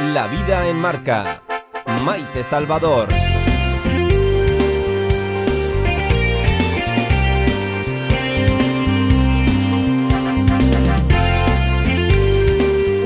La 0.00 0.26
vida 0.28 0.66
en 0.66 0.76
marca. 0.76 1.42
Maite 2.06 2.42
Salvador. 2.42 3.06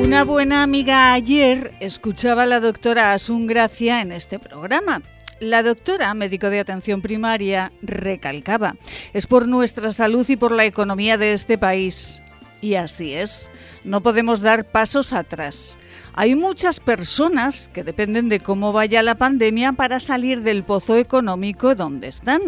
Una 0.04 0.22
buena 0.22 0.62
amiga 0.62 1.12
ayer 1.12 1.74
escuchaba 1.80 2.44
a 2.44 2.46
la 2.46 2.60
doctora 2.60 3.12
Asun 3.12 3.48
Gracia 3.48 4.00
en 4.00 4.12
este 4.12 4.38
programa. 4.38 5.02
La 5.40 5.64
doctora, 5.64 6.14
médico 6.14 6.48
de 6.48 6.60
atención 6.60 7.02
primaria, 7.02 7.72
recalcaba, 7.82 8.76
es 9.12 9.26
por 9.26 9.48
nuestra 9.48 9.90
salud 9.90 10.24
y 10.28 10.36
por 10.36 10.52
la 10.52 10.64
economía 10.64 11.18
de 11.18 11.32
este 11.32 11.58
país. 11.58 12.22
Y 12.60 12.76
así 12.76 13.14
es, 13.14 13.50
no 13.82 14.00
podemos 14.00 14.42
dar 14.42 14.64
pasos 14.64 15.12
atrás. 15.12 15.76
Hay 16.16 16.36
muchas 16.36 16.78
personas 16.78 17.68
que 17.68 17.82
dependen 17.82 18.28
de 18.28 18.38
cómo 18.38 18.72
vaya 18.72 19.02
la 19.02 19.16
pandemia 19.16 19.72
para 19.72 19.98
salir 19.98 20.42
del 20.42 20.62
pozo 20.62 20.96
económico 20.96 21.74
donde 21.74 22.06
están. 22.06 22.40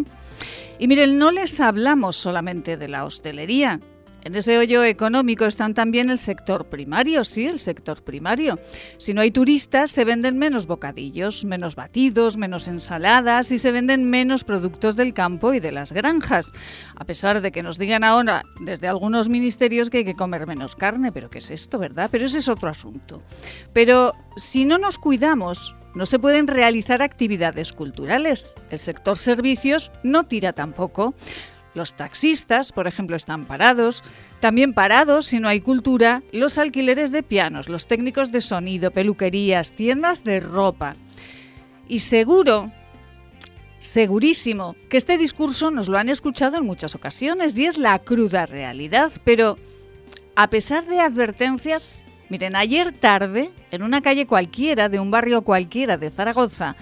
Y 0.78 0.86
miren, 0.86 1.18
no 1.18 1.32
les 1.32 1.58
hablamos 1.58 2.16
solamente 2.16 2.76
de 2.76 2.86
la 2.86 3.04
hostelería, 3.04 3.80
en 4.26 4.34
ese 4.34 4.58
hoyo 4.58 4.82
económico 4.82 5.44
están 5.44 5.72
también 5.72 6.10
el 6.10 6.18
sector 6.18 6.66
primario, 6.66 7.22
sí, 7.22 7.46
el 7.46 7.60
sector 7.60 8.02
primario. 8.02 8.58
Si 8.98 9.14
no 9.14 9.20
hay 9.20 9.30
turistas, 9.30 9.92
se 9.92 10.04
venden 10.04 10.36
menos 10.36 10.66
bocadillos, 10.66 11.44
menos 11.44 11.76
batidos, 11.76 12.36
menos 12.36 12.66
ensaladas 12.66 13.52
y 13.52 13.58
se 13.58 13.70
venden 13.70 14.10
menos 14.10 14.42
productos 14.42 14.96
del 14.96 15.14
campo 15.14 15.54
y 15.54 15.60
de 15.60 15.70
las 15.70 15.92
granjas. 15.92 16.52
A 16.96 17.04
pesar 17.04 17.40
de 17.40 17.52
que 17.52 17.62
nos 17.62 17.78
digan 17.78 18.02
ahora 18.02 18.42
desde 18.60 18.88
algunos 18.88 19.28
ministerios 19.28 19.90
que 19.90 19.98
hay 19.98 20.04
que 20.04 20.16
comer 20.16 20.48
menos 20.48 20.74
carne, 20.74 21.12
pero 21.12 21.30
¿qué 21.30 21.38
es 21.38 21.52
esto, 21.52 21.78
verdad? 21.78 22.08
Pero 22.10 22.26
ese 22.26 22.38
es 22.38 22.48
otro 22.48 22.68
asunto. 22.68 23.22
Pero 23.72 24.12
si 24.36 24.64
no 24.64 24.76
nos 24.76 24.98
cuidamos, 24.98 25.76
no 25.94 26.04
se 26.04 26.18
pueden 26.18 26.48
realizar 26.48 27.00
actividades 27.00 27.72
culturales. 27.72 28.54
El 28.70 28.80
sector 28.80 29.16
servicios 29.16 29.92
no 30.02 30.24
tira 30.24 30.52
tampoco. 30.52 31.14
Los 31.76 31.92
taxistas, 31.92 32.72
por 32.72 32.86
ejemplo, 32.86 33.16
están 33.16 33.44
parados. 33.44 34.02
También 34.40 34.72
parados, 34.72 35.26
si 35.26 35.40
no 35.40 35.46
hay 35.46 35.60
cultura, 35.60 36.22
los 36.32 36.56
alquileres 36.56 37.12
de 37.12 37.22
pianos, 37.22 37.68
los 37.68 37.86
técnicos 37.86 38.32
de 38.32 38.40
sonido, 38.40 38.90
peluquerías, 38.90 39.72
tiendas 39.72 40.24
de 40.24 40.40
ropa. 40.40 40.96
Y 41.86 41.98
seguro, 41.98 42.72
segurísimo, 43.78 44.74
que 44.88 44.96
este 44.96 45.18
discurso 45.18 45.70
nos 45.70 45.88
lo 45.88 45.98
han 45.98 46.08
escuchado 46.08 46.56
en 46.56 46.64
muchas 46.64 46.94
ocasiones 46.94 47.58
y 47.58 47.66
es 47.66 47.76
la 47.76 47.98
cruda 47.98 48.46
realidad. 48.46 49.12
Pero, 49.22 49.58
a 50.34 50.48
pesar 50.48 50.86
de 50.86 51.00
advertencias, 51.00 52.06
miren, 52.30 52.56
ayer 52.56 52.92
tarde, 52.92 53.50
en 53.70 53.82
una 53.82 54.00
calle 54.00 54.26
cualquiera 54.26 54.88
de 54.88 54.98
un 54.98 55.10
barrio 55.10 55.42
cualquiera 55.42 55.98
de 55.98 56.08
Zaragoza, 56.08 56.74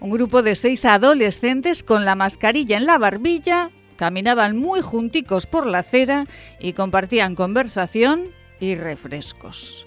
un 0.00 0.10
grupo 0.10 0.42
de 0.42 0.54
seis 0.54 0.84
adolescentes 0.84 1.82
con 1.82 2.04
la 2.04 2.14
mascarilla 2.14 2.76
en 2.76 2.84
la 2.84 2.98
barbilla 2.98 3.70
Caminaban 3.96 4.56
muy 4.56 4.80
junticos 4.80 5.46
por 5.46 5.66
la 5.66 5.78
acera 5.78 6.26
y 6.58 6.72
compartían 6.72 7.34
conversación 7.34 8.26
y 8.60 8.74
refrescos. 8.74 9.86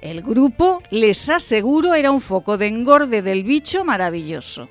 El 0.00 0.22
grupo, 0.22 0.82
les 0.90 1.28
aseguro, 1.28 1.94
era 1.94 2.10
un 2.10 2.20
foco 2.20 2.56
de 2.56 2.66
engorde 2.66 3.22
del 3.22 3.42
bicho 3.42 3.84
maravilloso. 3.84 4.68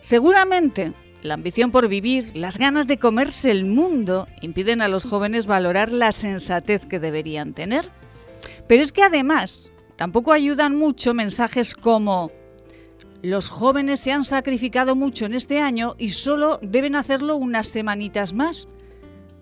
Seguramente 0.00 0.92
la 1.22 1.34
ambición 1.34 1.72
por 1.72 1.88
vivir, 1.88 2.30
las 2.34 2.58
ganas 2.58 2.86
de 2.86 2.98
comerse 2.98 3.50
el 3.50 3.64
mundo, 3.64 4.28
impiden 4.42 4.80
a 4.80 4.88
los 4.88 5.04
jóvenes 5.04 5.46
valorar 5.46 5.90
la 5.90 6.12
sensatez 6.12 6.86
que 6.86 7.00
deberían 7.00 7.52
tener. 7.52 7.90
Pero 8.68 8.82
es 8.82 8.92
que 8.92 9.02
además 9.02 9.70
tampoco 9.96 10.32
ayudan 10.32 10.76
mucho 10.76 11.14
mensajes 11.14 11.74
como 11.74 12.30
los 13.22 13.48
jóvenes 13.48 14.00
se 14.00 14.12
han 14.12 14.24
sacrificado 14.24 14.94
mucho 14.96 15.26
en 15.26 15.34
este 15.34 15.60
año 15.60 15.94
y 15.98 16.10
solo 16.10 16.58
deben 16.62 16.96
hacerlo 16.96 17.36
unas 17.36 17.68
semanitas 17.68 18.32
más. 18.32 18.68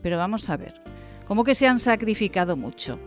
Pero 0.03 0.19
vamos 0.19 0.49
a 0.51 0.57
ver, 0.57 0.75
¿cómo 1.27 1.45
que 1.45 1.55
se 1.55 1.67
han 1.67 1.79
sacrificado 1.79 2.57
mucho? 2.57 2.99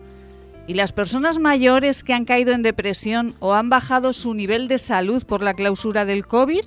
¿Y 0.67 0.73
las 0.73 0.91
personas 0.91 1.39
mayores 1.39 2.03
que 2.03 2.13
han 2.13 2.25
caído 2.25 2.51
en 2.53 2.61
depresión 2.61 3.33
o 3.39 3.53
han 3.53 3.69
bajado 3.69 4.11
su 4.11 4.33
nivel 4.33 4.67
de 4.67 4.77
salud 4.77 5.23
por 5.23 5.41
la 5.41 5.53
clausura 5.53 6.03
del 6.03 6.27
COVID? 6.27 6.65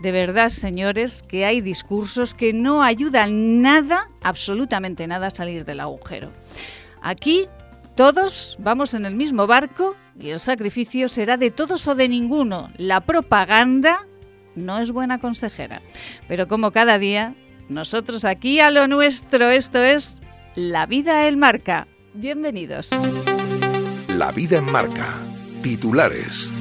De 0.00 0.12
verdad, 0.12 0.48
señores, 0.48 1.22
que 1.22 1.44
hay 1.44 1.60
discursos 1.60 2.34
que 2.34 2.52
no 2.52 2.82
ayudan 2.82 3.60
nada, 3.60 4.08
absolutamente 4.22 5.06
nada, 5.06 5.26
a 5.26 5.30
salir 5.30 5.64
del 5.64 5.80
agujero. 5.80 6.30
Aquí 7.02 7.48
todos 7.96 8.56
vamos 8.60 8.94
en 8.94 9.04
el 9.04 9.14
mismo 9.14 9.46
barco 9.46 9.96
y 10.20 10.30
el 10.30 10.40
sacrificio 10.40 11.08
será 11.08 11.36
de 11.36 11.50
todos 11.50 11.86
o 11.88 11.94
de 11.94 12.08
ninguno. 12.08 12.68
La 12.76 13.00
propaganda 13.00 14.06
no 14.54 14.78
es 14.78 14.92
buena 14.92 15.18
consejera. 15.18 15.80
Pero 16.28 16.48
como 16.48 16.70
cada 16.72 16.98
día, 16.98 17.34
nosotros 17.68 18.24
aquí 18.24 18.60
a 18.60 18.70
lo 18.70 18.86
nuestro, 18.88 19.50
esto 19.50 19.78
es 19.78 20.20
La 20.54 20.86
vida 20.86 21.28
en 21.28 21.38
marca. 21.38 21.86
Bienvenidos. 22.14 22.90
La 24.16 24.32
vida 24.32 24.58
en 24.58 24.70
marca. 24.70 25.06
Titulares. 25.62 26.59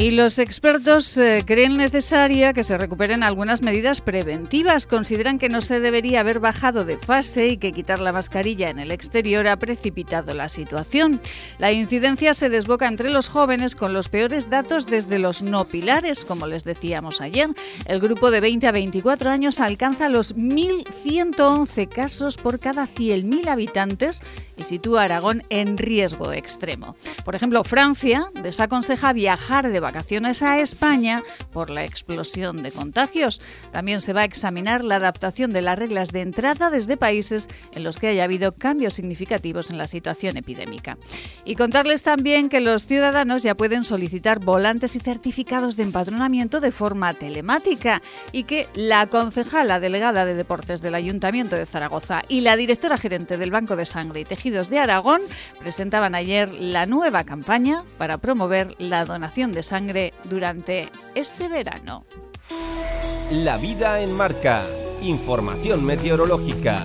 Y 0.00 0.12
los 0.12 0.38
expertos 0.38 1.18
eh, 1.18 1.44
creen 1.46 1.76
necesaria 1.76 2.54
que 2.54 2.64
se 2.64 2.78
recuperen 2.78 3.22
algunas 3.22 3.60
medidas 3.60 4.00
preventivas. 4.00 4.86
Consideran 4.86 5.38
que 5.38 5.50
no 5.50 5.60
se 5.60 5.78
debería 5.78 6.20
haber 6.20 6.40
bajado 6.40 6.86
de 6.86 6.96
fase 6.96 7.48
y 7.48 7.58
que 7.58 7.72
quitar 7.72 8.00
la 8.00 8.10
mascarilla 8.10 8.70
en 8.70 8.78
el 8.78 8.92
exterior 8.92 9.46
ha 9.46 9.58
precipitado 9.58 10.32
la 10.32 10.48
situación. 10.48 11.20
La 11.58 11.72
incidencia 11.72 12.32
se 12.32 12.48
desboca 12.48 12.88
entre 12.88 13.10
los 13.10 13.28
jóvenes 13.28 13.76
con 13.76 13.92
los 13.92 14.08
peores 14.08 14.48
datos 14.48 14.86
desde 14.86 15.18
los 15.18 15.42
no 15.42 15.66
pilares, 15.66 16.24
como 16.24 16.46
les 16.46 16.64
decíamos 16.64 17.20
ayer. 17.20 17.50
El 17.84 18.00
grupo 18.00 18.30
de 18.30 18.40
20 18.40 18.68
a 18.68 18.72
24 18.72 19.28
años 19.28 19.60
alcanza 19.60 20.08
los 20.08 20.34
1.111 20.34 21.88
casos 21.90 22.38
por 22.38 22.58
cada 22.58 22.88
100.000 22.88 23.48
habitantes 23.48 24.22
y 24.56 24.62
sitúa 24.62 25.02
a 25.02 25.04
Aragón 25.04 25.42
en 25.50 25.76
riesgo 25.76 26.32
extremo. 26.32 26.96
Por 27.22 27.34
ejemplo, 27.34 27.64
Francia 27.64 28.24
desaconseja 28.42 29.12
viajar 29.12 29.70
de 29.70 29.80
vacaciones 29.80 29.89
a 29.96 30.60
España 30.60 31.22
por 31.52 31.70
la 31.70 31.84
explosión 31.84 32.56
de 32.62 32.70
contagios. 32.70 33.40
También 33.72 34.00
se 34.00 34.12
va 34.12 34.22
a 34.22 34.24
examinar 34.24 34.84
la 34.84 34.96
adaptación 34.96 35.50
de 35.50 35.62
las 35.62 35.78
reglas 35.78 36.12
de 36.12 36.20
entrada 36.20 36.70
desde 36.70 36.96
países 36.96 37.48
en 37.74 37.84
los 37.84 37.98
que 37.98 38.08
haya 38.08 38.24
habido 38.24 38.52
cambios 38.52 38.94
significativos 38.94 39.70
en 39.70 39.78
la 39.78 39.86
situación 39.86 40.36
epidémica. 40.36 40.96
Y 41.44 41.56
contarles 41.56 42.02
también 42.02 42.48
que 42.48 42.60
los 42.60 42.86
ciudadanos 42.86 43.42
ya 43.42 43.56
pueden 43.56 43.84
solicitar 43.84 44.38
volantes 44.38 44.94
y 44.94 45.00
certificados 45.00 45.76
de 45.76 45.82
empadronamiento 45.82 46.60
de 46.60 46.72
forma 46.72 47.12
telemática 47.12 48.00
y 48.32 48.44
que 48.44 48.68
la 48.74 49.06
concejala 49.06 49.80
delegada 49.80 50.24
de 50.24 50.34
deportes 50.34 50.82
del 50.82 50.94
Ayuntamiento 50.94 51.56
de 51.56 51.66
Zaragoza 51.66 52.22
y 52.28 52.42
la 52.42 52.56
directora 52.56 52.96
gerente 52.96 53.36
del 53.36 53.50
Banco 53.50 53.76
de 53.76 53.84
Sangre 53.84 54.20
y 54.20 54.24
Tejidos 54.24 54.70
de 54.70 54.78
Aragón 54.78 55.20
presentaban 55.58 56.14
ayer 56.14 56.52
la 56.52 56.86
nueva 56.86 57.24
campaña 57.24 57.84
para 57.98 58.18
promover 58.18 58.74
la 58.78 59.04
donación 59.04 59.52
de 59.52 59.62
sangre 59.62 59.79
durante 60.28 60.90
este 61.14 61.48
verano. 61.48 62.04
La 63.30 63.56
vida 63.56 64.00
en 64.00 64.12
marca. 64.16 64.62
Información 65.02 65.84
meteorológica. 65.84 66.84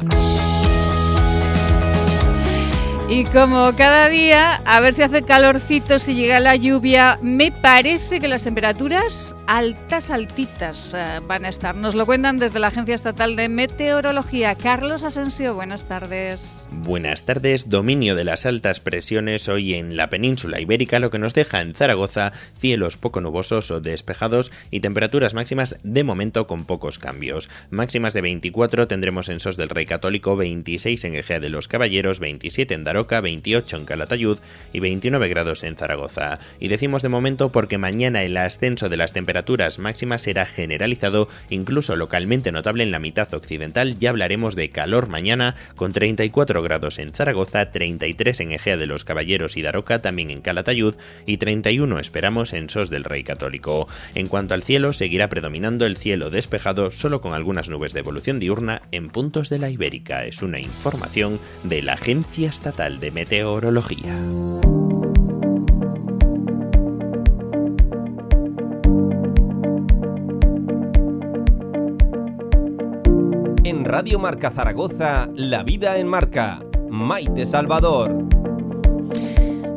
Y 3.07 3.23
como 3.25 3.71
cada 3.75 4.09
día, 4.09 4.61
a 4.65 4.79
ver 4.79 4.93
si 4.93 5.03
hace 5.03 5.21
calorcito, 5.21 5.99
si 5.99 6.15
llega 6.15 6.39
la 6.39 6.55
lluvia, 6.55 7.19
me 7.21 7.51
parece 7.51 8.19
que 8.19 8.27
las 8.27 8.43
temperaturas 8.43 9.35
altas, 9.45 10.09
altitas 10.09 10.95
eh, 10.95 11.19
van 11.27 11.45
a 11.45 11.49
estar. 11.49 11.75
Nos 11.75 11.93
lo 11.93 12.07
cuentan 12.07 12.39
desde 12.39 12.59
la 12.59 12.67
Agencia 12.67 12.95
Estatal 12.95 13.35
de 13.35 13.47
Meteorología. 13.47 14.55
Carlos 14.55 15.03
Asensio, 15.03 15.53
buenas 15.53 15.83
tardes. 15.83 16.64
Buenas 16.77 17.25
tardes. 17.25 17.69
Dominio 17.69 18.15
de 18.15 18.25
las 18.25 18.45
altas 18.45 18.79
presiones 18.79 19.47
hoy 19.47 19.73
en 19.73 19.95
la 19.95 20.09
península 20.09 20.59
ibérica, 20.59 20.99
lo 20.99 21.09
que 21.09 21.17
nos 21.17 21.33
deja 21.33 21.61
en 21.61 21.73
Zaragoza 21.73 22.33
cielos 22.59 22.97
poco 22.97 23.21
nubosos 23.21 23.71
o 23.71 23.79
despejados 23.79 24.51
y 24.71 24.81
temperaturas 24.81 25.33
máximas 25.33 25.77
de 25.83 26.03
momento 26.03 26.47
con 26.47 26.65
pocos 26.65 26.99
cambios. 26.99 27.49
Máximas 27.71 28.13
de 28.13 28.21
24 28.21 28.87
tendremos 28.87 29.29
en 29.29 29.39
Sos 29.39 29.57
del 29.57 29.69
Rey 29.69 29.85
Católico, 29.85 30.35
26 30.35 31.05
en 31.05 31.15
Egea 31.15 31.39
de 31.39 31.49
los 31.49 31.67
Caballeros, 31.67 32.19
27 32.19 32.73
en 32.73 32.83
Daroca, 32.83 33.21
28 33.21 33.77
en 33.77 33.85
Calatayud 33.85 34.39
y 34.73 34.79
29 34.81 35.29
grados 35.29 35.63
en 35.63 35.77
Zaragoza. 35.77 36.39
Y 36.59 36.67
decimos 36.67 37.01
de 37.01 37.09
momento 37.09 37.53
porque 37.53 37.77
mañana 37.77 38.21
el 38.21 38.37
ascenso 38.37 38.89
de 38.89 38.97
las 38.97 39.13
temperaturas 39.13 39.79
máximas 39.79 40.21
será 40.23 40.45
generalizado, 40.45 41.29
incluso 41.49 41.95
localmente 41.95 42.51
notable 42.51 42.83
en 42.83 42.91
la 42.91 42.99
mitad 42.99 43.33
occidental. 43.33 43.97
Ya 43.97 44.11
hablaremos 44.11 44.55
de 44.55 44.69
calor 44.69 45.07
mañana 45.07 45.55
con 45.75 45.93
34 45.93 46.61
grados 46.61 46.64
en 46.65 47.11
Zaragoza, 47.11 47.71
33 47.71 48.39
en 48.39 48.51
Egea 48.51 48.75
de 48.75 48.87
los 48.87 49.05
Caballeros 49.05 49.55
y 49.55 49.61
Daroca, 49.61 50.01
también 50.01 50.31
en 50.31 50.41
Calatayud 50.41 50.95
y 51.27 51.37
31 51.37 51.99
esperamos 51.99 52.53
en 52.53 52.69
Sos 52.69 52.89
del 52.89 53.03
Rey 53.03 53.23
Católico. 53.23 53.87
En 54.15 54.27
cuanto 54.27 54.55
al 54.55 54.63
cielo, 54.63 54.91
seguirá 54.91 55.29
predominando 55.29 55.85
el 55.85 55.95
cielo 55.95 56.31
despejado 56.31 56.89
solo 56.89 57.21
con 57.21 57.33
algunas 57.33 57.69
nubes 57.69 57.93
de 57.93 57.99
evolución 57.99 58.39
diurna 58.39 58.81
en 58.91 59.09
puntos 59.09 59.49
de 59.49 59.59
la 59.59 59.69
Ibérica. 59.69 60.25
Es 60.25 60.41
una 60.41 60.59
información 60.59 61.39
de 61.63 61.83
la 61.83 61.93
Agencia 61.93 62.49
Estatal 62.49 62.99
de 62.99 63.11
Meteorología. 63.11 64.15
En 73.65 73.83
Radio 73.83 74.19
Marca 74.19 74.51
Zaragoza, 74.51 75.27
La 75.33 75.63
Vida 75.63 75.97
en 75.97 76.05
Marca. 76.05 76.63
Maite 76.87 77.47
Salvador. 77.47 78.15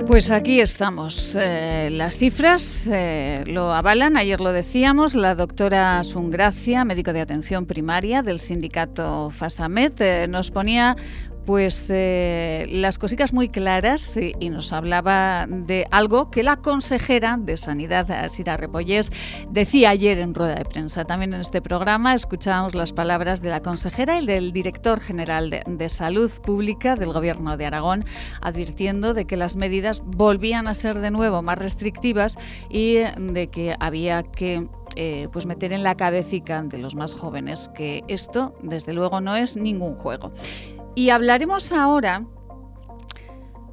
Pues 0.06 0.30
aquí 0.30 0.60
estamos. 0.60 1.34
Eh, 1.40 1.88
las 1.90 2.18
cifras 2.18 2.86
eh, 2.92 3.44
lo 3.46 3.72
avalan, 3.72 4.18
ayer 4.18 4.42
lo 4.42 4.52
decíamos, 4.52 5.14
la 5.14 5.34
doctora 5.34 6.04
Sungracia, 6.04 6.84
médico 6.84 7.14
de 7.14 7.22
atención 7.22 7.64
primaria 7.64 8.20
del 8.20 8.40
sindicato 8.40 9.30
FASAMED, 9.30 10.02
eh, 10.02 10.28
nos 10.28 10.50
ponía 10.50 10.94
pues 11.48 11.88
eh, 11.88 12.66
las 12.68 12.98
cositas 12.98 13.32
muy 13.32 13.48
claras 13.48 14.18
y, 14.18 14.50
nos 14.50 14.74
hablaba 14.74 15.46
de 15.48 15.86
algo 15.90 16.30
que 16.30 16.42
la 16.42 16.58
consejera 16.58 17.38
de 17.40 17.56
Sanidad, 17.56 18.28
Sira 18.28 18.58
Repollés, 18.58 19.10
decía 19.48 19.88
ayer 19.88 20.18
en 20.18 20.34
rueda 20.34 20.56
de 20.56 20.66
prensa. 20.66 21.06
También 21.06 21.32
en 21.32 21.40
este 21.40 21.62
programa 21.62 22.12
escuchábamos 22.12 22.74
las 22.74 22.92
palabras 22.92 23.40
de 23.40 23.48
la 23.48 23.62
consejera 23.62 24.20
y 24.20 24.26
del 24.26 24.52
director 24.52 25.00
general 25.00 25.48
de, 25.48 25.88
Salud 25.88 26.30
Pública 26.42 26.96
del 26.96 27.14
Gobierno 27.14 27.56
de 27.56 27.64
Aragón, 27.64 28.04
advirtiendo 28.42 29.14
de 29.14 29.24
que 29.24 29.38
las 29.38 29.56
medidas 29.56 30.02
volvían 30.04 30.68
a 30.68 30.74
ser 30.74 30.98
de 30.98 31.10
nuevo 31.10 31.40
más 31.40 31.56
restrictivas 31.56 32.36
y 32.68 32.96
de 33.16 33.48
que 33.50 33.74
había 33.80 34.22
que 34.22 34.68
eh, 34.96 35.28
pues 35.32 35.46
meter 35.46 35.72
en 35.72 35.82
la 35.82 35.96
cabecita 35.96 36.62
de 36.62 36.76
los 36.76 36.94
más 36.94 37.14
jóvenes 37.14 37.70
que 37.74 38.04
esto, 38.06 38.54
desde 38.62 38.92
luego, 38.92 39.22
no 39.22 39.34
es 39.34 39.56
ningún 39.56 39.94
juego. 39.94 40.30
Y 40.98 41.10
hablaremos 41.10 41.70
ahora, 41.70 42.26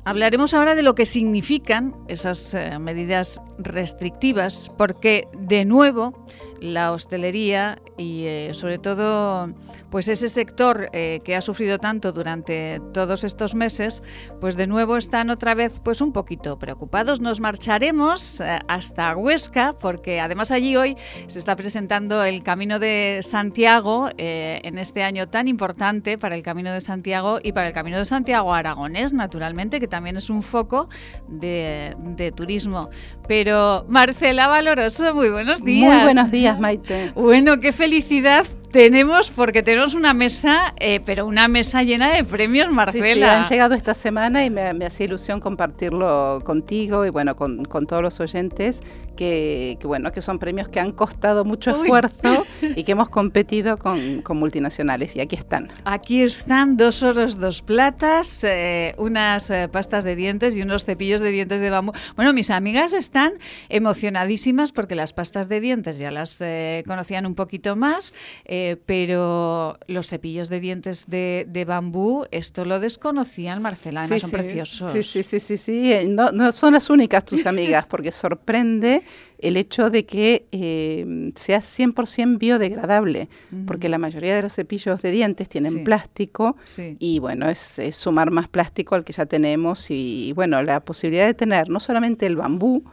hablaremos 0.04 0.54
ahora 0.54 0.76
de 0.76 0.84
lo 0.84 0.94
que 0.94 1.08
significan 1.08 1.96
esas 2.08 2.54
eh, 2.54 2.78
medidas 2.78 3.42
restrictivas, 3.58 4.72
porque 4.78 5.28
de 5.36 5.66
nuevo 5.66 6.28
la 6.60 6.92
hostelería 6.92 7.80
y 7.98 8.26
eh, 8.26 8.52
sobre 8.54 8.78
todo 8.78 9.50
pues 9.90 10.08
ese 10.08 10.30
sector 10.30 10.90
eh, 10.92 11.22
que 11.24 11.36
ha 11.36 11.42
sufrido 11.42 11.78
tanto 11.78 12.12
durante 12.12 12.82
todos 12.94 13.24
estos 13.24 13.56
meses, 13.56 14.04
pues 14.42 14.58
de 14.58 14.68
nuevo 14.68 14.98
están 14.98 15.30
otra 15.30 15.54
vez 15.56 15.80
pues 15.84 16.02
un 16.02 16.12
poquito 16.12 16.60
preocupados. 16.60 17.22
Nos 17.22 17.40
marcharemos 17.40 18.42
eh, 18.42 18.60
hasta 18.68 19.16
Huesca 19.16 19.74
porque 19.80 20.20
además 20.20 20.52
allí 20.52 20.76
hoy 20.76 20.98
se 21.28 21.40
está 21.40 21.56
presentando 21.56 22.24
el 22.24 22.44
Camino 22.44 22.80
de 22.80 23.22
Santiago 23.22 24.10
en 24.18 24.78
este 24.78 25.04
año 25.04 25.28
tan 25.28 25.48
importante 25.48 26.18
para 26.18 26.36
el 26.36 26.44
Camino 26.44 26.72
de 26.72 26.82
Santiago 26.82 27.40
y 27.42 27.54
para 27.54 27.68
el 27.68 27.74
Camino 27.74 27.98
de 27.98 28.06
Santiago 28.06 28.54
Aragonés, 28.54 29.14
naturalmente, 29.14 29.80
que 29.80 29.88
también 29.88 30.18
es 30.18 30.30
un 30.30 30.44
foco 30.44 30.90
de, 31.28 31.96
de 32.16 32.32
turismo. 32.32 32.90
Pero 33.28 33.86
Marcela 33.88 34.48
Valoroso, 34.48 35.14
muy 35.16 35.30
buenos 35.30 35.64
días. 35.64 35.94
Muy 35.94 36.04
buenos 36.04 36.32
días, 36.32 36.45
Maite. 36.54 37.12
Bueno, 37.16 37.60
qué 37.60 37.72
felicidad 37.72 38.46
tenemos, 38.76 39.32
porque 39.32 39.64
tenemos 39.64 39.94
una 39.94 40.14
mesa, 40.14 40.74
eh, 40.82 41.00
pero 41.06 41.26
una 41.26 41.48
mesa 41.48 41.82
llena 41.82 42.14
de 42.14 42.26
premios, 42.26 42.70
Marcela. 42.70 43.14
Sí, 43.14 43.24
han 43.24 43.44
llegado 43.46 43.74
esta 43.74 43.94
semana 43.94 44.44
y 44.44 44.50
me, 44.50 44.74
me 44.74 44.86
hace 44.86 45.06
ilusión 45.06 45.40
compartirlo 45.40 46.42
contigo 46.44 47.06
y 47.06 47.10
bueno, 47.10 47.38
con, 47.38 47.64
con 47.64 47.88
todos 47.88 48.04
los 48.04 48.20
oyentes, 48.20 48.82
que, 49.16 49.78
bueno, 49.84 50.12
que 50.12 50.20
son 50.20 50.40
premios 50.40 50.68
que 50.68 50.82
han 50.82 50.92
costado 50.92 51.46
mucho 51.46 51.72
esfuerzo 51.72 52.46
y 52.76 52.84
que 52.84 52.92
hemos 52.92 53.08
competido 53.08 53.78
con, 53.78 54.22
con, 54.22 54.36
multinacionales 54.36 55.16
y 55.16 55.22
aquí 55.22 55.38
están. 55.38 55.70
Aquí 55.86 56.22
están 56.22 56.76
dos 56.76 57.02
oros, 57.02 57.40
dos 57.40 57.62
platas, 57.62 58.44
eh, 58.44 58.94
unas 58.98 59.50
eh, 59.52 59.70
pastas 59.72 60.04
de 60.04 60.18
dientes 60.18 60.58
y 60.58 60.62
unos 60.62 60.84
cepillos 60.84 61.22
de 61.22 61.32
dientes 61.32 61.62
de 61.62 61.70
bambú. 61.70 61.94
Bueno, 62.18 62.34
mis 62.34 62.50
amigas 62.50 62.92
están 62.92 63.36
emocionadísimas 63.70 64.74
porque 64.74 64.96
las 64.96 65.14
pastas 65.14 65.48
de 65.48 65.62
dientes 65.62 65.98
ya 65.98 66.12
las 66.12 66.44
conocían 66.86 67.26
un 67.26 67.36
poquito 67.36 67.78
más. 67.78 68.14
Eh, 68.44 68.65
pero 68.86 69.78
los 69.88 70.08
cepillos 70.08 70.50
de 70.50 70.60
dientes 70.60 71.06
de, 71.08 71.66
bambú, 71.68 72.26
esto 72.32 72.66
lo 72.66 72.80
desconocían, 72.80 73.62
Marcela, 73.62 74.02
además 74.02 74.22
son 74.22 74.32
preciosos. 74.32 74.92
Sí, 74.92 75.04
sí, 75.04 75.24
sí, 75.24 75.40
sí, 75.40 75.58
sí. 75.58 75.94
Eh, 75.94 76.06
no, 76.08 76.32
no 76.32 76.52
son 76.52 76.74
las 76.74 76.90
únicas 76.90 77.26
tus 77.26 77.46
amigas, 77.46 77.86
porque 77.90 78.12
sorprende 78.12 79.04
el 79.40 79.58
hecho 79.58 79.90
de 79.90 80.06
que 80.06 80.48
eh, 80.52 81.32
sea 81.36 81.60
100% 81.60 82.38
biodegradable, 82.38 83.30
porque 83.68 83.90
la 83.90 83.98
mayoría 83.98 84.36
de 84.36 84.42
los 84.44 84.56
cepillos 84.56 85.02
de 85.02 85.12
dientes 85.12 85.50
tienen 85.50 85.84
plástico 85.84 86.56
y 87.00 87.20
bueno, 87.20 87.50
es, 87.50 87.80
sumar 87.92 88.32
más 88.32 88.48
plástico 88.48 88.96
al 88.96 89.04
que 89.04 89.14
ya 89.14 89.26
tenemos 89.26 89.92
y, 89.92 90.32
bueno, 90.34 90.62
la 90.64 90.80
posibilidad 90.80 91.26
de 91.26 91.34
tener 91.34 91.70
no 91.70 91.80
solamente 91.80 92.26
el 92.26 92.36
bambú, 92.36 92.84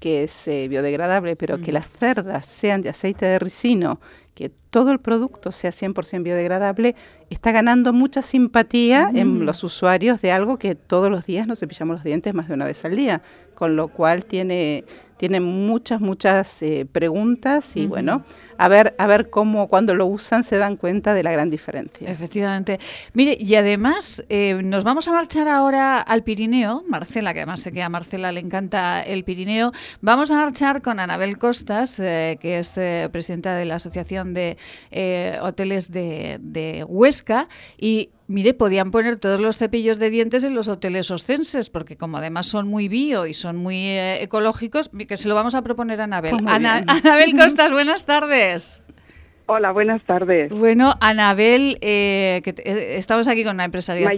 que 0.00 0.24
es 0.24 0.50
biodegradable, 0.68 1.36
pero 1.36 1.60
que 1.60 1.70
las 1.70 1.88
cerdas 1.88 2.44
sean 2.46 2.82
de 2.82 2.88
aceite 2.88 3.24
de 3.24 3.38
ricino 3.38 4.00
que 4.34 4.50
todo 4.72 4.90
el 4.90 5.00
producto 5.00 5.52
sea 5.52 5.70
100% 5.70 6.22
biodegradable, 6.22 6.96
está 7.28 7.52
ganando 7.52 7.92
mucha 7.92 8.22
simpatía 8.22 9.10
en 9.12 9.44
los 9.44 9.62
usuarios 9.64 10.22
de 10.22 10.32
algo 10.32 10.58
que 10.58 10.74
todos 10.74 11.10
los 11.10 11.26
días 11.26 11.46
nos 11.46 11.60
cepillamos 11.60 11.96
los 11.96 12.04
dientes 12.04 12.32
más 12.32 12.48
de 12.48 12.54
una 12.54 12.64
vez 12.64 12.82
al 12.86 12.96
día, 12.96 13.20
con 13.54 13.76
lo 13.76 13.88
cual 13.88 14.24
tiene, 14.24 14.84
tiene 15.18 15.40
muchas, 15.40 16.00
muchas 16.00 16.62
eh, 16.62 16.86
preguntas 16.90 17.76
y 17.76 17.86
bueno, 17.86 18.24
a 18.58 18.68
ver, 18.68 18.94
a 18.98 19.06
ver 19.06 19.30
cómo 19.30 19.68
cuando 19.68 19.94
lo 19.94 20.06
usan 20.06 20.42
se 20.42 20.56
dan 20.56 20.76
cuenta 20.76 21.14
de 21.14 21.22
la 21.22 21.32
gran 21.32 21.48
diferencia. 21.48 22.10
Efectivamente. 22.10 22.80
Mire, 23.12 23.36
y 23.38 23.54
además 23.54 24.24
eh, 24.28 24.60
nos 24.64 24.84
vamos 24.84 25.06
a 25.06 25.12
marchar 25.12 25.48
ahora 25.48 26.00
al 26.00 26.22
Pirineo, 26.24 26.82
Marcela, 26.88 27.32
que 27.34 27.40
además 27.40 27.60
sé 27.60 27.72
que 27.72 27.82
a 27.82 27.88
Marcela 27.88 28.32
le 28.32 28.40
encanta 28.40 29.02
el 29.02 29.24
Pirineo, 29.24 29.72
vamos 30.00 30.30
a 30.30 30.36
marchar 30.36 30.82
con 30.82 30.98
Anabel 30.98 31.38
Costas, 31.38 32.00
eh, 32.00 32.38
que 32.40 32.58
es 32.58 32.80
presidenta 33.10 33.54
de 33.54 33.64
la 33.64 33.76
Asociación 33.76 34.34
de 34.34 34.56
Hoteles 35.40 35.90
de, 35.90 36.38
de 36.40 36.84
Huesca, 36.84 37.48
y 37.78 38.10
Mire, 38.32 38.54
podían 38.54 38.90
poner 38.90 39.18
todos 39.18 39.40
los 39.40 39.58
cepillos 39.58 39.98
de 39.98 40.08
dientes 40.08 40.42
en 40.42 40.54
los 40.54 40.66
hoteles 40.66 41.10
oscenses, 41.10 41.68
porque 41.68 41.98
como 41.98 42.16
además 42.16 42.46
son 42.46 42.66
muy 42.66 42.88
bio 42.88 43.26
y 43.26 43.34
son 43.34 43.58
muy 43.58 43.76
ecológicos, 43.98 44.90
que 45.06 45.18
se 45.18 45.28
lo 45.28 45.34
vamos 45.34 45.54
a 45.54 45.60
proponer 45.60 46.00
a 46.00 46.04
Anabel. 46.04 46.36
Pues 46.38 46.54
Anabel 46.54 47.34
Costas, 47.36 47.72
buenas 47.72 48.06
tardes. 48.06 48.82
Hola, 49.46 49.70
buenas 49.72 50.02
tardes. 50.04 50.50
Bueno, 50.50 50.94
Anabel, 51.00 51.76
eh, 51.82 52.40
que 52.42 52.54
eh, 52.64 52.96
estamos 52.96 53.28
aquí 53.28 53.44
con 53.44 53.56
una 53.56 53.66
empresaria. 53.66 54.08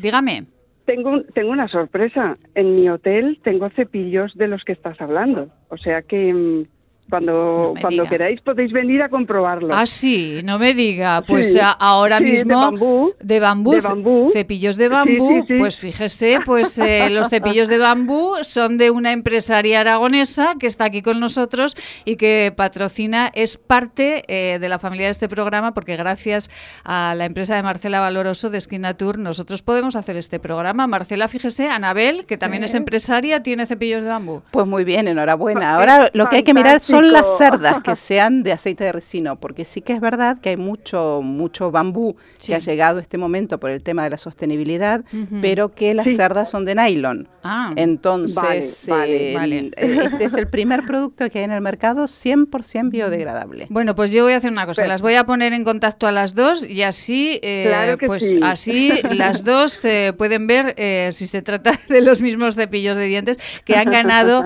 Dígame. 0.00 0.46
Tengo, 0.86 1.22
tengo 1.34 1.50
una 1.50 1.68
sorpresa. 1.68 2.38
En 2.54 2.76
mi 2.76 2.88
hotel 2.88 3.38
tengo 3.44 3.68
cepillos 3.70 4.34
de 4.34 4.48
los 4.48 4.64
que 4.64 4.72
estás 4.72 4.98
hablando. 4.98 5.50
O 5.68 5.76
sea 5.76 6.00
que 6.00 6.64
cuando, 7.08 7.74
cuando 7.80 8.04
queráis 8.04 8.40
podéis 8.40 8.72
venir 8.72 9.02
a 9.02 9.08
comprobarlo. 9.08 9.74
Ah, 9.74 9.86
sí, 9.86 10.40
no 10.44 10.58
me 10.58 10.74
diga. 10.74 11.22
Pues 11.22 11.58
ahora 11.78 12.20
mismo 12.20 13.12
de 13.20 13.40
bambú, 13.40 14.30
cepillos 14.32 14.76
de 14.76 14.88
bambú, 14.88 15.46
pues 15.58 15.78
fíjese, 15.78 16.38
pues 16.44 16.78
eh, 16.78 17.08
los 17.10 17.28
cepillos 17.28 17.68
de 17.68 17.78
bambú 17.78 18.32
son 18.42 18.78
de 18.78 18.90
una 18.90 19.12
empresaria 19.12 19.80
aragonesa 19.80 20.54
que 20.58 20.66
está 20.66 20.86
aquí 20.86 21.02
con 21.02 21.20
nosotros 21.20 21.76
y 22.04 22.16
que 22.16 22.52
patrocina, 22.54 23.30
es 23.34 23.56
parte 23.56 24.24
eh, 24.28 24.58
de 24.58 24.68
la 24.68 24.78
familia 24.78 25.06
de 25.06 25.12
este 25.12 25.28
programa 25.28 25.72
porque 25.72 25.96
gracias 25.96 26.50
a 26.84 27.14
la 27.16 27.24
empresa 27.24 27.56
de 27.56 27.62
Marcela 27.62 28.00
Valoroso 28.00 28.50
de 28.50 28.58
Esquina 28.58 28.94
Tour 28.94 29.18
nosotros 29.18 29.62
podemos 29.62 29.96
hacer 29.96 30.16
este 30.16 30.38
programa. 30.38 30.86
Marcela, 30.86 31.28
fíjese, 31.28 31.68
Anabel, 31.68 32.26
que 32.26 32.36
también 32.36 32.64
es 32.64 32.74
empresaria, 32.74 33.42
tiene 33.42 33.66
cepillos 33.66 34.02
de 34.02 34.08
bambú. 34.08 34.42
Pues 34.50 34.66
muy 34.66 34.84
bien, 34.84 35.08
enhorabuena. 35.08 35.76
Ahora 35.76 36.10
lo 36.12 36.26
que 36.26 36.36
hay 36.36 36.42
que 36.42 36.54
mirar 36.54 36.80
son 36.80 36.97
son 36.98 37.12
las 37.12 37.38
cerdas 37.38 37.80
que 37.82 37.96
sean 37.96 38.42
de 38.42 38.52
aceite 38.52 38.84
de 38.84 38.92
resino, 38.92 39.36
porque 39.36 39.64
sí 39.64 39.80
que 39.80 39.92
es 39.92 40.00
verdad 40.00 40.38
que 40.40 40.50
hay 40.50 40.56
mucho, 40.56 41.20
mucho 41.22 41.70
bambú 41.70 42.16
que 42.44 42.54
ha 42.54 42.58
llegado 42.58 42.98
a 42.98 43.02
este 43.02 43.18
momento 43.18 43.58
por 43.58 43.70
el 43.70 43.82
tema 43.82 44.04
de 44.04 44.10
la 44.10 44.18
sostenibilidad, 44.18 45.04
pero 45.40 45.74
que 45.74 45.94
las 45.94 46.06
cerdas 46.06 46.50
son 46.50 46.64
de 46.64 46.74
nylon. 46.74 47.28
Ah. 47.42 47.72
Entonces, 47.76 48.88
eh, 48.88 49.34
eh, 49.34 49.70
este 49.76 50.24
es 50.24 50.34
el 50.34 50.48
primer 50.48 50.84
producto 50.84 51.28
que 51.30 51.38
hay 51.38 51.44
en 51.44 51.52
el 51.52 51.60
mercado 51.60 52.04
100% 52.04 52.90
biodegradable. 52.90 53.66
Bueno, 53.70 53.94
pues 53.94 54.12
yo 54.12 54.24
voy 54.24 54.32
a 54.32 54.36
hacer 54.36 54.50
una 54.50 54.66
cosa, 54.66 54.86
las 54.86 55.02
voy 55.02 55.14
a 55.14 55.24
poner 55.24 55.52
en 55.52 55.64
contacto 55.64 56.06
a 56.06 56.12
las 56.12 56.34
dos 56.34 56.64
y 56.68 56.82
así, 56.82 57.38
eh, 57.42 57.96
pues 58.06 58.34
así 58.42 58.92
las 59.10 59.44
dos 59.44 59.82
pueden 60.16 60.46
ver 60.46 60.74
si 61.12 61.26
se 61.26 61.42
trata 61.42 61.72
de 61.88 62.00
los 62.00 62.20
mismos 62.20 62.54
cepillos 62.54 62.96
de 62.96 63.06
dientes 63.06 63.38
que 63.64 63.76
han 63.76 63.90
ganado 63.90 64.44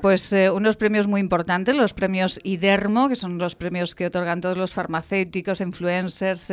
pues 0.00 0.34
unos 0.52 0.76
premios 0.76 1.06
muy 1.06 1.20
importantes, 1.20 1.69
los 1.76 1.94
premios 1.94 2.40
IDERMO, 2.42 3.08
que 3.08 3.16
son 3.16 3.38
los 3.38 3.56
premios 3.56 3.94
que 3.94 4.06
otorgan 4.06 4.40
todos 4.40 4.56
los 4.56 4.74
farmacéuticos, 4.74 5.60
influencers, 5.60 6.52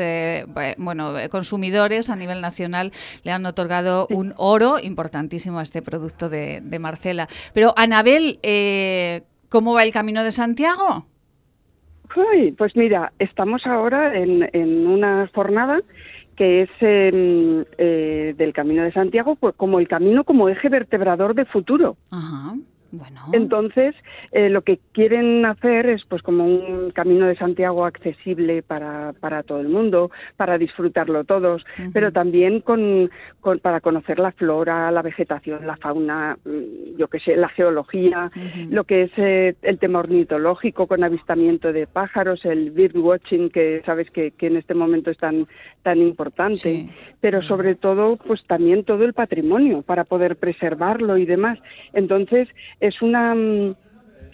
bueno, 0.77 1.13
consumidores 1.29 2.09
a 2.09 2.15
nivel 2.15 2.41
nacional, 2.41 2.91
le 3.23 3.31
han 3.31 3.45
otorgado 3.45 4.07
un 4.09 4.33
oro 4.37 4.79
importantísimo 4.79 5.59
a 5.59 5.63
este 5.63 5.81
producto 5.81 6.29
de, 6.29 6.61
Marcela. 6.79 7.27
Pero, 7.53 7.73
Anabel, 7.75 8.39
eh, 8.43 9.23
¿cómo 9.49 9.73
va 9.73 9.83
el 9.83 9.91
Camino 9.91 10.23
de 10.23 10.31
Santiago? 10.31 11.05
pues 12.57 12.75
mira, 12.75 13.11
estamos 13.19 13.65
ahora 13.67 14.15
en, 14.17 14.87
una 14.87 15.29
jornada 15.33 15.81
que 16.35 16.63
es 16.63 16.69
em, 16.81 17.65
eh, 17.77 18.33
del 18.37 18.53
Camino 18.53 18.83
de 18.83 18.91
Santiago, 18.91 19.35
pues 19.35 19.55
como 19.55 19.79
el 19.79 19.87
camino 19.87 20.23
como 20.23 20.49
eje 20.49 20.69
vertebrador 20.69 21.35
de 21.35 21.45
futuro. 21.45 21.97
Ajá. 22.11 22.55
Entonces, 23.33 23.95
eh, 24.31 24.49
lo 24.49 24.61
que 24.61 24.79
quieren 24.93 25.45
hacer 25.45 25.87
es 25.87 26.05
pues 26.05 26.21
como 26.21 26.45
un 26.45 26.91
camino 26.91 27.27
de 27.27 27.35
Santiago 27.35 27.85
accesible 27.85 28.61
para, 28.61 29.13
para 29.19 29.43
todo 29.43 29.59
el 29.59 29.69
mundo, 29.69 30.11
para 30.37 30.57
disfrutarlo 30.57 31.23
todos, 31.23 31.65
pero 31.93 32.11
también 32.11 32.61
con, 32.61 33.09
para 33.61 33.81
conocer 33.81 34.19
la 34.19 34.31
flora, 34.31 34.91
la 34.91 35.01
vegetación, 35.01 35.65
la 35.65 35.77
fauna, 35.77 36.37
mm, 36.45 36.97
yo 36.97 37.07
que 37.07 37.19
sé, 37.19 37.35
la 37.35 37.49
geología, 37.49 38.31
lo 38.69 38.83
que 38.83 39.03
es 39.03 39.11
eh, 39.17 39.55
el 39.61 39.79
tema 39.79 39.99
ornitológico 39.99 40.87
con 40.87 41.03
avistamiento 41.03 41.73
de 41.73 41.87
pájaros, 41.87 42.45
el 42.45 42.71
birdwatching 42.71 43.49
que 43.49 43.81
sabes 43.85 44.09
que, 44.11 44.31
que 44.31 44.47
en 44.47 44.57
este 44.57 44.73
momento 44.73 45.11
es 45.11 45.17
tan, 45.17 45.47
tan 45.83 45.99
importante, 45.99 46.89
pero 47.19 47.41
sobre 47.43 47.75
todo 47.75 48.17
pues 48.17 48.43
también 48.45 48.83
todo 48.83 49.03
el 49.03 49.13
patrimonio 49.13 49.81
para 49.81 50.03
poder 50.03 50.35
preservarlo 50.35 51.17
y 51.17 51.25
demás. 51.25 51.57
Entonces, 51.93 52.47
es 52.79 53.01
una 53.01 53.33
mm, 53.35 53.75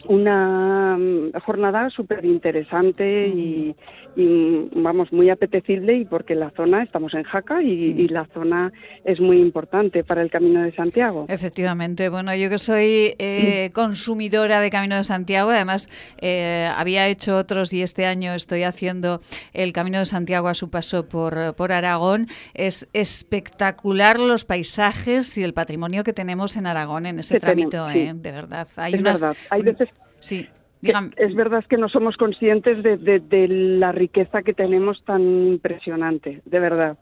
una 0.07 0.97
mm, 0.97 1.31
jornada 1.45 1.89
súper 1.89 2.25
interesante 2.25 3.27
y, 3.27 3.75
y 4.15 4.69
vamos 4.75 5.11
muy 5.11 5.29
apetecible 5.29 5.97
y 5.97 6.05
porque 6.05 6.35
la 6.35 6.51
zona 6.51 6.83
estamos 6.83 7.13
en 7.13 7.23
Jaca 7.23 7.61
y, 7.61 7.93
la 8.07 8.25
zona 8.33 8.71
es 9.05 9.19
muy 9.19 9.39
importante 9.39 10.03
para 10.03 10.21
el 10.21 10.29
Camino 10.29 10.61
de 10.61 10.73
Santiago. 10.73 11.25
Efectivamente, 11.29 12.09
bueno 12.09 12.35
yo 12.35 12.49
que 12.49 12.57
soy 12.57 13.15
eh, 13.17 13.71
consumidora 13.73 14.61
de 14.61 14.69
Camino 14.69 14.95
de 14.95 15.03
Santiago, 15.03 15.49
además 15.49 15.89
eh, 16.21 16.69
había 16.75 17.07
hecho 17.07 17.35
otros 17.35 17.73
y 17.73 17.81
este 17.81 18.05
año 18.05 18.33
estoy 18.33 18.63
haciendo 18.63 19.21
el 19.53 19.73
Camino 19.73 19.99
de 19.99 20.05
Santiago 20.05 20.47
a 20.47 20.53
su 20.53 20.69
paso 20.69 21.07
por, 21.07 21.55
por 21.55 21.71
Aragón. 21.71 22.27
Es 22.53 22.87
espectacular 22.93 24.19
los 24.19 24.45
paisajes 24.45 25.37
y 25.37 25.43
el 25.43 25.53
patrimonio 25.53 26.03
que 26.03 26.13
tenemos 26.13 26.55
en 26.57 26.67
Aragón 26.67 27.05
en 27.05 27.19
ese 27.19 27.39
trámite, 27.39 27.77
¿eh? 27.77 28.13
de 28.13 28.31
verdad. 28.31 28.67
Hay 28.75 28.93
es 28.93 29.01
verdad, 29.01 29.35
hay 29.49 29.61
veces 29.61 29.89
Sí. 30.23 30.47
Es 31.17 31.35
verdad 31.35 31.63
que 31.69 31.77
no 31.77 31.89
somos 31.89 32.17
conscientes 32.17 32.83
de, 32.83 33.47
la 33.47 33.91
riqueza 33.91 34.41
que 34.41 34.53
tenemos 34.53 35.03
tan 35.05 35.21
impresionante, 35.47 36.41
de 36.45 36.59
verdad. 36.59 36.97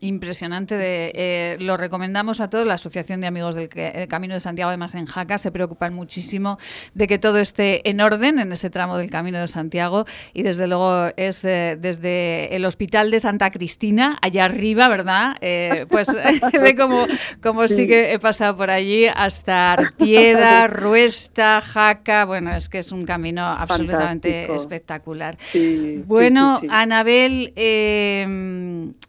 Impresionante. 0.00 0.76
De, 0.76 1.12
eh, 1.14 1.56
lo 1.60 1.76
recomendamos 1.76 2.40
a 2.40 2.50
todos. 2.50 2.66
La 2.66 2.74
Asociación 2.74 3.20
de 3.20 3.26
Amigos 3.26 3.54
del 3.54 3.68
Camino 4.08 4.34
de 4.34 4.40
Santiago, 4.40 4.68
además 4.68 4.94
en 4.94 5.06
Jaca, 5.06 5.38
se 5.38 5.52
preocupan 5.52 5.94
muchísimo 5.94 6.58
de 6.94 7.06
que 7.06 7.18
todo 7.18 7.38
esté 7.38 7.88
en 7.88 8.00
orden 8.00 8.38
en 8.38 8.52
ese 8.52 8.70
tramo 8.70 8.96
del 8.98 9.10
Camino 9.10 9.38
de 9.38 9.48
Santiago. 9.48 10.04
Y 10.32 10.42
desde 10.42 10.66
luego 10.66 11.08
es 11.16 11.44
eh, 11.44 11.76
desde 11.80 12.54
el 12.54 12.64
Hospital 12.64 13.10
de 13.10 13.20
Santa 13.20 13.50
Cristina, 13.50 14.18
allá 14.22 14.44
arriba, 14.44 14.88
¿verdad? 14.88 15.36
Eh, 15.40 15.86
pues 15.88 16.08
ve 16.52 16.76
como, 16.76 17.06
como 17.42 17.68
sí. 17.68 17.86
que 17.86 18.12
he 18.12 18.18
pasado 18.18 18.56
por 18.56 18.70
allí 18.70 19.06
hasta 19.06 19.72
Artieda, 19.72 20.66
Ruesta, 20.68 21.60
Jaca. 21.60 22.24
Bueno, 22.24 22.54
es 22.54 22.68
que 22.68 22.78
es 22.78 22.92
un 22.92 23.03
camino 23.04 23.42
absolutamente 23.42 24.52
espectacular. 24.52 25.36
bueno, 26.06 26.60
Anabel, 26.68 27.52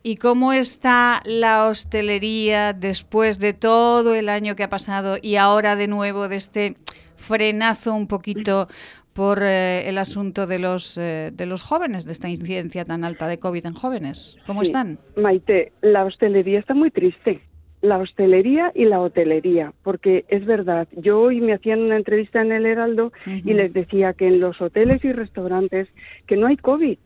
¿y 0.03 0.15
cómo 0.17 0.53
es 0.53 0.65
está 0.75 1.21
la 1.25 1.67
hostelería 1.67 2.73
después 2.73 3.39
de 3.39 3.53
todo 3.53 4.13
el 4.15 4.29
año 4.29 4.55
que 4.55 4.63
ha 4.63 4.69
pasado 4.69 5.17
y 5.21 5.37
ahora 5.37 5.75
de 5.75 5.87
nuevo 5.87 6.27
de 6.27 6.35
este 6.35 6.75
frenazo 7.15 7.93
un 7.93 8.07
poquito 8.07 8.67
por 9.13 9.39
eh, 9.41 9.87
el 9.87 9.97
asunto 9.97 10.47
de 10.47 10.59
los 10.59 10.97
eh, 10.97 11.31
de 11.33 11.45
los 11.45 11.63
jóvenes, 11.63 12.05
de 12.05 12.11
esta 12.11 12.27
incidencia 12.27 12.83
tan 12.83 13.05
alta 13.05 13.27
de 13.27 13.39
COVID 13.39 13.65
en 13.65 13.73
jóvenes. 13.73 14.37
¿Cómo 14.45 14.63
están? 14.63 14.99
Maite, 15.15 15.71
la 15.81 16.03
hostelería 16.03 16.59
está 16.59 16.73
muy 16.73 16.91
triste. 16.91 17.41
La 17.85 17.99
hostelería 17.99 18.71
y 18.73 18.85
la 18.85 18.99
hotelería, 18.99 19.71
porque 19.83 20.25
es 20.27 20.43
verdad, 20.45 20.87
yo 20.97 21.21
hoy 21.21 21.39
me 21.39 21.53
hacían 21.53 21.81
una 21.81 21.97
entrevista 21.97 22.41
en 22.41 22.51
el 22.51 22.65
Heraldo 22.65 23.13
y 23.27 23.53
les 23.53 23.73
decía 23.73 24.13
que 24.13 24.27
en 24.27 24.39
los 24.39 24.59
hoteles 24.59 25.05
y 25.05 25.11
restaurantes 25.11 25.87
que 26.25 26.35
no 26.35 26.47
hay 26.47 26.57
COVID, 26.57 26.97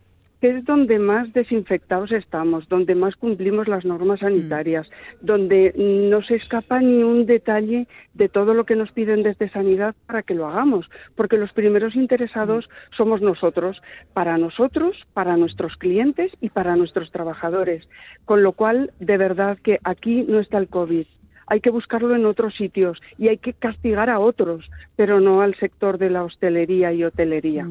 que 0.41 0.57
es 0.57 0.65
donde 0.65 0.99
más 0.99 1.31
desinfectados 1.33 2.11
estamos, 2.11 2.67
donde 2.69 2.95
más 2.95 3.15
cumplimos 3.15 3.67
las 3.67 3.85
normas 3.85 4.21
sanitarias, 4.21 4.89
mm. 4.89 5.25
donde 5.25 5.73
no 5.75 6.21
se 6.23 6.35
escapa 6.35 6.79
ni 6.79 7.03
un 7.03 7.25
detalle 7.25 7.87
de 8.13 8.29
todo 8.29 8.53
lo 8.53 8.65
que 8.65 8.75
nos 8.75 8.91
piden 8.91 9.23
desde 9.23 9.49
sanidad 9.49 9.95
para 10.05 10.23
que 10.23 10.35
lo 10.35 10.47
hagamos, 10.47 10.89
porque 11.15 11.37
los 11.37 11.51
primeros 11.53 11.95
interesados 11.95 12.67
mm. 12.67 12.95
somos 12.95 13.21
nosotros, 13.21 13.81
para 14.13 14.37
nosotros, 14.37 14.95
para 15.13 15.37
nuestros 15.37 15.75
clientes 15.75 16.31
y 16.41 16.49
para 16.49 16.75
nuestros 16.75 17.11
trabajadores. 17.11 17.87
Con 18.25 18.43
lo 18.43 18.53
cual, 18.53 18.91
de 18.99 19.17
verdad 19.17 19.57
que 19.61 19.79
aquí 19.83 20.23
no 20.27 20.39
está 20.39 20.57
el 20.57 20.69
COVID, 20.69 21.05
hay 21.49 21.61
que 21.61 21.71
buscarlo 21.71 22.15
en 22.15 22.25
otros 22.25 22.55
sitios 22.55 23.01
y 23.17 23.27
hay 23.27 23.37
que 23.37 23.53
castigar 23.53 24.09
a 24.09 24.19
otros, 24.19 24.69
pero 24.95 25.19
no 25.19 25.41
al 25.41 25.55
sector 25.55 25.97
de 25.97 26.11
la 26.11 26.23
hostelería 26.23 26.93
y 26.93 27.03
hotelería. 27.03 27.67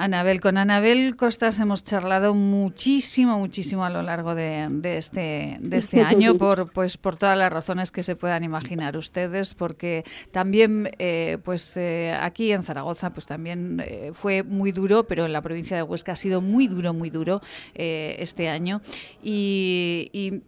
Anabel, 0.00 0.40
con 0.40 0.58
Anabel 0.58 1.16
Costas 1.16 1.58
hemos 1.58 1.82
charlado 1.82 2.32
muchísimo, 2.32 3.36
muchísimo 3.40 3.84
a 3.84 3.90
lo 3.90 4.00
largo 4.02 4.36
de, 4.36 4.68
este, 4.96 5.58
de 5.60 5.76
este 5.76 6.02
año 6.04 6.36
por, 6.36 6.70
pues, 6.70 6.96
por 6.96 7.16
todas 7.16 7.36
las 7.36 7.52
razones 7.52 7.90
que 7.90 8.04
se 8.04 8.14
puedan 8.14 8.44
imaginar 8.44 8.96
ustedes, 8.96 9.54
porque 9.54 10.04
también 10.30 10.92
eh, 11.00 11.38
pues 11.42 11.76
eh, 11.76 12.16
aquí 12.18 12.52
en 12.52 12.62
Zaragoza 12.62 13.10
pues 13.10 13.26
también 13.26 13.82
eh, 13.84 14.12
fue 14.14 14.44
muy 14.44 14.70
duro, 14.70 15.02
pero 15.08 15.26
en 15.26 15.32
la 15.32 15.42
provincia 15.42 15.76
de 15.76 15.82
Huesca 15.82 16.12
ha 16.12 16.16
sido 16.16 16.40
muy 16.40 16.68
duro, 16.68 16.94
muy 16.94 17.10
duro 17.10 17.40
este 17.74 18.48
año 18.48 18.80
y 19.20 20.42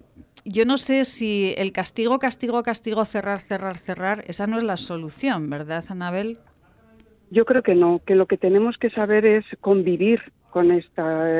yo 0.44 0.64
no 0.64 0.78
sé 0.78 1.04
si 1.04 1.54
el 1.56 1.72
castigo, 1.72 2.20
castigo, 2.20 2.62
castigo, 2.62 3.04
cerrar, 3.04 3.40
cerrar, 3.40 3.78
cerrar, 3.78 4.24
esa 4.28 4.46
no 4.46 4.58
es 4.58 4.64
la 4.64 4.76
solución, 4.76 5.50
¿verdad, 5.50 5.84
Anabel? 5.88 6.38
Yo 7.30 7.44
creo 7.44 7.62
que 7.62 7.74
no, 7.74 8.00
que 8.04 8.16
lo 8.16 8.26
que 8.26 8.36
tenemos 8.36 8.76
que 8.76 8.90
saber 8.90 9.24
es 9.24 9.44
convivir 9.60 10.20
con 10.50 10.72
esta, 10.72 11.30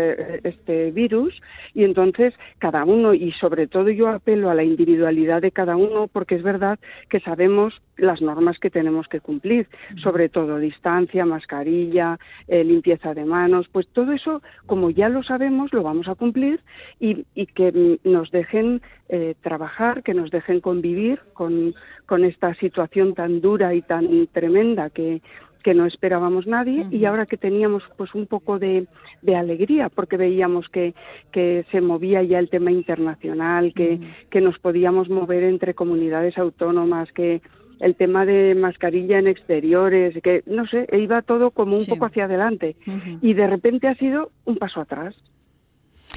este 0.45 0.91
virus 0.93 1.41
y 1.75 1.85
entonces 1.85 2.33
cada 2.59 2.85
uno 2.85 3.13
y 3.13 3.33
sobre 3.33 3.67
todo 3.67 3.91
yo 3.91 4.09
apelo 4.09 4.51
a 4.51 4.55
la 4.55 4.63
individualidad 4.63 5.43
de 5.43 5.51
cada 5.51 5.77
uno 5.77 6.09
porque 6.09 6.37
es 6.37 6.43
verdad 6.43 6.79
que 7.09 7.21
sabemos 7.21 7.83
las 7.97 8.23
normas 8.23 8.59
que 8.59 8.71
tenemos 8.71 9.09
que 9.09 9.21
cumplir, 9.21 9.67
sobre 10.01 10.29
todo 10.29 10.59
distancia, 10.59 11.27
mascarilla, 11.27 12.19
eh, 12.49 12.65
limpieza 12.65 13.13
de 13.13 13.25
manos, 13.25 13.69
pues 13.71 13.89
todo 13.89 14.13
eso 14.13 14.43
como 14.67 14.91
ya 14.91 15.09
lo 15.09 15.23
sabemos 15.23 15.73
lo 15.73 15.83
vamos 15.83 16.09
a 16.09 16.15
cumplir 16.15 16.61
y, 16.99 17.27
y 17.35 17.47
que 17.47 17.99
nos 18.05 18.31
dejen 18.31 18.81
eh, 19.09 19.35
trabajar, 19.43 20.03
que 20.03 20.15
nos 20.15 20.31
dejen 20.31 20.61
convivir 20.61 21.21
con, 21.35 21.75
con 22.07 22.25
esta 22.25 22.55
situación 22.55 23.15
tan 23.15 23.41
dura 23.41 23.75
y 23.75 23.83
tan 23.83 24.29
tremenda 24.29 24.89
que 24.89 25.21
que 25.63 25.75
no 25.75 25.87
esperábamos 25.87 26.47
nadie 26.47 26.87
y 26.91 27.05
ahora 27.05 27.27
que 27.27 27.37
teníamos 27.37 27.83
pues 27.97 28.15
un 28.15 28.27
poco 28.27 28.59
de, 28.59 28.87
de 29.23 29.37
alegría 29.37 29.89
porque 29.89 30.17
veíamos 30.17 30.69
que, 30.69 30.95
que, 31.33 31.65
se 31.71 31.81
movía 31.81 32.23
ya 32.23 32.39
el 32.39 32.51
tema 32.51 32.71
internacional, 32.71 33.73
que, 33.75 34.01
que 34.31 34.41
nos 34.41 34.59
podíamos 34.59 35.09
mover 35.09 35.45
entre 35.45 35.75
comunidades 35.75 36.39
autónomas, 36.39 37.11
que 37.13 37.43
el 37.81 37.97
tema 37.97 38.27
de 38.27 38.55
mascarilla 38.55 39.19
en 39.19 39.27
exteriores, 39.27 40.15
que 40.23 40.43
no 40.47 40.67
sé, 40.67 40.87
iba 40.93 41.23
todo 41.23 41.51
como 41.51 41.77
un 41.77 41.87
poco 41.87 42.05
hacia 42.05 42.25
adelante 42.25 42.77
y 43.23 43.33
de 43.33 43.47
repente 43.47 43.89
ha 43.89 43.95
sido 43.95 44.31
un 44.45 44.57
paso 44.57 44.81
atrás 44.81 45.15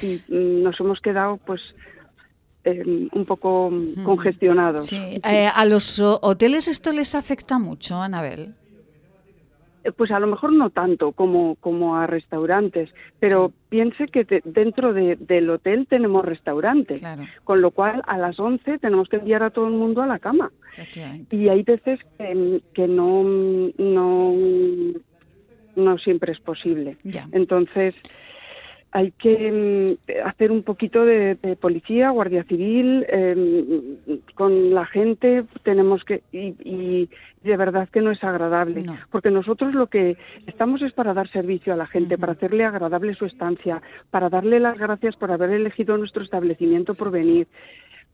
y 0.02 0.20
mm, 0.28 0.62
nos 0.62 0.78
hemos 0.78 1.00
quedado 1.00 1.38
pues 1.38 1.60
em, 2.64 3.08
un 3.12 3.24
poco 3.24 3.72
congestionados. 4.04 4.86
Sí. 4.86 5.20
Eh, 5.24 5.48
¿A 5.52 5.64
los 5.64 6.00
hoteles 6.00 6.68
esto 6.68 6.92
les 6.92 7.14
afecta 7.14 7.58
mucho, 7.58 7.96
Anabel? 7.96 8.54
Pues 9.92 10.10
a 10.10 10.18
lo 10.18 10.26
mejor 10.26 10.52
no 10.52 10.70
tanto 10.70 11.12
como, 11.12 11.56
como 11.56 11.96
a 11.96 12.06
restaurantes, 12.06 12.90
pero 13.20 13.52
piense 13.68 14.08
que 14.08 14.24
dentro 14.44 14.92
del 14.92 15.50
hotel 15.50 15.86
tenemos 15.88 16.24
restaurantes, 16.24 17.02
con 17.44 17.60
lo 17.60 17.70
cual 17.70 18.02
a 18.06 18.18
las 18.18 18.38
11 18.40 18.78
tenemos 18.78 19.08
que 19.08 19.16
enviar 19.16 19.42
a 19.42 19.50
todo 19.50 19.68
el 19.68 19.74
mundo 19.74 20.02
a 20.02 20.06
la 20.06 20.18
cama. 20.18 20.50
Y 21.30 21.48
hay 21.48 21.62
veces 21.62 22.00
que, 22.18 22.62
que 22.72 22.88
no, 22.88 23.22
no, 23.22 24.34
no 25.76 25.98
siempre 25.98 26.32
es 26.32 26.40
posible. 26.40 26.96
Entonces, 27.32 28.02
hay 28.94 29.10
que 29.10 29.98
mm, 30.06 30.24
hacer 30.24 30.52
un 30.52 30.62
poquito 30.62 31.04
de, 31.04 31.36
policía, 31.60 32.10
guardia 32.10 32.44
civil, 32.44 33.04
em, 33.08 33.96
con 34.36 34.72
la 34.72 34.86
gente 34.86 35.44
tenemos 35.64 36.04
que 36.04 36.22
y, 36.32 37.10
de 37.42 37.56
verdad 37.56 37.88
que 37.88 38.00
no 38.00 38.12
es 38.12 38.22
agradable, 38.22 38.84
porque 39.10 39.32
nosotros 39.32 39.74
lo 39.74 39.88
que 39.88 40.16
estamos 40.46 40.80
es 40.80 40.92
para 40.92 41.12
dar 41.12 41.28
servicio 41.28 41.72
a 41.72 41.76
la 41.76 41.88
gente, 41.88 42.16
para 42.16 42.32
hacerle 42.32 42.64
agradable 42.64 43.14
su 43.14 43.26
estancia, 43.26 43.82
para 44.10 44.30
darle 44.30 44.60
las 44.60 44.78
gracias 44.78 45.16
por 45.16 45.32
haber 45.32 45.50
elegido 45.50 45.98
nuestro 45.98 46.22
establecimiento 46.22 46.94
por 46.94 47.10
venir, 47.10 47.48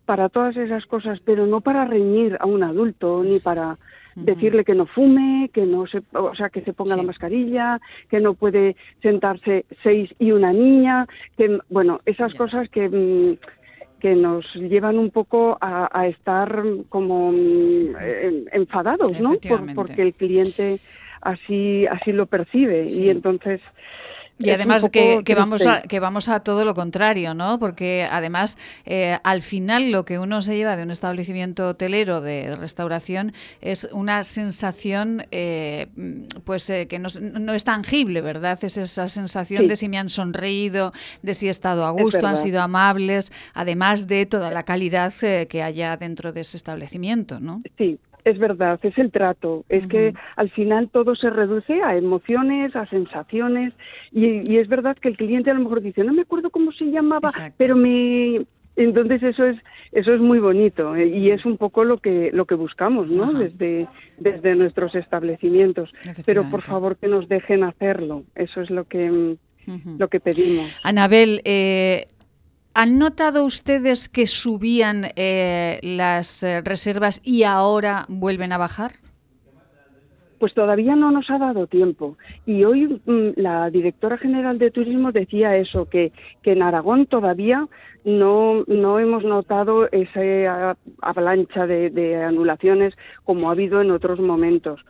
para 0.06 0.30
todas 0.30 0.56
esas 0.56 0.86
cosas, 0.86 1.20
pero 1.20 1.46
no 1.46 1.60
para 1.60 1.84
reñir 1.84 2.38
a 2.40 2.46
un 2.46 2.62
adulto 2.64 3.22
ni 3.22 3.38
para 3.38 3.76
decirle 4.14 4.64
que 4.64 4.74
no 4.74 4.86
fume, 4.86 5.50
que 5.52 5.66
no 5.66 5.86
se, 5.86 6.02
o 6.12 6.34
sea, 6.34 6.48
que 6.50 6.62
se 6.62 6.72
ponga 6.72 6.96
la 6.96 7.02
mascarilla, 7.02 7.80
que 8.08 8.20
no 8.20 8.34
puede 8.34 8.76
sentarse 9.02 9.64
seis 9.82 10.10
y 10.18 10.32
una 10.32 10.52
niña, 10.52 11.06
que 11.36 11.58
bueno, 11.68 12.00
esas 12.06 12.34
cosas 12.34 12.68
que 12.68 12.88
mm, 12.88 13.38
que 14.00 14.14
nos 14.14 14.46
llevan 14.54 14.98
un 14.98 15.10
poco 15.10 15.58
a, 15.60 16.06
estar 16.06 16.64
como 16.88 17.32
mm, 17.32 17.94
enfadados, 18.52 19.20
¿no? 19.20 19.36
porque 19.74 20.02
el 20.02 20.14
cliente 20.14 20.80
así 21.20 21.86
así 21.86 22.12
lo 22.12 22.26
percibe. 22.26 22.86
Y 22.88 23.10
entonces 23.10 23.60
y 24.40 24.50
además 24.50 24.88
que, 24.90 25.22
vamos 25.36 25.66
a, 25.66 25.82
que 25.82 26.00
vamos 26.00 26.28
a 26.28 26.40
todo 26.40 26.64
lo 26.64 26.74
contrario, 26.74 27.34
¿no? 27.34 27.58
Porque 27.58 28.06
además, 28.10 28.56
eh, 28.84 29.18
al 29.22 29.42
final, 29.42 29.90
lo 29.90 30.04
que 30.04 30.18
uno 30.18 30.40
se 30.42 30.56
lleva 30.56 30.76
de 30.76 30.82
un 30.82 30.90
establecimiento 30.90 31.68
hotelero 31.68 32.20
de 32.20 32.56
restauración 32.56 33.32
es 33.60 33.88
una 33.92 34.22
sensación, 34.22 35.26
eh, 35.30 35.88
pues, 36.44 36.68
eh, 36.70 36.86
que 36.88 36.98
no, 36.98 37.08
es 37.52 37.64
tangible, 37.64 38.20
¿verdad? 38.20 38.58
Es 38.62 38.76
esa 38.76 39.08
sensación 39.08 39.66
de 39.66 39.76
si 39.76 39.88
me 39.88 39.98
han 39.98 40.08
sonreído, 40.08 40.92
de 41.22 41.34
si 41.34 41.46
he 41.46 41.50
estado 41.50 41.84
a 41.84 41.90
gusto, 41.90 42.26
han 42.26 42.36
sido 42.36 42.60
amables, 42.60 43.32
además 43.54 44.06
de 44.06 44.26
toda 44.26 44.50
la 44.50 44.62
calidad 44.62 45.12
que 45.48 45.62
haya 45.62 45.96
dentro 45.96 46.32
de 46.32 46.40
ese 46.40 46.56
establecimiento, 46.56 47.40
¿no? 47.40 47.62
Sí, 47.76 47.98
es 48.24 48.38
verdad, 48.38 48.78
es 48.82 48.96
el 48.98 49.10
trato. 49.10 49.64
Es 49.68 49.86
que 49.86 50.14
al 50.36 50.50
final 50.50 50.88
todo 50.90 51.14
se 51.14 51.30
reduce 51.30 51.82
a 51.82 51.96
emociones, 51.96 52.74
a 52.76 52.86
sensaciones. 52.86 53.72
Y, 54.12 54.56
es 54.56 54.68
verdad 54.68 54.96
que 54.96 55.08
el 55.08 55.16
cliente 55.16 55.50
a 55.50 55.54
lo 55.54 55.60
mejor 55.60 55.80
dice, 55.80 56.04
no 56.04 56.12
me 56.12 56.22
acuerdo 56.22 56.50
cómo 56.50 56.72
se 56.72 56.86
llamaba, 56.86 57.30
pero 57.56 57.76
me. 57.76 58.46
Entonces 58.76 59.22
eso 59.22 59.44
es 59.44 59.58
eso 59.92 60.14
es 60.14 60.20
muy 60.20 60.38
bonito 60.38 60.94
eh, 60.94 61.08
y 61.08 61.30
es 61.30 61.44
un 61.44 61.56
poco 61.56 61.84
lo 61.84 61.98
que 61.98 62.30
lo 62.32 62.46
que 62.46 62.54
buscamos, 62.54 63.08
¿no? 63.08 63.32
Desde 63.32 63.88
desde 64.16 64.54
nuestros 64.54 64.94
establecimientos. 64.94 65.92
Pero 66.24 66.48
por 66.48 66.62
favor 66.62 66.96
que 66.96 67.08
nos 67.08 67.28
dejen 67.28 67.64
hacerlo. 67.64 68.22
Eso 68.36 68.60
es 68.60 68.70
lo 68.70 68.84
que 68.84 69.36
lo 69.98 70.08
que 70.08 70.20
pedimos. 70.20 70.66
Anabel, 70.82 71.42
eh, 71.44 72.06
¿Han 72.72 72.98
notado 72.98 73.44
ustedes 73.44 74.08
que 74.08 74.26
subían 74.26 75.06
eh, 75.16 75.80
las 75.82 76.44
eh, 76.44 76.60
reservas 76.60 77.20
y 77.24 77.42
ahora 77.42 78.06
vuelven 78.08 78.52
a 78.52 78.58
bajar? 78.58 78.92
Pues 80.38 80.54
todavía 80.54 80.94
no 80.94 81.10
nos 81.10 81.28
ha 81.30 81.38
dado 81.38 81.66
tiempo. 81.66 82.16
Y 82.46 82.62
hoy 82.62 83.00
mm, 83.04 83.30
la 83.36 83.70
directora 83.70 84.18
general 84.18 84.58
de 84.58 84.70
turismo 84.70 85.10
decía 85.10 85.56
eso, 85.56 85.86
que, 85.86 86.12
que 86.42 86.52
en 86.52 86.62
Aragón 86.62 87.06
todavía 87.06 87.66
no, 88.04 88.62
no 88.68 89.00
hemos 89.00 89.24
notado 89.24 89.90
esa 89.90 90.76
avalancha 91.02 91.66
de 91.66 92.22
anulaciones 92.22 92.94
como 93.24 93.48
ha 93.48 93.52
habido 93.52 93.80
en 93.80 93.90
otros 93.90 94.20
momentos 94.20 94.80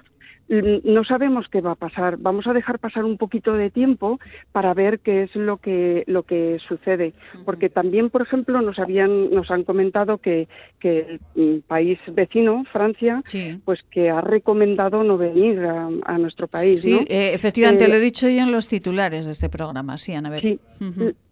no 0.50 1.04
sabemos 1.04 1.46
qué 1.48 1.60
va 1.60 1.72
a 1.72 1.76
pasar. 1.76 2.16
Vamos 2.18 2.46
a 2.48 2.52
dejar 2.52 2.80
pasar 2.80 3.04
un 3.04 3.16
poquito 3.16 3.52
de 3.52 3.70
tiempo 3.70 4.18
para 4.50 4.74
ver 4.74 4.98
qué 4.98 5.22
es 5.22 5.36
lo 5.36 5.58
que 5.58 6.02
lo 6.06 6.24
que 6.24 6.58
sucede, 6.66 7.14
porque 7.44 7.68
también, 7.68 8.10
por 8.10 8.22
ejemplo, 8.22 8.60
nos 8.60 8.78
habían 8.80 9.30
nos 9.30 9.50
han 9.50 9.62
comentado 9.62 10.18
que, 10.18 10.48
que 10.80 11.20
el 11.36 11.62
país 11.66 11.98
vecino, 12.08 12.64
Francia, 12.72 13.22
pues 13.64 13.80
que 13.90 14.10
ha 14.10 14.20
recomendado 14.20 15.04
no 15.04 15.16
venir 15.16 15.60
a, 15.60 16.18
nuestro 16.18 16.48
país. 16.48 16.82
Sí, 16.82 16.98
eh, 17.08 17.30
efectivamente, 17.32 17.86
lo 17.86 17.94
he 17.94 17.98
eh, 17.98 18.00
dicho 18.00 18.28
yo 18.28 18.42
en 18.42 18.52
los 18.52 18.66
titulares 18.66 19.26
de 19.26 19.32
este 19.32 19.48
programa. 19.48 19.96
Sí, 19.98 20.12
Ana. 20.12 20.36
Sí, 20.38 20.58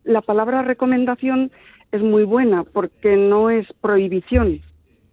la 0.04 0.22
palabra 0.22 0.62
recomendación 0.62 1.50
es 1.90 2.02
muy 2.02 2.22
buena 2.22 2.64
porque 2.64 3.16
no 3.16 3.50
es 3.50 3.66
prohibición 3.80 4.62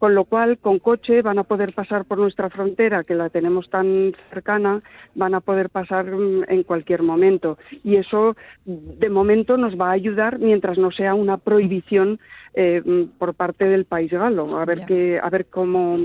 con 0.05 0.13
lo 0.13 0.25
cual 0.25 0.59
con 0.59 0.77
coche 0.77 1.23
van 1.23 1.39
a 1.39 1.45
poder 1.45 1.73
pasar 1.73 2.05
por 2.05 2.19
nuestra 2.19 2.51
frontera, 2.51 3.03
que 3.03 3.15
la 3.15 3.31
tenemos 3.31 3.71
tan 3.71 4.13
cercana, 4.29 4.79
van 5.15 5.33
a 5.33 5.39
poder 5.39 5.71
pasar 5.71 6.05
mm, 6.05 6.43
en 6.47 6.61
cualquier 6.61 7.01
momento. 7.01 7.57
Y 7.83 7.95
eso, 7.95 8.35
de 8.65 9.09
momento, 9.09 9.57
nos 9.57 9.73
va 9.73 9.89
a 9.89 9.93
ayudar 9.93 10.37
mientras 10.37 10.77
no 10.77 10.91
sea 10.91 11.15
una 11.15 11.37
prohibición 11.37 12.19
eh, 12.53 12.83
mm, 12.85 13.17
por 13.17 13.33
parte 13.33 13.65
del 13.65 13.85
país 13.85 14.11
galo. 14.11 14.59
A 14.59 14.65
ver, 14.65 14.85
qué, 14.85 15.19
a 15.19 15.27
ver 15.31 15.47
cómo 15.47 15.97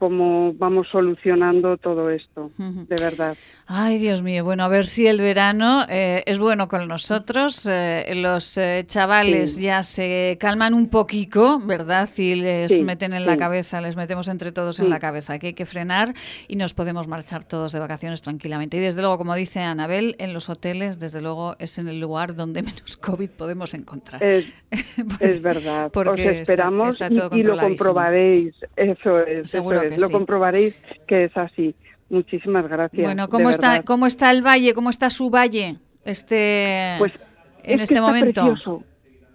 cómo 0.00 0.54
vamos 0.54 0.88
solucionando 0.90 1.76
todo 1.76 2.08
esto, 2.08 2.50
de 2.56 2.96
verdad. 2.96 3.36
Ay, 3.66 3.98
Dios 3.98 4.22
mío, 4.22 4.44
bueno, 4.44 4.64
a 4.64 4.68
ver 4.68 4.86
si 4.86 5.06
el 5.06 5.20
verano 5.20 5.84
eh, 5.90 6.24
es 6.26 6.38
bueno 6.38 6.68
con 6.68 6.88
nosotros. 6.88 7.68
Eh, 7.70 8.14
los 8.16 8.56
eh, 8.56 8.84
chavales 8.86 9.58
ya 9.60 9.82
se 9.82 10.38
calman 10.40 10.72
un 10.72 10.88
poquito, 10.88 11.60
¿verdad? 11.60 12.08
Y 12.16 12.34
les 12.36 12.82
meten 12.82 13.12
en 13.12 13.26
la 13.26 13.36
cabeza, 13.36 13.82
les 13.82 13.94
metemos 13.94 14.28
entre 14.28 14.52
todos 14.52 14.80
en 14.80 14.88
la 14.88 14.98
cabeza 14.98 15.38
que 15.38 15.48
hay 15.48 15.52
que 15.52 15.66
frenar 15.66 16.14
y 16.48 16.56
nos 16.56 16.72
podemos 16.72 17.06
marchar 17.06 17.44
todos 17.44 17.72
de 17.72 17.78
vacaciones 17.78 18.22
tranquilamente. 18.22 18.78
Y 18.78 18.80
desde 18.80 19.02
luego, 19.02 19.18
como 19.18 19.34
dice 19.34 19.60
Anabel, 19.60 20.16
en 20.18 20.32
los 20.32 20.48
hoteles, 20.48 20.98
desde 20.98 21.20
luego, 21.20 21.56
es 21.58 21.78
en 21.78 21.88
el 21.88 22.00
lugar 22.00 22.34
donde 22.34 22.62
menos 22.62 22.96
COVID 22.96 23.28
podemos 23.30 23.74
encontrar. 23.74 24.22
Es, 24.24 24.46
verdad. 25.42 25.90
Porque 25.92 26.30
Os 26.30 26.36
esperamos 26.36 26.96
y, 27.32 27.42
lo 27.42 27.58
comprobaréis. 27.58 28.54
Eso 28.74 29.20
es. 29.20 29.50
Seguro 29.50 29.89
lo 29.98 30.10
comprobaréis 30.10 30.74
que 31.06 31.24
es 31.24 31.36
así. 31.36 31.74
Muchísimas 32.08 32.68
gracias. 32.68 33.02
Bueno, 33.02 33.28
¿cómo 33.28 33.50
está, 33.50 33.82
¿cómo 33.82 34.06
está 34.06 34.30
el 34.30 34.44
valle? 34.44 34.74
¿Cómo 34.74 34.90
está 34.90 35.10
su 35.10 35.30
valle 35.30 35.76
este, 36.04 36.96
pues 36.98 37.12
en 37.62 37.80
este 37.80 38.00
momento? 38.00 38.42
Precioso 38.42 38.84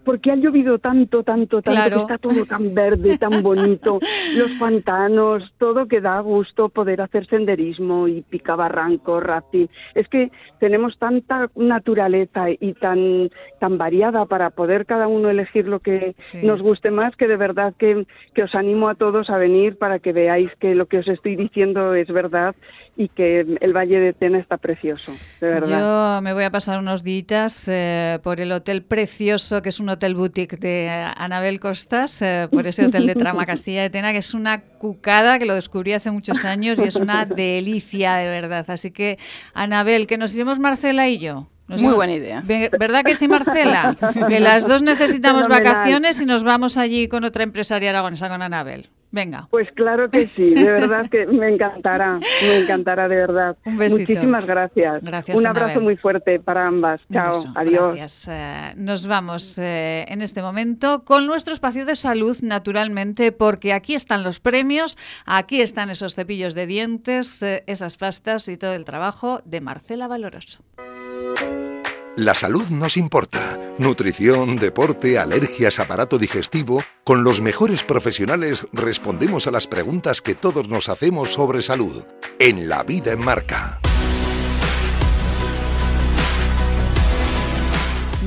porque 0.05 0.31
ha 0.31 0.35
llovido 0.35 0.77
tanto, 0.79 1.23
tanto, 1.23 1.61
tanto, 1.61 1.89
que 1.89 2.01
está 2.01 2.17
todo 2.19 2.45
tan 2.45 2.73
verde, 2.73 3.17
tan 3.17 3.41
bonito, 3.43 3.99
los 4.37 4.51
pantanos, 4.59 5.51
todo 5.57 5.87
que 5.87 5.99
da 5.99 6.19
gusto 6.19 6.69
poder 6.69 7.01
hacer 7.01 7.27
senderismo 7.27 8.07
y 8.07 8.21
picabarranco, 8.21 9.19
rafting. 9.19 9.67
Es 9.95 10.07
que 10.07 10.31
tenemos 10.59 10.97
tanta 10.99 11.49
naturaleza 11.55 12.49
y 12.51 12.73
tan, 12.73 13.31
tan 13.59 13.77
variada 13.77 14.25
para 14.25 14.51
poder 14.51 14.85
cada 14.85 15.07
uno 15.07 15.29
elegir 15.29 15.67
lo 15.67 15.79
que 15.79 16.15
nos 16.43 16.61
guste 16.61 16.91
más, 16.91 17.15
que 17.15 17.27
de 17.27 17.37
verdad 17.37 17.73
que, 17.77 18.05
que 18.33 18.43
os 18.43 18.53
animo 18.55 18.87
a 18.87 18.95
todos 18.95 19.29
a 19.29 19.37
venir 19.37 19.77
para 19.77 19.99
que 19.99 20.13
veáis 20.13 20.51
que 20.59 20.75
lo 20.75 20.85
que 20.85 20.99
os 20.99 21.07
estoy 21.07 21.35
diciendo 21.35 21.95
es 21.95 22.07
verdad 22.07 22.55
y 22.97 23.09
que 23.09 23.41
el 23.59 23.73
Valle 23.73 23.99
de 23.99 24.13
Tena 24.13 24.39
está 24.39 24.57
precioso, 24.57 25.11
de 25.41 25.47
verdad. 25.47 26.15
Yo 26.17 26.21
me 26.21 26.33
voy 26.33 26.43
a 26.43 26.51
pasar 26.51 26.79
unos 26.79 27.03
días 27.03 27.67
eh, 27.67 28.19
por 28.23 28.39
el 28.39 28.51
hotel 28.51 28.83
precioso, 28.83 29.61
que 29.61 29.69
es 29.69 29.79
un 29.79 29.89
hotel 29.95 30.15
boutique 30.15 30.57
de 30.57 30.89
Anabel 31.17 31.59
Costas, 31.59 32.21
eh, 32.21 32.47
por 32.51 32.67
ese 32.67 32.85
hotel 32.85 33.07
de 33.07 33.15
Trama 33.15 33.45
Castilla 33.51 33.81
de 33.81 33.89
Tena, 33.89 34.11
que 34.11 34.19
es 34.19 34.33
una 34.33 34.61
cucada, 34.61 35.39
que 35.39 35.45
lo 35.45 35.55
descubrí 35.55 35.93
hace 35.93 36.11
muchos 36.11 36.45
años 36.45 36.79
y 36.79 36.83
es 36.83 36.95
una 36.95 37.25
delicia, 37.25 38.15
de 38.15 38.29
verdad. 38.29 38.65
Así 38.69 38.91
que, 38.91 39.17
Anabel, 39.53 40.07
que 40.07 40.17
nos 40.17 40.33
iremos 40.33 40.59
Marcela 40.59 41.09
y 41.09 41.17
yo. 41.17 41.49
Muy 41.67 41.93
buena 41.93 42.13
idea. 42.13 42.43
¿Verdad 42.45 43.03
que 43.03 43.15
sí, 43.15 43.27
Marcela? 43.27 43.95
Que 44.29 44.39
las 44.39 44.67
dos 44.67 44.83
necesitamos 44.83 45.47
vacaciones 45.47 46.21
y 46.21 46.25
nos 46.25 46.43
vamos 46.43 46.77
allí 46.77 47.07
con 47.07 47.23
otra 47.23 47.43
empresaria 47.43 47.89
aragonesa, 47.89 48.29
con 48.29 48.41
Anabel. 48.41 48.89
Venga. 49.15 49.47
Pues 49.49 49.71
claro 49.71 50.09
que 50.11 50.27
sí, 50.27 50.53
de 50.53 50.69
verdad 50.69 51.09
que 51.09 51.25
me 51.41 51.47
encantará, 51.47 52.19
me 52.41 52.57
encantará 52.57 53.07
de 53.07 53.15
verdad. 53.15 53.55
Un 53.63 53.77
besito. 53.77 54.01
Muchísimas 54.01 54.45
gracias. 54.45 55.01
Gracias. 55.03 55.39
Un 55.39 55.47
abrazo 55.47 55.79
muy 55.79 55.95
fuerte 55.95 56.37
para 56.41 56.67
ambas. 56.67 56.99
Chao, 57.13 57.45
adiós. 57.55 57.95
Gracias. 57.95 58.27
Eh, 58.29 58.73
nos 58.75 59.07
vamos 59.07 59.57
eh, 59.57 60.03
en 60.09 60.21
este 60.21 60.41
momento 60.41 61.05
con 61.05 61.27
nuestro 61.27 61.53
espacio 61.53 61.85
de 61.85 61.95
salud, 61.95 62.35
naturalmente, 62.41 63.31
porque 63.31 63.71
aquí 63.71 63.93
están 63.93 64.21
los 64.21 64.41
premios, 64.41 64.97
aquí 65.25 65.61
están 65.61 65.89
esos 65.89 66.13
cepillos 66.13 66.53
de 66.53 66.67
dientes, 66.67 67.41
eh, 67.41 67.63
esas 67.67 67.95
pastas 67.95 68.49
y 68.49 68.57
todo 68.57 68.73
el 68.73 68.83
trabajo 68.83 69.39
de 69.45 69.61
Marcela 69.61 70.09
Valoroso. 70.09 70.61
La 72.17 72.33
salud 72.33 72.69
nos 72.69 72.95
importa. 72.95 73.59
Nutrición, 73.77 74.55
deporte, 74.55 75.19
alergias, 75.19 75.81
aparato 75.81 76.17
digestivo. 76.17 76.81
Con 77.03 77.25
los 77.25 77.41
mejores 77.41 77.83
profesionales 77.83 78.65
respondemos 78.71 79.47
a 79.47 79.51
las 79.51 79.67
preguntas 79.67 80.21
que 80.21 80.33
todos 80.33 80.69
nos 80.69 80.87
hacemos 80.87 81.33
sobre 81.33 81.61
salud. 81.61 82.05
En 82.39 82.69
la 82.69 82.83
vida 82.83 83.11
en 83.11 83.19
marca. 83.19 83.81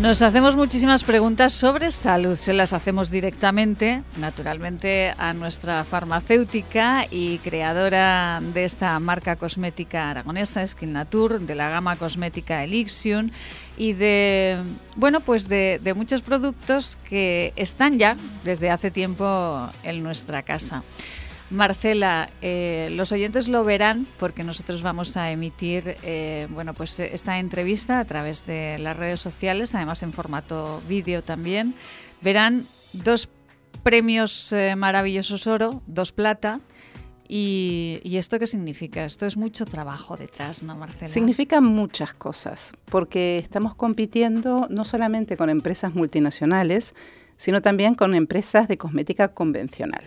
Nos 0.02 0.20
hacemos 0.22 0.54
muchísimas 0.54 1.02
preguntas 1.02 1.54
sobre 1.54 1.90
salud. 1.90 2.36
Se 2.38 2.52
las 2.52 2.74
hacemos 2.74 3.10
directamente, 3.10 4.04
naturalmente, 4.18 5.12
a 5.16 5.32
nuestra 5.32 5.82
farmacéutica 5.82 7.06
y 7.10 7.38
creadora 7.38 8.40
de 8.54 8.64
esta 8.64 9.00
marca 9.00 9.36
cosmética 9.36 10.10
aragonesa, 10.10 10.64
Skin 10.64 10.92
Natur, 10.92 11.40
de 11.40 11.54
la 11.56 11.70
gama 11.70 11.96
cosmética 11.96 12.62
Elixion 12.62 13.32
y 13.78 13.92
de, 13.92 14.58
bueno, 14.96 15.20
pues 15.20 15.48
de, 15.48 15.80
muchos 15.96 16.22
productos 16.22 16.96
que 17.08 17.52
están 17.56 17.98
ya 17.98 18.16
desde 18.44 18.70
hace 18.70 18.90
tiempo 18.90 19.70
en 19.84 20.02
nuestra 20.02 20.42
casa. 20.42 20.82
Marcela, 21.50 22.28
eh, 22.42 22.90
los 22.92 23.10
oyentes 23.12 23.48
lo 23.48 23.64
verán 23.64 24.06
porque 24.18 24.44
nosotros 24.44 24.82
vamos 24.82 25.16
a 25.16 25.30
emitir 25.30 25.96
eh, 26.02 26.46
bueno, 26.50 26.74
pues 26.74 27.00
esta 27.00 27.38
entrevista 27.38 28.00
a 28.00 28.04
través 28.04 28.44
de 28.44 28.76
las 28.78 28.96
redes 28.96 29.20
sociales, 29.20 29.74
además 29.74 30.02
en 30.02 30.12
formato 30.12 30.82
vídeo 30.88 31.22
también. 31.22 31.74
Verán 32.20 32.66
dos 32.92 33.30
premios 33.82 34.52
eh, 34.52 34.74
maravillosos 34.76 35.46
oro, 35.46 35.82
dos 35.86 36.12
plata. 36.12 36.60
Y, 37.28 38.00
¿Y 38.04 38.16
esto 38.16 38.38
qué 38.38 38.46
significa? 38.46 39.04
Esto 39.04 39.26
es 39.26 39.36
mucho 39.36 39.66
trabajo 39.66 40.16
detrás, 40.16 40.62
¿no, 40.62 40.74
Marcela? 40.76 41.08
Significa 41.08 41.60
muchas 41.60 42.14
cosas, 42.14 42.72
porque 42.86 43.38
estamos 43.38 43.74
compitiendo 43.74 44.66
no 44.70 44.84
solamente 44.86 45.36
con 45.36 45.50
empresas 45.50 45.94
multinacionales, 45.94 46.94
sino 47.36 47.60
también 47.60 47.94
con 47.94 48.14
empresas 48.14 48.66
de 48.66 48.78
cosmética 48.78 49.28
convencional. 49.28 50.02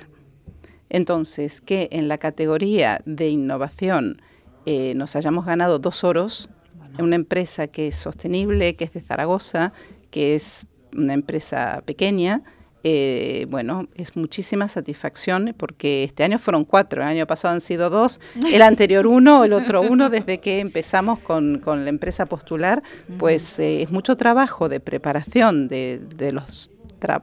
Entonces, 0.90 1.62
que 1.62 1.88
en 1.92 2.08
la 2.08 2.18
categoría 2.18 3.02
de 3.06 3.30
innovación 3.30 4.22
eh, 4.66 4.94
nos 4.96 5.16
hayamos 5.16 5.46
ganado 5.46 5.80
dos 5.80 6.04
oros, 6.04 6.50
en 6.98 7.06
una 7.06 7.16
empresa 7.16 7.68
que 7.68 7.88
es 7.88 7.96
sostenible, 7.96 8.76
que 8.76 8.84
es 8.84 8.94
de 8.94 9.02
Zaragoza, 9.02 9.72
que 10.10 10.36
es 10.36 10.66
una 10.94 11.14
empresa 11.14 11.84
pequeña, 11.86 12.44
eh, 12.84 13.46
bueno, 13.50 13.88
es 13.96 14.16
muchísima 14.16 14.68
satisfacción 14.68 15.54
porque 15.58 16.04
este 16.04 16.24
año 16.24 16.40
fueron 16.40 16.66
cuatro, 16.66 17.02
el 17.02 17.08
año 17.08 17.28
pasado 17.28 17.54
han 17.54 17.62
sido 17.62 17.90
dos, 17.90 18.20
el 18.52 18.62
anterior 18.62 19.08
uno, 19.08 19.44
el 19.44 19.54
otro 19.54 19.82
uno, 19.82 20.10
desde 20.10 20.40
que 20.40 20.60
empezamos 20.60 21.20
con, 21.20 21.62
la 21.66 21.90
empresa 21.90 22.26
postular, 22.26 22.82
pues 23.18 23.60
eh, 23.60 23.84
es 23.84 23.92
mucho 23.92 24.18
trabajo 24.18 24.70
de 24.70 24.80
preparación 24.80 25.68
de, 25.68 26.02
de 26.16 26.32
los 26.32 26.72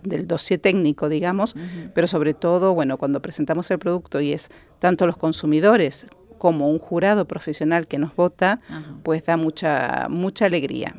del 0.02 0.26
dossier 0.26 0.58
técnico, 0.58 1.08
digamos, 1.08 1.54
pero 1.94 2.08
sobre 2.08 2.34
todo, 2.34 2.74
bueno, 2.74 2.98
cuando 2.98 3.22
presentamos 3.22 3.70
el 3.70 3.78
producto 3.78 4.20
y 4.20 4.32
es 4.32 4.50
tanto 4.80 5.06
los 5.06 5.16
consumidores 5.16 6.08
como 6.38 6.70
un 6.70 6.78
jurado 6.78 7.26
profesional 7.26 7.86
que 7.86 7.98
nos 7.98 8.14
vota, 8.16 8.60
pues 9.02 9.24
da 9.24 9.36
mucha, 9.36 10.08
mucha 10.08 10.46
alegría. 10.46 10.94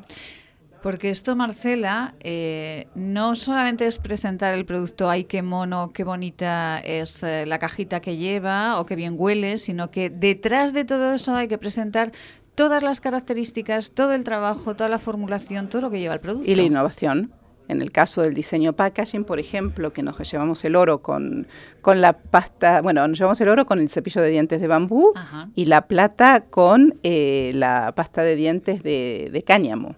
Porque 0.81 1.09
esto, 1.09 1.35
Marcela, 1.35 2.15
eh, 2.21 2.87
no 2.95 3.35
solamente 3.35 3.85
es 3.85 3.99
presentar 3.99 4.53
el 4.53 4.65
producto, 4.65 5.09
ay, 5.09 5.25
qué 5.25 5.41
mono, 5.41 5.91
qué 5.93 6.03
bonita 6.03 6.79
es 6.79 7.21
eh, 7.23 7.45
la 7.45 7.59
cajita 7.59 7.99
que 7.99 8.15
lleva 8.15 8.79
o 8.79 8.85
qué 8.85 8.95
bien 8.95 9.15
huele, 9.17 9.57
sino 9.57 9.91
que 9.91 10.09
detrás 10.09 10.73
de 10.73 10.85
todo 10.85 11.13
eso 11.13 11.35
hay 11.35 11.47
que 11.49 11.57
presentar 11.57 12.11
todas 12.55 12.81
las 12.81 13.01
características, 13.01 13.91
todo 13.91 14.13
el 14.13 14.23
trabajo, 14.23 14.75
toda 14.75 14.89
la 14.89 14.99
formulación, 14.99 15.69
todo 15.69 15.81
lo 15.81 15.89
que 15.89 15.99
lleva 15.99 16.13
el 16.13 16.19
producto. 16.21 16.49
Y 16.49 16.55
la 16.55 16.63
innovación. 16.63 17.33
En 17.69 17.83
el 17.83 17.91
caso 17.91 18.23
del 18.23 18.33
diseño 18.33 18.73
packaging, 18.73 19.23
por 19.23 19.39
ejemplo, 19.39 19.93
que 19.93 20.01
nos 20.01 20.17
llevamos 20.31 20.65
el 20.65 20.75
oro 20.75 21.03
con, 21.03 21.47
con 21.81 22.01
la 22.01 22.13
pasta, 22.13 22.81
bueno, 22.81 23.07
nos 23.07 23.19
llevamos 23.19 23.39
el 23.41 23.47
oro 23.47 23.67
con 23.67 23.77
el 23.77 23.91
cepillo 23.91 24.23
de 24.23 24.29
dientes 24.29 24.59
de 24.59 24.65
bambú 24.65 25.13
y 25.53 25.67
la 25.67 25.87
plata 25.87 26.45
con 26.49 26.97
eh, 27.03 27.51
la 27.53 27.93
pasta 27.95 28.23
de 28.23 28.35
dientes 28.35 28.81
de, 28.81 29.43
cáñamo. 29.45 29.95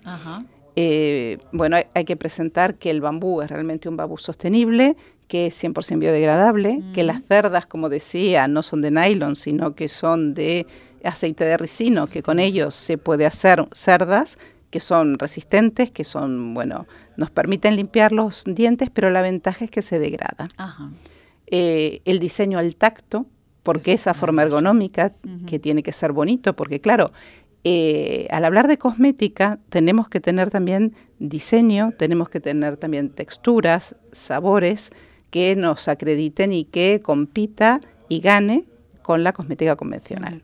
Eh, 0.75 1.37
bueno, 1.51 1.77
hay, 1.93 2.05
que 2.05 2.15
presentar 2.15 2.75
que 2.75 2.89
el 2.89 3.01
bambú 3.01 3.41
es 3.41 3.49
realmente 3.49 3.89
un 3.89 3.97
bambú 3.97 4.17
sostenible, 4.17 4.95
que 5.27 5.47
es 5.47 5.63
100% 5.63 5.99
biodegradable, 5.99 6.79
que 6.93 7.03
las 7.03 7.23
cerdas, 7.23 7.65
como 7.65 7.89
decía, 7.89 8.47
no 8.47 8.63
son 8.63 8.81
de 8.81 8.91
nylon, 8.91 9.35
sino 9.35 9.75
que 9.75 9.87
son 9.87 10.33
de 10.33 10.67
aceite 11.03 11.45
de 11.45 11.57
ricino, 11.57 12.07
que 12.07 12.21
con 12.21 12.39
ellos 12.39 12.75
se 12.75 12.97
puede 12.97 13.25
hacer 13.25 13.65
cerdas 13.71 14.37
que 14.71 14.79
son 14.79 15.19
resistentes, 15.19 15.91
que 15.91 16.03
son, 16.03 16.53
bueno, 16.53 16.87
nos 17.17 17.29
permiten 17.29 17.75
limpiar 17.75 18.13
los 18.13 18.45
dientes, 18.47 18.89
pero 18.89 19.09
la 19.09 19.21
ventaja 19.21 19.65
es 19.65 19.69
que 19.69 19.81
se 19.81 19.99
degrada. 19.99 20.47
Eh, 21.47 22.01
el 22.05 22.19
diseño 22.19 22.57
al 22.57 22.75
tacto, 22.77 23.25
porque 23.63 23.91
esa 23.93 24.13
forma 24.13 24.41
ergonómica, 24.41 25.11
que 25.45 25.59
tiene 25.59 25.83
que 25.83 25.91
ser 25.91 26.13
bonito, 26.13 26.55
porque 26.55 26.79
claro, 26.79 27.11
eh, 27.63 28.27
al 28.31 28.45
hablar 28.45 28.67
de 28.67 28.77
cosmética 28.77 29.59
tenemos 29.69 30.09
que 30.09 30.19
tener 30.19 30.49
también 30.49 30.95
diseño, 31.19 31.93
tenemos 31.97 32.29
que 32.29 32.39
tener 32.39 32.77
también 32.77 33.09
texturas, 33.09 33.95
sabores 34.11 34.91
que 35.29 35.55
nos 35.55 35.87
acrediten 35.87 36.53
y 36.53 36.65
que 36.65 37.01
compita 37.01 37.79
y 38.09 38.19
gane 38.19 38.65
con 39.01 39.23
la 39.23 39.33
cosmética 39.33 39.75
convencional. 39.75 40.41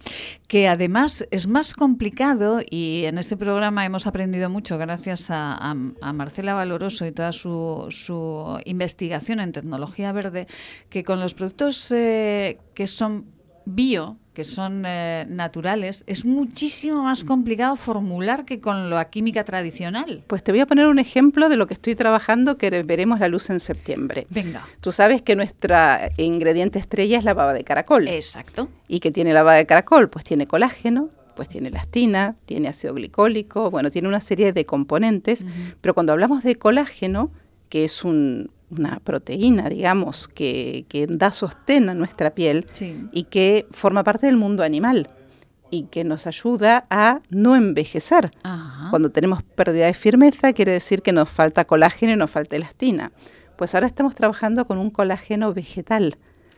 Que 0.48 0.68
además 0.68 1.28
es 1.32 1.48
más 1.48 1.74
complicado 1.74 2.62
y 2.68 3.04
en 3.06 3.18
este 3.18 3.38
programa 3.38 3.86
hemos 3.86 4.08
aprendido 4.08 4.50
mucho 4.50 4.78
gracias 4.78 5.28
a, 5.30 5.76
Marcela 6.14 6.54
Valoroso 6.54 7.06
y 7.06 7.12
toda 7.12 7.32
su, 7.32 8.60
investigación 8.66 9.40
en 9.40 9.52
tecnología 9.52 10.12
verde, 10.12 10.48
que 10.90 11.04
con 11.04 11.20
los 11.20 11.34
productos 11.34 11.92
eh, 11.92 12.60
que 12.74 12.88
son 12.88 13.26
bio, 13.66 14.18
que 14.38 14.44
son 14.44 14.84
eh, 14.86 15.26
naturales, 15.28 16.04
es 16.06 16.24
muchísimo 16.24 17.02
más 17.02 17.24
complicado 17.24 17.76
formular 17.76 18.46
que 18.46 18.62
con 18.62 18.92
la 18.92 19.10
química 19.10 19.44
tradicional. 19.44 20.24
Pues 20.28 20.44
te 20.44 20.52
voy 20.52 20.62
a 20.62 20.68
poner 20.68 20.86
un 20.86 21.00
ejemplo 21.00 21.50
de 21.50 21.58
lo 21.58 21.66
que 21.66 21.74
estoy 21.74 21.96
trabajando 21.96 22.56
que 22.56 22.84
veremos 22.84 23.20
la 23.20 23.30
luz 23.30 23.50
en 23.50 23.60
septiembre. 23.60 24.28
Venga. 24.30 24.68
Tú 24.80 24.92
sabes 24.92 25.24
que 25.24 25.36
nuestra 25.36 26.12
ingrediente 26.18 26.78
estrella 26.78 27.18
es 27.18 27.24
la 27.24 27.34
baba 27.34 27.52
de 27.52 27.64
caracol. 27.64 28.08
Exacto. 28.08 28.70
¿Y 28.88 29.00
que 29.00 29.10
tiene 29.10 29.34
la 29.34 29.42
baba 29.42 29.56
de 29.56 29.66
caracol? 29.66 30.08
Pues 30.08 30.24
tiene 30.24 30.46
colágeno, 30.46 31.10
pues 31.36 31.50
tiene 31.50 31.70
elastina, 31.70 32.36
tiene 32.46 32.68
ácido 32.68 32.94
glicólico, 32.94 33.72
bueno, 33.72 33.90
tiene 33.90 34.08
una 34.08 34.20
serie 34.20 34.54
de 34.54 34.68
componentes, 34.68 35.46
pero 35.82 35.96
cuando 35.96 36.14
hablamos 36.14 36.44
de 36.44 36.58
colágeno, 36.58 37.32
que 37.70 37.86
es 37.86 38.04
un, 38.04 38.52
una 38.70 39.00
proteína, 39.04 39.70
digamos, 39.70 40.28
que, 40.28 40.86
da 41.10 41.32
sostén 41.32 41.90
a 41.90 41.94
nuestra 41.94 42.32
piel 42.32 42.66
y 43.12 43.24
que 43.24 43.68
forma 43.72 44.04
parte 44.04 44.26
del 44.26 44.38
mundo 44.38 44.64
animal 44.64 45.10
y 45.70 45.84
que 45.84 46.04
nos 46.04 46.28
ayuda 46.28 46.86
a 46.90 47.22
no 47.30 47.56
envejecer. 47.56 48.32
Cuando 48.90 49.10
tenemos 49.10 49.44
pérdida 49.44 49.86
de 49.86 49.94
firmeza, 49.94 50.54
quiere 50.54 50.72
decir 50.72 51.02
que 51.02 51.12
nos 51.12 51.30
falta 51.30 51.66
colágeno 51.66 52.14
y 52.14 52.16
nos 52.16 52.32
falta 52.32 52.56
elastina. 52.56 53.12
Pues 53.58 53.74
ahora 53.74 53.88
estamos 53.88 54.16
trabajando 54.16 54.66
con 54.66 54.78
un 54.78 54.92
colágeno 54.92 55.54
vegetal. 55.54 56.18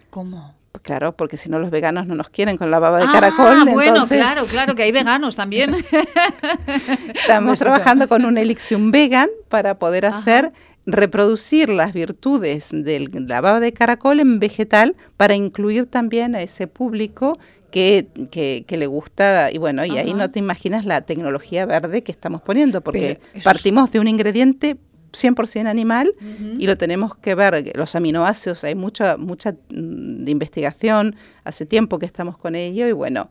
¿Cómo? 0.09 0.55
Claro, 0.81 1.15
porque 1.15 1.37
si 1.37 1.49
no 1.49 1.59
los 1.59 1.71
veganos 1.71 2.07
no 2.07 2.15
nos 2.15 2.29
quieren 2.29 2.57
con 2.57 2.71
la 2.71 2.79
baba 2.79 2.99
de 2.99 3.05
ah, 3.05 3.11
caracol. 3.11 3.69
Bueno, 3.71 4.05
claro, 4.07 4.45
claro, 4.45 4.75
que 4.75 4.83
hay 4.83 4.91
veganos 4.91 5.35
también. 5.35 5.75
Estamos 7.15 7.59
trabajando 7.59 8.07
con 8.07 8.25
un 8.25 8.37
Elixium 8.37 8.91
vegan 8.91 9.29
para 9.49 9.79
poder 9.79 10.05
hacer 10.05 10.51
reproducir 10.85 11.69
las 11.69 11.93
virtudes 11.93 12.69
del 12.71 13.09
lavado 13.27 13.59
de 13.59 13.73
caracol 13.73 14.19
en 14.19 14.39
vegetal 14.39 14.95
para 15.17 15.35
incluir 15.35 15.85
también 15.85 16.35
a 16.35 16.41
ese 16.41 16.67
público 16.67 17.37
que, 17.71 18.07
que, 18.31 18.77
le 18.77 18.87
gusta, 18.87 19.51
y 19.51 19.59
bueno, 19.59 19.85
y 19.85 19.97
ahí 19.97 20.13
no 20.13 20.31
te 20.31 20.39
imaginas 20.39 20.85
la 20.85 21.01
tecnología 21.01 21.65
verde 21.67 22.01
que 22.01 22.11
estamos 22.11 22.41
poniendo, 22.41 22.81
porque 22.81 23.19
partimos 23.43 23.91
de 23.91 23.99
un 23.99 24.07
ingrediente 24.07 24.77
100% 25.11 25.67
animal 25.67 26.13
y 26.57 26.67
lo 26.67 26.77
tenemos 26.77 27.15
que 27.15 27.35
ver, 27.35 27.71
los 27.75 27.95
aminoácidos, 27.95 28.63
hay 28.63 28.75
mucha, 28.75 29.17
mucha 29.17 29.51
mm, 29.51 30.23
de 30.23 30.31
investigación, 30.31 31.15
hace 31.43 31.65
tiempo 31.65 31.99
que 31.99 32.05
estamos 32.05 32.37
con 32.37 32.55
ello 32.55 32.87
y 32.87 32.91
bueno, 32.91 33.29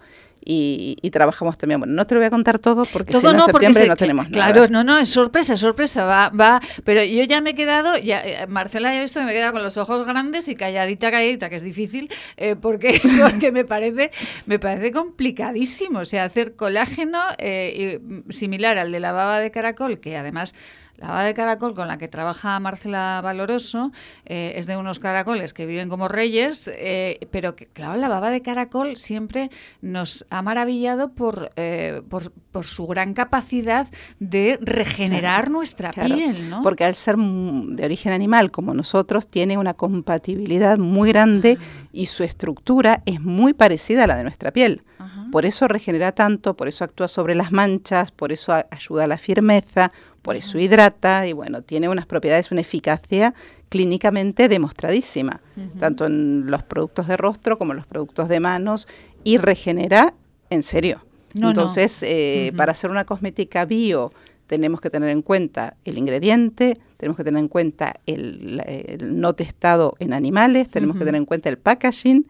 y, 0.51 1.11
trabajamos 1.11 1.59
también. 1.59 1.81
Bueno, 1.81 1.95
no 1.95 2.07
te 2.07 2.15
lo 2.15 2.21
voy 2.21 2.27
a 2.27 2.31
contar 2.31 2.59
todo 2.59 2.85
porque 2.87 3.13
si 3.13 3.23
no, 3.23 3.31
en 3.31 3.41
septiembre 3.43 3.87
no 3.87 3.97
tenemos 3.97 4.31
nada. 4.31 4.53
Claro, 4.53 4.69
no, 4.71 4.83
no, 4.83 4.99
es 4.99 5.11
sorpresa, 5.11 5.57
sorpresa, 5.57 6.05
va, 6.05 6.31
va. 6.31 6.61
Pero 6.85 7.05
yo 7.05 7.23
ya 7.25 7.41
me 7.41 7.51
he 7.51 7.55
quedado, 7.55 7.99
ya, 7.99 8.23
eh, 8.25 8.47
Marcela 8.47 8.93
ya 8.93 8.99
he 8.99 9.03
visto 9.03 9.23
me 9.23 9.33
he 9.33 9.35
quedado 9.35 9.53
con 9.53 9.63
los 9.63 9.77
ojos 9.77 10.07
grandes 10.07 10.49
y 10.49 10.55
calladita, 10.55 11.11
calladita, 11.11 11.51
que 11.51 11.57
es 11.57 11.63
difícil, 11.63 12.11
eh, 12.37 12.57
porque, 12.57 12.99
porque 13.23 13.53
me 13.53 13.65
parece, 13.65 14.11
me 14.47 14.59
parece 14.59 14.91
complicadísimo. 14.91 16.01
O 16.01 16.05
sea, 16.05 16.25
hacer 16.25 16.57
colágeno 16.57 17.21
eh, 17.37 18.01
similar 18.31 18.79
al 18.79 18.91
de 18.91 19.01
la 19.01 19.13
baba 19.13 19.41
de 19.41 19.51
caracol, 19.51 20.01
que 20.01 20.17
además 20.17 20.55
la 20.99 21.09
baba 21.09 21.25
de 21.25 21.35
caracol 21.35 21.75
con 21.75 21.87
la 21.87 21.97
que 21.97 22.09
trabaja 22.09 22.59
Marcela 22.59 23.21
Valoroso 23.23 23.93
eh, 24.25 24.55
es 24.57 24.67
de 24.67 24.77
unos 24.77 24.99
caracoles 24.99 25.55
que 25.55 25.65
viven 25.65 25.89
como 25.89 26.09
reyes, 26.09 26.69
eh, 26.75 27.21
pero 27.31 27.55
que, 27.55 27.67
claro, 27.67 27.99
la 28.01 28.09
baba 28.09 28.31
de 28.31 28.43
caracol 28.43 28.97
siempre 28.97 29.51
nos 29.81 30.27
ha 30.31 30.43
maravillado 30.43 31.11
por, 31.13 31.51
eh, 31.57 32.03
por, 32.09 32.33
su 32.65 32.89
gran 32.89 33.15
capacidad 33.15 33.87
de 34.19 34.59
regenerar 34.61 35.49
nuestra 35.49 35.93
piel, 35.93 36.51
¿no? 36.51 36.63
Porque 36.63 36.83
al 36.83 36.97
ser 36.97 37.17
de 37.17 37.85
origen 37.85 38.13
animal 38.13 38.51
como 38.51 38.75
nosotros, 38.75 39.29
tiene 39.29 39.57
una 39.57 39.75
compatibilidad 39.75 40.77
muy 40.77 41.11
grande 41.11 41.59
ah. 41.61 41.89
y 41.93 42.07
su 42.07 42.25
estructura 42.25 43.03
es 43.07 43.21
muy 43.21 43.55
parecida 43.55 44.05
a 44.05 44.07
la 44.09 44.17
de 44.17 44.25
nuestra 44.25 44.51
piel. 44.51 44.83
Por 45.31 45.45
eso 45.45 45.69
regenera 45.69 46.13
tanto, 46.13 46.55
por 46.55 46.69
eso 46.69 46.85
actúa 46.85 47.07
sobre 47.07 47.35
las 47.35 47.53
manchas, 47.53 48.13
por 48.13 48.33
eso 48.33 48.53
ayuda 48.71 49.05
a 49.05 49.07
la 49.07 49.19
firmeza, 49.19 49.93
por 50.23 50.37
eso 50.37 50.59
hidrata 50.59 51.27
y 51.27 51.33
bueno, 51.33 51.63
tiene 51.63 51.89
unas 51.89 52.07
propiedades, 52.07 52.51
una 52.51 52.61
eficacia 52.61 53.35
clínicamente 53.69 54.49
demostradísima, 54.49 55.41
tanto 55.79 56.07
en 56.07 56.51
los 56.51 56.63
productos 56.63 57.07
de 57.07 57.17
rostro 57.17 57.59
como 57.59 57.73
en 57.73 57.77
los 57.77 57.87
productos 57.87 58.29
de 58.29 58.41
manos 58.41 58.89
y 59.25 59.39
regenera 59.39 60.15
en 60.51 60.63
serio. 60.63 61.05
Entonces, 61.35 62.03
eh, 62.03 62.53
para 62.57 62.73
hacer 62.73 62.91
una 62.91 63.05
cosmética 63.05 63.65
bio 63.67 64.11
tenemos 64.47 64.81
que 64.81 64.89
tener 64.89 65.11
en 65.11 65.21
cuenta 65.21 65.77
el 65.85 65.99
ingrediente, 65.99 66.81
tenemos 66.97 67.19
que 67.19 67.25
tener 67.25 67.41
en 67.41 67.49
cuenta 67.49 68.01
el, 68.07 68.63
no 69.03 69.35
testado 69.35 69.95
en 70.01 70.15
animales, 70.15 70.69
tenemos 70.71 70.97
que 70.97 71.05
tener 71.05 71.19
en 71.19 71.27
cuenta 71.27 71.51
el 71.51 71.59
packaging, 71.59 72.27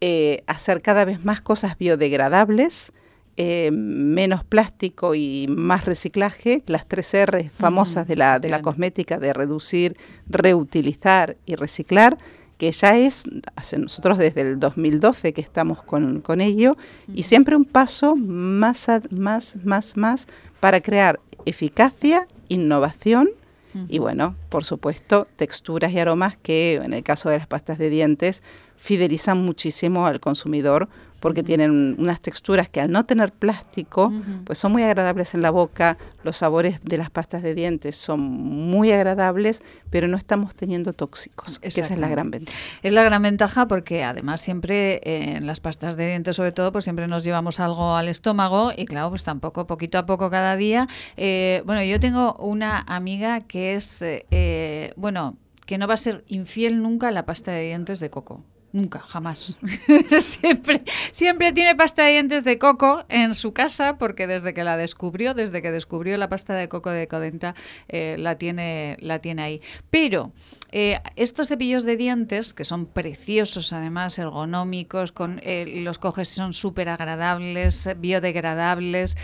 eh, 0.00 0.44
hacer 0.46 0.82
cada 0.82 1.06
vez 1.06 1.24
más 1.24 1.40
cosas 1.40 1.78
biodegradables, 1.78 2.92
eh, 3.40 3.70
menos 3.72 4.42
plástico 4.42 5.14
y 5.14 5.46
más 5.48 5.84
reciclaje, 5.84 6.64
las 6.66 6.88
tres 6.88 7.14
R 7.14 7.48
famosas 7.50 8.08
de, 8.08 8.16
la, 8.16 8.40
de 8.40 8.48
la 8.48 8.62
cosmética 8.62 9.18
de 9.18 9.32
reducir, 9.32 9.96
reutilizar 10.28 11.36
y 11.46 11.54
reciclar, 11.54 12.18
que 12.56 12.72
ya 12.72 12.96
es, 12.96 13.22
nosotros 13.78 14.18
desde 14.18 14.40
el 14.40 14.58
2012 14.58 15.32
que 15.32 15.40
estamos 15.40 15.84
con, 15.84 16.20
con 16.20 16.40
ello, 16.40 16.76
y 17.14 17.22
siempre 17.22 17.54
un 17.54 17.64
paso 17.64 18.16
más, 18.16 18.88
más, 19.10 19.54
más, 19.62 19.96
más 19.96 20.26
para 20.58 20.80
crear 20.80 21.20
eficacia, 21.46 22.26
innovación 22.48 23.30
y 23.88 23.98
bueno, 23.98 24.34
por 24.48 24.64
supuesto, 24.64 25.28
texturas 25.36 25.92
y 25.92 26.00
aromas 26.00 26.36
que 26.36 26.80
en 26.82 26.92
el 26.92 27.04
caso 27.04 27.28
de 27.28 27.38
las 27.38 27.46
pastas 27.46 27.78
de 27.78 27.90
dientes 27.90 28.42
fidelizan 28.76 29.38
muchísimo 29.38 30.06
al 30.06 30.18
consumidor 30.18 30.88
porque 31.20 31.42
tienen 31.42 31.96
unas 31.98 32.20
texturas 32.20 32.68
que 32.68 32.80
al 32.80 32.90
no 32.90 33.04
tener 33.04 33.32
plástico, 33.32 34.12
pues 34.44 34.58
son 34.58 34.72
muy 34.72 34.82
agradables 34.82 35.34
en 35.34 35.42
la 35.42 35.50
boca, 35.50 35.98
los 36.22 36.36
sabores 36.36 36.80
de 36.82 36.98
las 36.98 37.10
pastas 37.10 37.42
de 37.42 37.54
dientes 37.54 37.96
son 37.96 38.20
muy 38.20 38.92
agradables, 38.92 39.62
pero 39.90 40.08
no 40.08 40.16
estamos 40.16 40.54
teniendo 40.54 40.92
tóxicos, 40.92 41.58
que 41.58 41.68
esa 41.68 41.94
es 41.94 41.98
la 41.98 42.08
gran 42.08 42.30
ventaja. 42.30 42.56
Es 42.82 42.92
la 42.92 43.02
gran 43.02 43.22
ventaja 43.22 43.66
porque 43.66 44.04
además 44.04 44.40
siempre 44.40 44.96
eh, 44.96 45.36
en 45.36 45.46
las 45.46 45.60
pastas 45.60 45.96
de 45.96 46.08
dientes 46.08 46.36
sobre 46.36 46.52
todo, 46.52 46.72
pues 46.72 46.84
siempre 46.84 47.08
nos 47.08 47.24
llevamos 47.24 47.60
algo 47.60 47.96
al 47.96 48.08
estómago 48.08 48.72
y 48.76 48.84
claro, 48.84 49.10
pues 49.10 49.24
tampoco 49.24 49.66
poquito 49.66 49.98
a 49.98 50.06
poco 50.06 50.30
cada 50.30 50.56
día. 50.56 50.88
Eh, 51.16 51.62
bueno, 51.66 51.82
yo 51.82 51.98
tengo 52.00 52.34
una 52.34 52.80
amiga 52.80 53.40
que 53.40 53.74
es, 53.74 54.02
eh, 54.02 54.92
bueno, 54.96 55.36
que 55.66 55.78
no 55.78 55.86
va 55.86 55.94
a 55.94 55.98
ser 55.98 56.24
infiel 56.28 56.82
nunca 56.82 57.08
a 57.08 57.10
la 57.10 57.26
pasta 57.26 57.52
de 57.52 57.64
dientes 57.64 58.00
de 58.00 58.10
coco. 58.10 58.42
Nunca, 58.70 58.98
jamás. 59.00 59.56
siempre, 60.20 60.82
siempre 61.10 61.52
tiene 61.52 61.74
pasta 61.74 62.04
de 62.04 62.12
dientes 62.12 62.44
de 62.44 62.58
coco 62.58 63.04
en 63.08 63.34
su 63.34 63.54
casa 63.54 63.96
porque 63.96 64.26
desde 64.26 64.52
que 64.52 64.62
la 64.62 64.76
descubrió, 64.76 65.32
desde 65.32 65.62
que 65.62 65.70
descubrió 65.70 66.18
la 66.18 66.28
pasta 66.28 66.54
de 66.54 66.68
coco 66.68 66.90
de 66.90 67.08
Codenta, 67.08 67.54
eh, 67.88 68.16
la, 68.18 68.36
tiene, 68.36 68.98
la 69.00 69.20
tiene 69.20 69.42
ahí. 69.42 69.62
Pero 69.88 70.32
eh, 70.70 71.00
estos 71.16 71.48
cepillos 71.48 71.84
de 71.84 71.96
dientes, 71.96 72.52
que 72.52 72.64
son 72.64 72.84
preciosos 72.84 73.72
además, 73.72 74.18
ergonómicos, 74.18 75.12
con, 75.12 75.40
eh, 75.42 75.80
los 75.82 75.98
coges 75.98 76.28
son 76.28 76.52
súper 76.52 76.90
agradables, 76.90 77.88
biodegradables, 77.98 79.16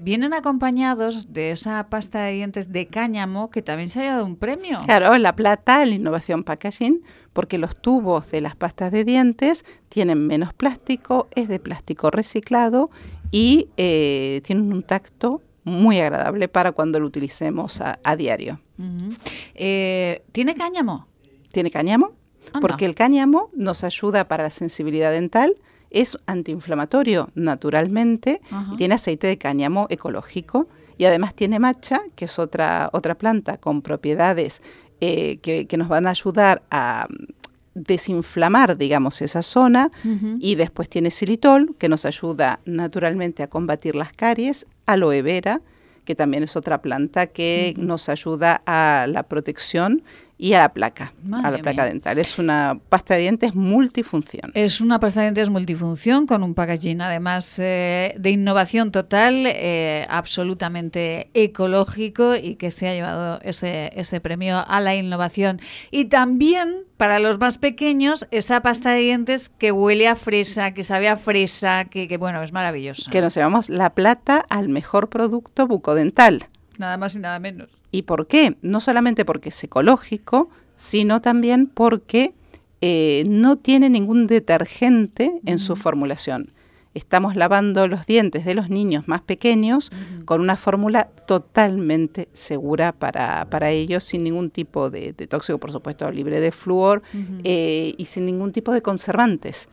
vienen 0.00 0.32
acompañados 0.32 1.32
de 1.32 1.50
esa 1.50 1.88
pasta 1.90 2.22
de 2.22 2.32
dientes 2.32 2.72
de 2.72 2.86
cáñamo 2.86 3.50
que 3.50 3.60
también 3.60 3.90
se 3.90 4.00
ha 4.00 4.02
llevado 4.04 4.24
un 4.24 4.36
premio. 4.36 4.78
Claro, 4.86 5.16
la 5.18 5.36
plata, 5.36 5.84
la 5.84 5.94
innovación 5.94 6.42
packaging, 6.42 7.02
porque 7.38 7.56
los 7.56 7.76
tubos 7.80 8.32
de 8.32 8.40
las 8.40 8.56
pastas 8.56 8.90
de 8.90 9.04
dientes 9.04 9.64
tienen 9.88 10.26
menos 10.26 10.52
plástico, 10.52 11.28
es 11.36 11.46
de 11.46 11.60
plástico 11.60 12.10
reciclado 12.10 12.90
y 13.30 13.68
eh, 13.76 14.40
tienen 14.42 14.72
un 14.72 14.82
tacto 14.82 15.40
muy 15.62 16.00
agradable 16.00 16.48
para 16.48 16.72
cuando 16.72 16.98
lo 16.98 17.06
utilicemos 17.06 17.80
a, 17.80 18.16
diario. 18.16 18.58
Eh, 19.54 20.24
¿Tiene 20.32 20.56
cáñamo? 20.56 21.06
Tiene 21.52 21.70
cáñamo, 21.70 22.10
porque 22.60 22.86
el 22.86 22.96
cáñamo 22.96 23.50
nos 23.54 23.84
ayuda 23.84 24.26
para 24.26 24.42
la 24.42 24.50
sensibilidad 24.50 25.12
dental, 25.12 25.54
es 25.90 26.18
antiinflamatorio 26.26 27.30
naturalmente 27.36 28.40
y 28.72 28.74
tiene 28.74 28.96
aceite 28.96 29.28
de 29.28 29.38
cáñamo 29.38 29.86
ecológico 29.90 30.66
y 30.96 31.04
además 31.04 31.34
tiene 31.34 31.60
matcha, 31.60 32.02
que 32.16 32.24
es 32.24 32.40
otra, 32.40 32.90
otra 32.92 33.14
planta 33.16 33.58
con 33.58 33.82
propiedades 33.82 34.60
eh, 35.00 35.38
que, 35.38 35.76
nos 35.76 35.88
van 35.88 36.06
a 36.06 36.10
ayudar 36.10 36.62
a 36.70 37.06
desinflamar, 37.74 38.76
digamos, 38.76 39.22
esa 39.22 39.42
zona 39.42 39.90
y 40.40 40.56
después 40.56 40.88
tiene 40.88 41.10
xilitol 41.10 41.76
que 41.78 41.88
nos 41.88 42.04
ayuda 42.04 42.60
naturalmente 42.64 43.42
a 43.42 43.48
combatir 43.48 43.94
las 43.94 44.12
caries, 44.12 44.66
aloe 44.86 45.22
vera, 45.22 45.60
que 46.04 46.14
también 46.14 46.42
es 46.42 46.56
otra 46.56 46.82
planta 46.82 47.28
que 47.28 47.74
nos 47.76 48.08
ayuda 48.08 48.62
a 48.66 49.06
la 49.08 49.22
protección 49.24 50.02
y 50.38 50.52
a 50.52 50.60
la 50.60 50.72
placa, 50.72 51.12
a 51.32 51.50
la 51.50 51.58
placa 51.58 51.84
dental. 51.84 52.16
Es 52.16 52.38
una 52.38 52.78
pasta 52.88 53.14
de 53.14 53.22
dientes 53.22 53.56
multifunción. 53.56 54.52
Es 54.54 54.80
una 54.80 55.00
pasta 55.00 55.20
de 55.20 55.26
dientes 55.26 55.50
multifunción 55.50 56.26
con 56.26 56.44
un 56.44 56.54
packaging 56.54 57.00
además 57.00 57.58
eh, 57.58 58.14
de 58.16 58.30
innovación 58.30 58.92
total, 58.92 59.44
eh, 59.46 60.06
absolutamente 60.08 61.30
ecológico 61.34 62.36
y 62.36 62.54
que 62.54 62.70
se 62.70 62.88
ha 62.88 62.94
llevado 62.94 63.40
ese, 63.42 63.90
ese 63.96 64.20
premio 64.20 64.64
a 64.66 64.80
la 64.80 64.94
innovación. 64.94 65.60
Y 65.90 66.04
también 66.04 66.84
para 66.96 67.18
los 67.18 67.40
más 67.40 67.58
pequeños, 67.58 68.26
esa 68.30 68.60
pasta 68.62 68.92
de 68.92 69.00
dientes 69.00 69.48
que 69.48 69.72
huele 69.72 70.06
a 70.06 70.14
fresa, 70.14 70.72
que 70.72 70.84
sabe 70.84 71.08
a 71.08 71.16
fresa, 71.16 71.86
que, 71.86 72.06
que 72.06 72.16
bueno, 72.16 72.42
es 72.42 72.52
maravillosa. 72.52 73.10
Que 73.10 73.20
nos 73.20 73.34
llevamos 73.34 73.68
la 73.68 73.90
plata 73.90 74.44
al 74.48 74.68
mejor 74.68 75.08
producto 75.08 75.66
bucodental. 75.66 76.46
Nada 76.78 76.96
más 76.96 77.16
y 77.16 77.18
nada 77.18 77.40
menos. 77.40 77.77
¿Y 77.90 78.02
por 78.02 78.26
qué? 78.26 78.56
No 78.62 78.80
solamente 78.80 79.24
porque 79.24 79.48
es 79.48 79.64
ecológico, 79.64 80.50
sino 80.76 81.20
también 81.20 81.66
porque 81.66 82.34
eh, 82.80 83.24
no 83.26 83.56
tiene 83.56 83.90
ningún 83.90 84.26
detergente 84.26 85.40
en 85.44 85.58
su 85.58 85.74
formulación. 85.74 86.52
Estamos 86.94 87.36
lavando 87.36 87.86
los 87.86 88.06
dientes 88.06 88.44
de 88.44 88.54
los 88.54 88.70
niños 88.70 89.06
más 89.06 89.20
pequeños 89.20 89.90
con 90.24 90.40
una 90.40 90.56
fórmula 90.56 91.04
totalmente 91.26 92.28
segura 92.32 92.92
para, 92.92 93.46
para, 93.50 93.70
ellos, 93.70 94.04
sin 94.04 94.24
ningún 94.24 94.50
tipo 94.50 94.90
de, 94.90 95.12
tóxico, 95.12 95.58
por 95.58 95.70
supuesto, 95.70 96.10
libre 96.10 96.40
de 96.40 96.50
flúor 96.50 97.02
eh, 97.44 97.94
y 97.96 98.04
sin 98.06 98.26
ningún 98.26 98.52
tipo 98.52 98.72
de 98.72 98.82
conservantes. 98.82 99.68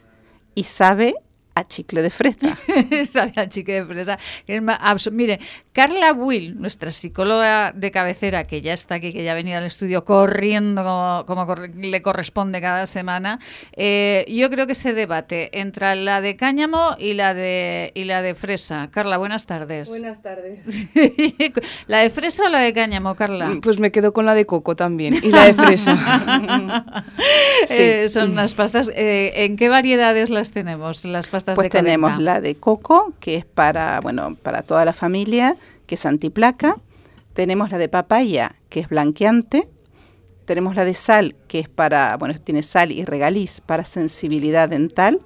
Y 0.53 0.63
sabe 0.63 1.15
a 1.55 1.63
chicle 1.65 2.01
de 2.01 2.09
fresa. 2.09 2.57
Sabe 3.09 3.33
a 3.37 3.47
chicle 3.47 3.81
de 3.81 3.85
fresa. 3.85 4.19
Mire, 5.11 5.39
Carla 5.71 6.11
Will, 6.11 6.59
nuestra 6.59 6.91
psicóloga 6.91 7.71
de 7.71 7.91
cabecera, 7.91 8.43
que 8.43 8.61
ya 8.61 8.73
está 8.73 8.95
aquí, 8.95 9.13
que 9.13 9.23
ya 9.23 9.31
ha 9.31 9.35
venido 9.35 9.57
al 9.57 9.63
estudio 9.63 10.03
corriendo 10.03 10.83
como, 11.25 11.55
le 11.75 12.01
corresponde 12.01 12.59
cada 12.59 12.85
semana, 12.85 13.39
eh, 13.73 14.25
yo 14.27 14.49
creo 14.49 14.67
que 14.67 14.75
se 14.75 14.93
debate 14.93 15.59
entre 15.59 15.95
la 15.95 16.19
de 16.19 16.35
cáñamo 16.35 16.95
y 16.99 17.13
la 17.13 17.33
de, 17.33 17.91
y 17.93 18.03
la 18.03 18.21
de 18.21 18.35
fresa. 18.35 18.89
Carla, 18.91 19.17
buenas 19.17 19.45
tardes. 19.45 19.87
Buenas 19.87 20.21
tardes. 20.21 20.87
¿La 21.87 21.99
de 21.99 22.09
fresa 22.09 22.45
o 22.45 22.49
la 22.49 22.59
de 22.59 22.73
cáñamo, 22.73 23.15
Carla? 23.15 23.47
Mm, 23.47 23.61
pues 23.61 23.79
me 23.79 23.91
quedo 23.91 24.11
con 24.11 24.25
la 24.25 24.33
de 24.33 24.45
coco 24.45 24.75
también 24.75 25.13
y 25.13 25.29
la 25.29 25.45
de 25.45 25.53
fresa. 25.53 25.95
Eh, 27.69 28.09
son 28.09 28.31
unas 28.31 28.53
pastas. 28.53 28.91
Eh, 28.93 29.45
¿En 29.45 29.55
qué 29.55 29.69
variedades 29.69 30.29
las 30.29 30.51
tenemos? 30.51 31.03
Las 31.05 31.29
pastas 31.29 31.44
pues 31.53 31.69
tenemos 31.69 32.19
la 32.19 32.41
de 32.41 32.55
coco, 32.55 33.13
que 33.19 33.35
es 33.35 33.45
para, 33.45 33.99
bueno, 34.01 34.35
para 34.41 34.63
toda 34.63 34.85
la 34.85 34.93
familia, 34.93 35.55
que 35.85 35.95
es 35.95 36.05
antiplaca. 36.05 36.77
Tenemos 37.33 37.71
la 37.71 37.77
de 37.77 37.89
papaya, 37.89 38.55
que 38.69 38.79
es 38.79 38.89
blanqueante. 38.89 39.67
Tenemos 40.45 40.75
la 40.75 40.85
de 40.85 40.93
sal, 40.93 41.35
que 41.47 41.59
es 41.59 41.69
para, 41.69 42.17
bueno, 42.17 42.35
tiene 42.43 42.63
sal 42.63 42.91
y 42.91 43.03
regaliz 43.03 43.61
para 43.61 43.83
sensibilidad 43.83 44.69
dental. 44.69 45.21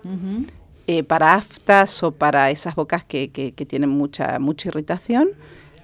Eh, 0.88 1.03
para 1.03 1.36
aftas 1.36 2.01
o 2.01 2.12
para 2.12 2.49
esas 2.49 2.73
bocas 2.73 3.03
que, 3.03 3.29
que, 3.29 3.51
que 3.51 3.65
tienen 3.65 3.91
mucha, 3.91 4.39
mucha 4.39 4.69
irritación 4.69 5.29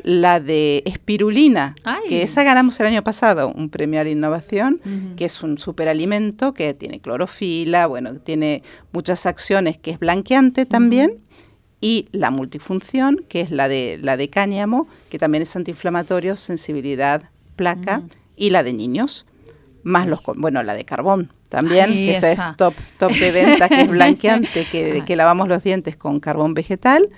la 0.05 0.39
de 0.39 0.83
espirulina, 0.85 1.73
que 2.07 2.21
esa 2.21 2.43
ganamos 2.43 2.79
el 2.79 2.85
año 2.85 3.03
pasado, 3.03 3.51
un 3.51 3.71
premio 3.71 3.99
a 3.99 4.03
la 4.03 4.11
innovación, 4.11 4.79
que 5.17 5.25
es 5.25 5.41
un 5.41 5.57
superalimento 5.57 6.53
que 6.53 6.75
tiene 6.75 6.99
clorofila, 6.99 7.87
bueno, 7.87 8.13
tiene 8.19 8.61
muchas 8.91 9.25
acciones, 9.25 9.79
que 9.79 9.89
es 9.89 9.97
blanqueante 9.97 10.67
también, 10.67 11.23
y 11.81 12.07
la 12.11 12.29
multifunción, 12.29 13.25
que 13.27 13.41
es 13.41 13.49
la 13.49 13.67
de, 13.67 13.97
la 13.99 14.15
de 14.15 14.29
cáñamo, 14.29 14.87
que 15.09 15.17
también 15.17 15.41
es 15.41 15.55
antiinflamatorio, 15.55 16.37
sensibilidad, 16.37 17.31
placa, 17.55 18.03
y 18.35 18.51
la 18.51 18.61
de 18.61 18.73
niños, 18.73 19.25
más 19.81 20.05
los, 20.05 20.19
bueno, 20.35 20.61
la 20.61 20.75
de 20.75 20.85
carbón, 20.85 21.31
también, 21.49 21.89
que 21.91 22.11
esa, 22.11 22.31
es 22.31 22.57
top, 22.57 22.75
top 22.99 23.11
de 23.11 23.31
venta, 23.31 23.69
que 23.69 23.81
es 23.81 23.87
blanqueante, 23.89 24.65
que, 24.65 25.03
que, 25.03 25.15
lavamos 25.15 25.47
los 25.47 25.63
dientes 25.63 25.95
con 25.95 26.19
carbón 26.19 26.53
vegetal, 26.53 27.09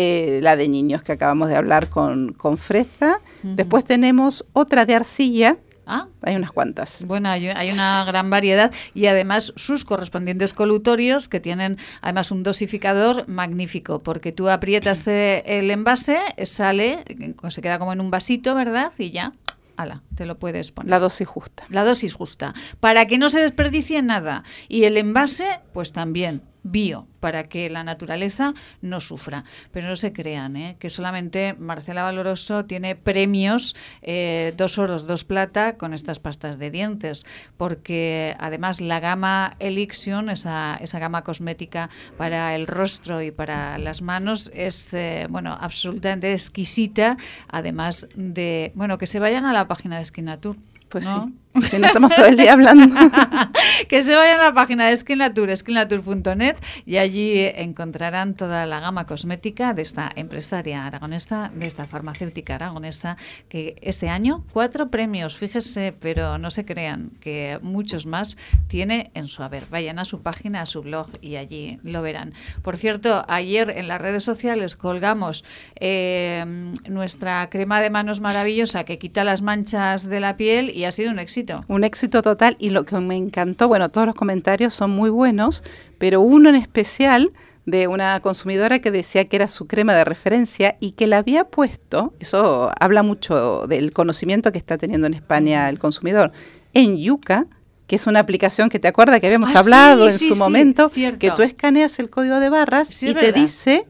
eh, 0.00 0.38
la 0.44 0.54
de 0.54 0.68
niños 0.68 1.02
que 1.02 1.10
acabamos 1.10 1.48
de 1.48 1.56
hablar 1.56 1.88
con, 1.88 2.32
con 2.32 2.56
fresa. 2.56 3.20
Después 3.42 3.84
tenemos 3.84 4.46
otra 4.52 4.86
de 4.86 4.94
arcilla, 4.94 5.56
Ah. 5.90 6.06
Hay 6.22 6.36
unas 6.36 6.52
cuantas. 6.52 7.06
Bueno, 7.06 7.30
hay, 7.30 7.48
hay, 7.48 7.70
una 7.70 8.04
gran 8.04 8.28
variedad 8.28 8.70
y 8.92 9.06
además 9.06 9.54
sus 9.56 9.86
correspondientes 9.86 10.52
colutorios 10.52 11.28
que 11.28 11.40
tienen 11.40 11.78
además 12.02 12.30
un 12.30 12.42
dosificador 12.42 13.26
magnífico 13.26 14.02
porque 14.02 14.30
tú 14.30 14.50
aprietas 14.50 15.06
el 15.06 15.70
envase, 15.70 16.18
sale, 16.44 17.04
se 17.48 17.62
queda 17.62 17.78
como 17.78 17.94
en 17.94 18.02
un 18.02 18.10
vasito, 18.10 18.54
¿verdad? 18.54 18.92
Y 18.98 19.12
ya 19.12 19.32
ala, 19.78 20.02
te 20.14 20.26
lo 20.26 20.38
puedes 20.38 20.72
poner. 20.72 20.90
La 20.90 20.98
dosis 20.98 21.26
justa. 21.26 21.64
La 21.70 21.84
dosis 21.84 22.12
justa. 22.12 22.52
Para 22.80 23.06
que 23.06 23.16
no 23.16 23.30
se 23.30 23.40
desperdicie 23.40 24.02
nada. 24.02 24.44
Y 24.68 24.84
el 24.84 24.98
envase, 24.98 25.60
pues 25.72 25.92
también 25.92 26.42
bio 26.70 27.06
para 27.20 27.48
que 27.48 27.68
la 27.68 27.84
naturaleza 27.84 28.54
no 28.80 29.00
sufra. 29.00 29.44
Pero 29.72 29.88
no 29.88 29.96
se 29.96 30.12
crean, 30.12 30.56
¿eh? 30.56 30.76
que 30.78 30.90
solamente 30.90 31.54
Marcela 31.58 32.02
Valoroso 32.02 32.64
tiene 32.64 32.96
premios, 32.96 33.74
eh, 34.02 34.54
dos 34.56 34.78
oros, 34.78 35.06
dos 35.06 35.24
plata, 35.24 35.76
con 35.76 35.94
estas 35.94 36.20
pastas 36.20 36.58
de 36.58 36.70
dientes, 36.70 37.24
porque 37.56 38.36
además 38.38 38.80
la 38.80 39.00
gama 39.00 39.56
Elixion, 39.58 40.30
esa, 40.30 40.76
esa 40.76 40.98
gama 40.98 41.24
cosmética 41.24 41.90
para 42.16 42.54
el 42.54 42.66
rostro 42.66 43.22
y 43.22 43.30
para 43.30 43.78
las 43.78 44.02
manos, 44.02 44.50
es 44.54 44.94
eh, 44.94 45.26
bueno 45.28 45.56
absolutamente 45.58 46.32
exquisita, 46.32 47.16
además 47.48 48.08
de, 48.14 48.72
bueno, 48.74 48.98
que 48.98 49.06
se 49.06 49.18
vayan 49.18 49.44
a 49.44 49.52
la 49.52 49.66
página 49.66 49.98
de 49.98 50.04
Skinatur. 50.04 50.56
Pues 50.88 51.06
sí. 51.06 51.14
Si 51.62 51.78
no 51.78 51.86
estamos 51.86 52.14
todo 52.14 52.26
el 52.26 52.36
día 52.36 52.52
hablando. 52.52 52.94
que 53.88 54.02
se 54.02 54.14
vayan 54.14 54.40
a 54.40 54.44
la 54.44 54.52
página 54.52 54.88
de 54.88 54.96
Skinlatour, 54.96 55.56
skinlatour.net 55.56 56.56
y 56.84 56.96
allí 56.98 57.34
encontrarán 57.54 58.34
toda 58.34 58.66
la 58.66 58.80
gama 58.80 59.06
cosmética 59.06 59.74
de 59.74 59.82
esta 59.82 60.10
empresaria 60.14 60.86
aragonesa, 60.86 61.50
de 61.54 61.66
esta 61.66 61.84
farmacéutica 61.84 62.56
aragonesa, 62.56 63.16
que 63.48 63.76
este 63.82 64.08
año 64.08 64.44
cuatro 64.52 64.88
premios, 64.88 65.36
fíjese, 65.36 65.94
pero 65.98 66.38
no 66.38 66.50
se 66.50 66.64
crean 66.64 67.10
que 67.20 67.58
muchos 67.62 68.06
más 68.06 68.36
tiene 68.68 69.10
en 69.14 69.28
su 69.28 69.42
haber. 69.42 69.66
Vayan 69.66 69.98
a 69.98 70.04
su 70.04 70.22
página, 70.22 70.62
a 70.62 70.66
su 70.66 70.82
blog 70.82 71.08
y 71.20 71.36
allí 71.36 71.78
lo 71.82 72.02
verán. 72.02 72.34
Por 72.62 72.76
cierto, 72.76 73.24
ayer 73.28 73.70
en 73.70 73.88
las 73.88 74.00
redes 74.00 74.24
sociales 74.24 74.76
colgamos 74.76 75.44
eh, 75.76 76.44
nuestra 76.88 77.48
crema 77.50 77.80
de 77.80 77.90
manos 77.90 78.20
maravillosa 78.20 78.84
que 78.84 78.98
quita 78.98 79.24
las 79.24 79.42
manchas 79.42 80.08
de 80.08 80.20
la 80.20 80.36
piel 80.36 80.70
y 80.74 80.84
ha 80.84 80.92
sido 80.92 81.10
un 81.10 81.18
éxito 81.18 81.47
un 81.68 81.84
éxito 81.84 82.22
total 82.22 82.56
y 82.58 82.70
lo 82.70 82.84
que 82.84 82.98
me 83.00 83.16
encantó, 83.16 83.68
bueno, 83.68 83.88
todos 83.88 84.06
los 84.06 84.14
comentarios 84.14 84.74
son 84.74 84.90
muy 84.90 85.10
buenos, 85.10 85.62
pero 85.98 86.20
uno 86.20 86.48
en 86.48 86.54
especial 86.56 87.32
de 87.66 87.86
una 87.86 88.20
consumidora 88.20 88.78
que 88.78 88.90
decía 88.90 89.26
que 89.26 89.36
era 89.36 89.46
su 89.46 89.66
crema 89.66 89.94
de 89.94 90.04
referencia 90.04 90.76
y 90.80 90.92
que 90.92 91.06
la 91.06 91.18
había 91.18 91.44
puesto, 91.44 92.14
eso 92.18 92.70
habla 92.80 93.02
mucho 93.02 93.66
del 93.66 93.92
conocimiento 93.92 94.52
que 94.52 94.58
está 94.58 94.78
teniendo 94.78 95.06
en 95.06 95.14
España 95.14 95.68
el 95.68 95.78
consumidor, 95.78 96.32
en 96.72 96.96
Yuca, 96.96 97.46
que 97.86 97.96
es 97.96 98.06
una 98.06 98.20
aplicación 98.20 98.70
que 98.70 98.78
te 98.78 98.88
acuerdas 98.88 99.20
que 99.20 99.26
habíamos 99.26 99.54
ah, 99.54 99.58
hablado 99.58 100.08
en 100.08 100.18
su 100.18 100.36
momento, 100.36 100.90
que 100.90 101.30
tú 101.34 101.42
escaneas 101.42 101.98
el 101.98 102.08
código 102.08 102.40
de 102.40 102.48
barras 102.48 103.02
y 103.02 103.14
te 103.14 103.32
dice 103.32 103.86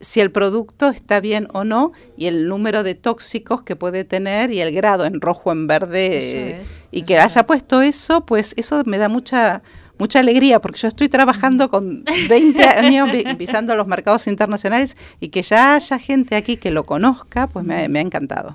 si 0.00 0.20
el 0.20 0.30
producto 0.30 0.88
está 0.88 1.20
bien 1.20 1.48
o 1.52 1.64
no 1.64 1.92
y 2.16 2.26
el 2.26 2.48
número 2.48 2.82
de 2.82 2.94
tóxicos 2.94 3.62
que 3.62 3.76
puede 3.76 4.04
tener 4.04 4.50
y 4.50 4.60
el 4.60 4.72
grado 4.72 5.04
en 5.04 5.20
rojo, 5.20 5.52
en 5.52 5.66
verde 5.66 6.62
y 6.90 7.02
que 7.02 7.18
haya 7.18 7.46
puesto 7.46 7.82
eso, 7.82 8.24
pues 8.26 8.54
eso 8.56 8.82
me 8.86 8.98
da 8.98 9.08
mucha 9.08 9.62
mucha 9.98 10.18
alegría 10.18 10.60
porque 10.60 10.80
yo 10.80 10.88
estoy 10.88 11.08
trabajando 11.08 11.70
con 11.70 12.04
20 12.28 12.64
años 12.64 13.08
visando 13.38 13.76
los 13.76 13.86
mercados 13.86 14.26
internacionales 14.26 14.96
y 15.20 15.28
que 15.28 15.42
ya 15.42 15.76
haya 15.76 15.98
gente 15.98 16.36
aquí 16.36 16.56
que 16.56 16.70
lo 16.70 16.84
conozca, 16.84 17.46
pues 17.46 17.64
me, 17.64 17.88
me 17.88 18.00
ha 18.00 18.02
encantado. 18.02 18.54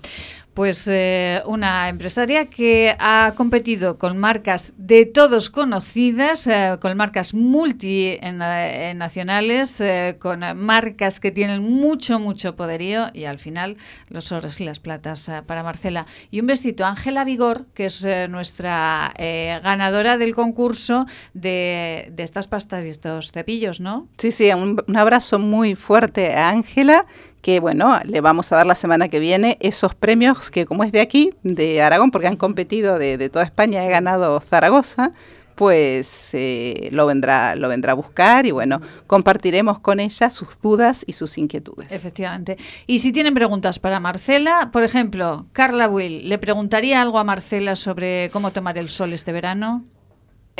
Pues 0.54 0.88
eh, 0.88 1.42
una 1.46 1.90
empresaria 1.90 2.50
que 2.50 2.96
ha 3.00 3.34
competido 3.38 3.98
con 3.98 4.18
marcas 4.18 4.74
de 4.78 5.06
todos 5.06 5.50
conocidas, 5.50 6.48
eh, 6.48 6.78
con 6.82 6.98
marcas 6.98 7.34
multinacionales, 7.34 9.80
eh, 9.80 10.18
con 10.20 10.42
marcas 10.58 11.20
que 11.20 11.32
tienen 11.32 11.64
mucho, 11.64 12.20
mucho 12.20 12.56
poderío 12.56 13.10
y 13.14 13.26
al 13.26 13.40
final 13.40 13.78
los 14.10 14.32
oros 14.32 14.60
y 14.60 14.66
las 14.66 14.80
platas 14.80 15.32
para 15.46 15.62
Marcela. 15.64 16.06
Y 16.32 16.40
un 16.42 16.48
besito 16.48 16.84
a 16.84 16.90
Ángela 16.90 17.26
Vigor, 17.26 17.68
que 17.74 17.86
es 17.86 18.06
nuestra 18.30 19.14
ganadora 19.18 20.18
del 20.18 20.34
concurso 20.36 21.06
de, 21.34 22.10
de, 22.12 22.24
estas 22.24 22.48
pastas 22.48 22.86
y 22.86 22.90
estos 22.90 23.32
cepillos, 23.32 23.80
¿no? 23.80 24.10
Sí, 24.18 24.32
sí, 24.32 24.52
un, 24.52 24.84
un 24.86 24.98
abrazo 24.98 25.40
muy 25.40 25.76
fuerte 25.76 26.34
a 26.34 26.50
Ángela 26.50 27.06
que 27.42 27.60
bueno, 27.60 28.00
le 28.04 28.22
vamos 28.22 28.52
a 28.52 28.58
dar 28.58 28.66
la 28.66 28.76
semana 28.76 29.10
que 29.10 29.20
viene 29.20 29.58
esos 29.60 29.96
premios 29.96 30.52
que 30.52 30.66
como 30.66 30.84
es 30.84 30.92
de 30.92 31.02
aquí, 31.02 31.34
de 31.44 31.82
Aragón, 31.82 32.12
porque 32.12 32.28
han 32.28 32.38
competido 32.38 32.98
de, 32.98 33.30
toda 33.30 33.46
España, 33.46 33.84
he 33.84 33.90
ganado 33.90 34.40
Zaragoza, 34.40 35.12
pues 35.56 36.30
eh, 36.34 36.88
lo 36.94 37.06
vendrá 37.06 37.56
lo 37.56 37.68
vendrá 37.68 37.92
a 37.92 37.96
buscar 37.96 38.46
y 38.46 38.52
bueno 38.52 38.80
compartiremos 39.08 39.80
con 39.80 40.00
ella 40.00 40.30
sus 40.30 40.60
dudas 40.62 41.04
y 41.06 41.14
sus 41.14 41.38
inquietudes. 41.38 41.92
Efectivamente. 41.92 42.58
Y 42.88 43.00
si 43.00 43.12
tienen 43.12 43.34
preguntas 43.34 43.78
para 43.78 44.00
Marcela 44.00 44.70
por 44.72 44.84
ejemplo 44.84 45.48
Carla 45.52 45.90
Will 45.90 46.30
le 46.30 46.38
preguntaría 46.38 47.02
algo 47.02 47.20
a 47.20 47.26
Marcela 47.26 47.76
sobre 47.76 48.30
cómo 48.32 48.52
tomar 48.54 48.78
el 48.78 48.88
sol 48.88 49.12
este 49.12 49.34
verano 49.34 49.84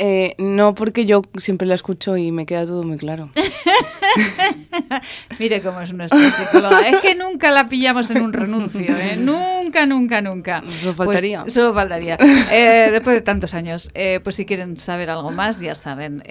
eh, 0.02 0.34
no, 0.38 0.74
porque 0.74 1.04
yo 1.04 1.20
siempre 1.36 1.68
la 1.68 1.74
escucho 1.74 2.16
y 2.16 2.32
me 2.32 2.46
queda 2.46 2.64
todo 2.64 2.84
muy 2.84 2.96
claro. 2.96 3.28
Mire 5.38 5.60
cómo 5.60 5.82
es 5.82 5.92
nuestra 5.92 6.32
psicóloga. 6.32 6.88
Es 6.88 7.02
que 7.02 7.14
nunca 7.14 7.50
la 7.50 7.68
pillamos 7.68 8.10
en 8.10 8.22
un 8.22 8.32
renuncio, 8.32 8.96
¿eh? 8.96 9.18
Nunca, 9.18 9.84
nunca, 9.84 10.22
nunca. 10.22 10.62
Solo 10.66 10.94
faltaría. 10.94 11.42
Pues, 11.42 11.52
solo 11.52 11.74
faltaría. 11.74 12.16
Eh, 12.50 12.88
después 12.90 13.14
de 13.14 13.20
tantos 13.20 13.52
años. 13.52 13.90
Eh, 13.92 14.20
pues 14.24 14.36
si 14.36 14.46
quieren 14.46 14.78
saber 14.78 15.10
algo 15.10 15.32
más, 15.32 15.60
ya 15.60 15.74
saben, 15.74 16.22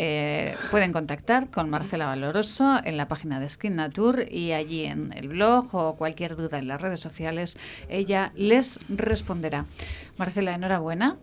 pueden 0.71 0.91
contactar 0.91 1.51
con 1.51 1.69
Marcela 1.69 2.07
Valoroso 2.07 2.79
en 2.83 2.97
la 2.97 3.07
página 3.07 3.39
de 3.39 3.49
Skin 3.49 3.75
Nature 3.75 4.27
y 4.31 4.53
allí 4.53 4.85
en 4.85 5.13
el 5.15 5.27
blog 5.27 5.75
o 5.75 5.95
cualquier 5.95 6.35
duda 6.35 6.57
en 6.57 6.67
las 6.67 6.81
redes 6.81 7.01
sociales, 7.01 7.55
ella 7.87 8.31
les 8.35 8.79
responderá. 8.89 9.65
Marcela, 10.17 10.55
enhorabuena 10.55 11.17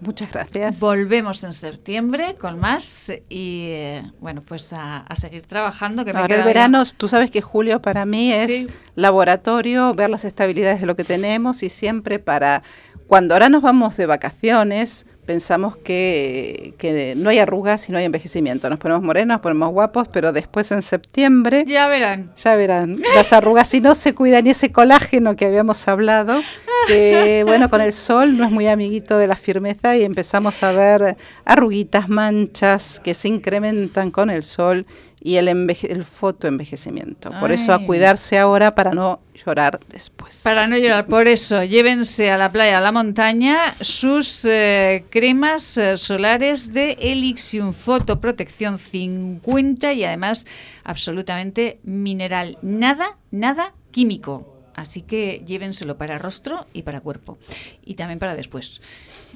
Muchas 0.00 0.30
gracias. 0.30 0.78
Volvemos 0.78 1.42
en 1.42 1.52
septiembre 1.52 2.36
con 2.40 2.60
más 2.60 3.12
y 3.28 3.66
eh, 3.70 4.02
bueno, 4.20 4.42
pues 4.42 4.72
a, 4.72 5.04
seguir 5.16 5.42
trabajando. 5.42 6.04
Que 6.04 6.12
Ahora 6.12 6.36
el 6.36 6.44
verano, 6.44 6.84
tú 6.96 7.08
sabes 7.08 7.30
que 7.30 7.40
julio 7.40 7.82
para 7.82 8.04
mí 8.04 8.32
es 8.32 8.68
laboratorio, 8.94 9.94
ver 9.94 10.10
las 10.10 10.24
estabilidades 10.24 10.80
de 10.80 10.86
lo 10.86 10.94
que 10.94 11.04
tenemos 11.04 11.62
y 11.64 11.68
siempre 11.68 12.20
para 12.20 12.62
cuando 13.08 13.34
ahora 13.34 13.48
nos 13.48 13.62
vamos 13.62 13.96
de 13.96 14.06
vacaciones, 14.06 15.06
pensamos 15.24 15.76
que, 15.76 16.74
que, 16.78 17.14
no 17.16 17.30
hay 17.30 17.38
arrugas 17.38 17.88
y 17.88 17.92
no 17.92 17.98
hay 17.98 18.04
envejecimiento. 18.04 18.68
Nos 18.68 18.78
ponemos 18.78 19.02
morenos, 19.02 19.36
nos 19.36 19.40
ponemos 19.40 19.70
guapos, 19.70 20.08
pero 20.08 20.30
después 20.32 20.70
en 20.72 20.82
septiembre... 20.82 21.64
Ya 21.66 21.88
verán. 21.88 22.32
Ya 22.36 22.54
verán. 22.54 23.00
Las 23.14 23.32
arrugas, 23.32 23.68
si 23.68 23.80
no 23.80 23.94
se 23.94 24.14
cuidan 24.14 24.46
y 24.46 24.50
ese 24.50 24.72
colágeno 24.72 25.36
que 25.36 25.46
habíamos 25.46 25.88
hablado, 25.88 26.40
que 26.86 27.42
bueno, 27.46 27.68
con 27.68 27.80
el 27.80 27.92
sol 27.92 28.36
no 28.36 28.44
es 28.44 28.50
muy 28.50 28.66
amiguito 28.66 29.18
de 29.18 29.26
la 29.26 29.36
firmeza 29.36 29.96
y 29.96 30.04
empezamos 30.04 30.62
a 30.62 30.72
ver 30.72 31.16
arruguitas, 31.44 32.08
manchas 32.08 33.00
que 33.02 33.14
se 33.14 33.28
incrementan 33.28 34.10
con 34.10 34.30
el 34.30 34.44
sol 34.44 34.86
y 35.20 35.36
el, 35.36 35.48
el 35.48 36.04
fotoenvejecimiento. 36.04 37.30
Por 37.40 37.50
eso 37.50 37.72
a 37.72 37.84
cuidarse 37.84 38.38
ahora 38.38 38.74
para 38.74 38.92
no 38.92 39.20
llorar 39.34 39.80
después. 39.88 40.42
Para 40.44 40.66
no 40.66 40.76
llorar, 40.76 41.06
por 41.06 41.26
eso 41.26 41.64
llévense 41.64 42.30
a 42.30 42.38
la 42.38 42.52
playa, 42.52 42.78
a 42.78 42.80
la 42.80 42.92
montaña, 42.92 43.74
sus 43.80 44.44
eh, 44.44 45.04
cremas 45.10 45.76
eh, 45.76 45.96
solares 45.96 46.72
de 46.72 46.92
Elixium 47.00 47.72
Fotoprotección 47.72 48.78
50 48.78 49.92
y 49.92 50.04
además 50.04 50.46
absolutamente 50.84 51.80
mineral. 51.82 52.58
Nada, 52.62 53.16
nada 53.30 53.74
químico. 53.90 54.57
Así 54.78 55.02
que 55.02 55.42
llévenselo 55.44 55.96
para 55.96 56.18
rostro 56.18 56.66
y 56.72 56.82
para 56.82 57.00
cuerpo. 57.00 57.38
Y 57.84 57.94
también 57.94 58.18
para 58.18 58.36
después. 58.36 58.80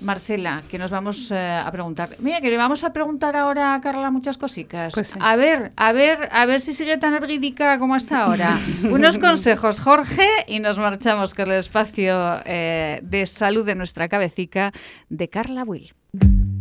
Marcela, 0.01 0.63
que 0.71 0.79
nos 0.79 0.91
vamos 0.91 1.31
eh, 1.31 1.37
a 1.37 1.71
preguntar. 1.71 2.17
Mira, 2.19 2.41
que 2.41 2.51
le 2.51 2.57
vamos 2.57 2.85
a 2.85 2.93
preguntar 2.93 3.37
ahora 3.37 3.75
a 3.75 3.81
Carla 3.81 4.11
muchas 4.11 4.39
cositas. 4.39 4.95
Pues 4.95 5.15
a 5.19 5.37
ver, 5.37 5.73
a 5.77 5.93
ver, 5.93 6.29
a 6.33 6.47
ver 6.47 6.61
si 6.61 6.73
sigue 6.73 6.97
tan 6.97 7.15
erguídica 7.15 7.79
como 7.79 7.95
hasta 7.95 8.25
ahora. 8.25 8.59
Unos 8.85 9.19
consejos, 9.19 9.81
Jorge, 9.81 10.27
y 10.47 10.61
nos 10.61 10.79
marchamos 10.79 11.35
con 11.35 11.51
el 11.51 11.59
espacio 11.59 12.41
eh, 12.45 13.01
de 13.03 13.27
salud 13.27 13.67
de 13.67 13.75
nuestra 13.75 14.09
cabecita 14.09 14.73
de 15.09 15.29
Carla 15.29 15.65
Will. 15.65 15.93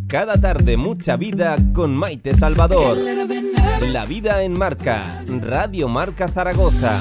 Cada 0.07 0.39
tarde 0.39 0.75
mucha 0.75 1.17
vida 1.17 1.57
con 1.73 1.95
Maite 1.95 2.35
Salvador. 2.35 2.97
La 3.91 4.05
vida 4.05 4.43
en 4.43 4.53
marca. 4.53 5.23
Radio 5.41 5.87
Marca 5.87 6.27
Zaragoza. 6.27 6.99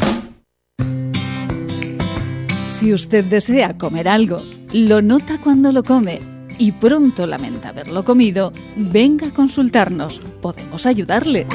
Si 2.80 2.92
usted 2.94 3.26
desea 3.26 3.76
comer 3.76 4.08
algo, 4.08 4.42
lo 4.72 5.02
nota 5.02 5.38
cuando 5.38 5.70
lo 5.70 5.84
come 5.84 6.18
y 6.56 6.72
pronto 6.72 7.26
lamenta 7.26 7.68
haberlo 7.68 8.06
comido, 8.06 8.54
venga 8.74 9.26
a 9.26 9.34
consultarnos. 9.34 10.18
Podemos 10.40 10.86
ayudarle. 10.86 11.46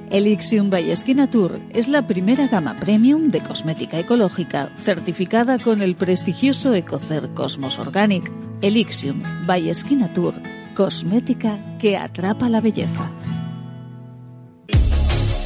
Elixium 0.11 0.69
by 0.69 0.93
Tour 1.31 1.61
es 1.69 1.87
la 1.87 2.05
primera 2.05 2.47
gama 2.47 2.77
premium 2.77 3.29
de 3.29 3.39
cosmética 3.39 3.97
ecológica 3.97 4.69
certificada 4.83 5.57
con 5.57 5.81
el 5.81 5.95
prestigioso 5.95 6.73
Ecocer 6.73 7.29
Cosmos 7.33 7.79
Organic. 7.79 8.29
Elixium 8.61 9.23
by 9.45 9.71
Tour, 10.13 10.33
cosmética 10.75 11.57
que 11.79 11.95
atrapa 11.95 12.49
la 12.49 12.59
belleza. 12.59 13.09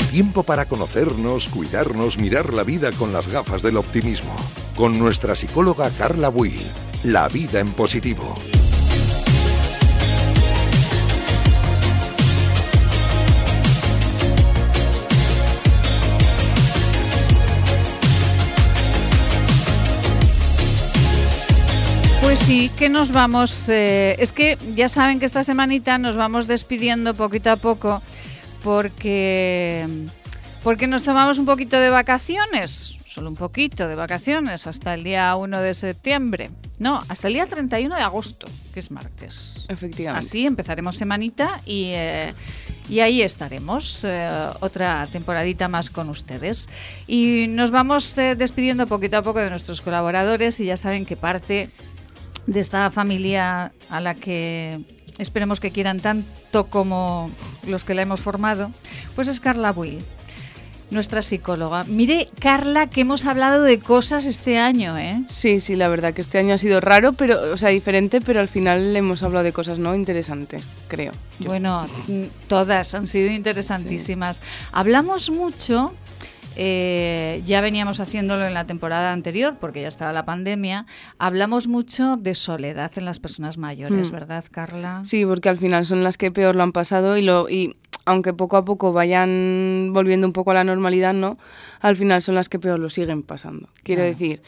Tiempo 0.09 0.41
para 0.41 0.65
conocernos, 0.65 1.47
cuidarnos, 1.49 2.17
mirar 2.17 2.51
la 2.51 2.63
vida 2.63 2.91
con 2.91 3.13
las 3.13 3.27
gafas 3.27 3.61
del 3.61 3.77
optimismo. 3.77 4.35
Con 4.75 4.97
nuestra 4.97 5.35
psicóloga 5.35 5.91
Carla 5.91 6.29
Will. 6.29 6.65
La 7.03 7.27
vida 7.27 7.59
en 7.59 7.69
positivo. 7.69 8.35
Pues 22.35 22.47
sí, 22.47 22.69
que 22.77 22.89
nos 22.89 23.13
vamos. 23.13 23.69
Eh, 23.69 24.17
es 24.19 24.33
que 24.33 24.57
ya 24.75 24.89
saben 24.89 25.19
que 25.21 25.25
esta 25.25 25.45
semanita 25.45 25.97
nos 25.97 26.17
vamos 26.17 26.47
despidiendo 26.47 27.13
poquito 27.13 27.49
a 27.49 27.55
poco 27.55 28.01
porque, 28.61 29.87
porque 30.61 30.85
nos 30.85 31.03
tomamos 31.03 31.39
un 31.39 31.45
poquito 31.45 31.79
de 31.79 31.89
vacaciones, 31.89 32.97
solo 33.05 33.29
un 33.29 33.37
poquito 33.37 33.87
de 33.87 33.95
vacaciones, 33.95 34.67
hasta 34.67 34.95
el 34.95 35.05
día 35.05 35.33
1 35.37 35.61
de 35.61 35.73
septiembre. 35.73 36.51
No, 36.77 36.99
hasta 37.07 37.29
el 37.29 37.35
día 37.35 37.45
31 37.45 37.95
de 37.95 38.01
agosto, 38.01 38.47
que 38.73 38.81
es 38.81 38.91
martes. 38.91 39.65
Efectivamente. 39.69 40.27
Así 40.27 40.45
empezaremos 40.45 40.97
semanita 40.97 41.61
y. 41.65 41.91
Eh, 41.93 42.33
y 42.87 42.99
ahí 42.99 43.23
estaremos, 43.23 44.03
eh, 44.03 44.29
otra 44.59 45.07
temporadita 45.11 45.67
más 45.67 45.89
con 45.89 46.09
ustedes. 46.09 46.69
Y 47.07 47.47
nos 47.47 47.71
vamos 47.71 48.15
despidiendo 48.15 48.85
poquito 48.85 49.17
a 49.17 49.23
poco 49.23 49.39
de 49.39 49.49
nuestros 49.49 49.81
colaboradores 49.81 50.59
y 50.59 50.65
ya 50.65 50.77
saben 50.77 51.03
que 51.03 51.15
parte 51.15 51.71
de 52.47 52.59
esta 52.59 52.91
familia 52.91 53.71
a 53.89 54.01
la 54.01 54.15
que 54.15 54.79
esperemos 55.17 55.59
que 55.59 55.71
quieran 55.71 55.99
tanto 55.99 56.65
como 56.65 57.29
los 57.67 57.83
que 57.83 57.93
la 57.93 58.01
hemos 58.01 58.21
formado, 58.21 58.69
pues 59.15 59.27
es 59.27 59.39
Carla 59.39 59.71
Will, 59.71 60.03
nuestra 60.91 61.21
psicóloga. 61.21 61.83
Mire, 61.85 62.29
Carla, 62.39 62.87
que 62.87 63.01
hemos 63.01 63.25
hablado 63.25 63.63
de 63.63 63.79
cosas 63.79 64.25
este 64.25 64.59
año, 64.59 64.97
¿eh? 64.97 65.23
Sí, 65.29 65.59
sí, 65.59 65.75
la 65.75 65.87
verdad 65.87 66.13
que 66.13 66.21
este 66.21 66.37
año 66.37 66.53
ha 66.53 66.57
sido 66.57 66.81
raro, 66.81 67.13
pero, 67.13 67.53
o 67.53 67.57
sea, 67.57 67.69
diferente, 67.69 68.21
pero 68.21 68.39
al 68.39 68.49
final 68.49 68.95
hemos 68.95 69.23
hablado 69.23 69.43
de 69.43 69.53
cosas 69.53 69.79
no 69.79 69.95
interesantes, 69.95 70.67
creo. 70.87 71.13
Bueno, 71.39 71.85
todas 72.47 72.93
han 72.93 73.07
sido 73.07 73.31
interesantísimas. 73.31 74.41
Hablamos 74.71 75.29
mucho 75.29 75.93
eh, 76.55 77.41
ya 77.45 77.61
veníamos 77.61 77.99
haciéndolo 77.99 78.45
en 78.45 78.53
la 78.53 78.65
temporada 78.65 79.11
anterior, 79.13 79.57
porque 79.59 79.81
ya 79.81 79.87
estaba 79.87 80.13
la 80.13 80.25
pandemia. 80.25 80.85
Hablamos 81.17 81.67
mucho 81.67 82.17
de 82.17 82.35
soledad 82.35 82.91
en 82.95 83.05
las 83.05 83.19
personas 83.19 83.57
mayores, 83.57 84.11
hmm. 84.11 84.13
¿verdad, 84.13 84.45
Carla? 84.49 85.01
Sí, 85.03 85.25
porque 85.25 85.49
al 85.49 85.57
final 85.57 85.85
son 85.85 86.03
las 86.03 86.17
que 86.17 86.31
peor 86.31 86.55
lo 86.55 86.63
han 86.63 86.71
pasado 86.71 87.17
y 87.17 87.21
lo 87.21 87.49
y 87.49 87.75
aunque 88.05 88.33
poco 88.33 88.55
a 88.57 88.65
poco 88.65 88.93
vayan 88.93 89.89
volviendo 89.91 90.27
un 90.27 90.33
poco 90.33 90.51
a 90.51 90.53
la 90.53 90.63
normalidad, 90.63 91.13
¿no? 91.13 91.37
Al 91.81 91.95
final 91.95 92.21
son 92.21 92.35
las 92.35 92.49
que 92.49 92.59
peor 92.59 92.79
lo 92.79 92.89
siguen 92.89 93.23
pasando. 93.23 93.69
Quiero 93.83 94.03
decir, 94.03 94.43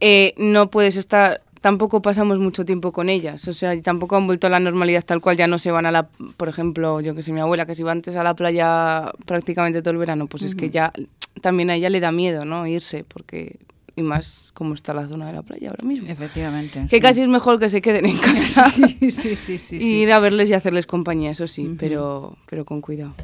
eh, 0.00 0.34
no 0.36 0.70
puedes 0.70 0.96
estar 0.96 1.42
tampoco 1.66 2.00
pasamos 2.00 2.38
mucho 2.38 2.64
tiempo 2.64 2.92
con 2.92 3.08
ellas, 3.08 3.48
o 3.48 3.52
sea, 3.52 3.82
tampoco 3.82 4.14
han 4.14 4.28
vuelto 4.28 4.46
a 4.46 4.50
la 4.50 4.60
normalidad 4.60 5.04
tal 5.04 5.20
cual, 5.20 5.36
ya 5.36 5.48
no 5.48 5.58
se 5.58 5.72
van 5.72 5.84
a 5.84 5.90
la, 5.90 6.04
por 6.36 6.48
ejemplo, 6.48 7.00
yo 7.00 7.16
que 7.16 7.24
sé, 7.24 7.32
mi 7.32 7.40
abuela 7.40 7.66
que 7.66 7.74
se 7.74 7.82
iba 7.82 7.90
antes 7.90 8.14
a 8.14 8.22
la 8.22 8.36
playa 8.36 9.10
prácticamente 9.24 9.82
todo 9.82 9.90
el 9.90 9.98
verano, 9.98 10.28
pues 10.28 10.44
es 10.44 10.54
que 10.54 10.70
ya 10.70 10.92
también 11.40 11.70
a 11.70 11.74
ella 11.74 11.90
le 11.90 11.98
da 11.98 12.12
miedo, 12.12 12.44
¿no? 12.44 12.68
Irse, 12.68 13.02
porque 13.02 13.56
y 13.96 14.02
más 14.02 14.52
como 14.52 14.74
está 14.74 14.92
la 14.92 15.08
zona 15.08 15.26
de 15.26 15.32
la 15.32 15.42
playa 15.42 15.70
ahora 15.70 15.84
mismo. 15.84 16.08
Efectivamente. 16.08 16.84
Que 16.88 17.00
casi 17.00 17.22
es 17.22 17.28
mejor 17.28 17.58
que 17.58 17.70
se 17.70 17.80
queden 17.80 18.04
en 18.04 18.18
casa. 18.18 18.70
sí, 18.70 19.10
sí, 19.10 19.34
sí, 19.34 19.58
sí, 19.58 19.78
y 19.80 20.02
ir 20.02 20.12
a 20.12 20.20
verles 20.20 20.50
y 20.50 20.52
hacerles 20.54 20.86
compañía, 20.86 21.30
eso 21.30 21.46
sí, 21.46 21.74
pero, 21.78 22.36
pero 22.46 22.66
con 22.66 22.82
cuidado. 22.82 23.14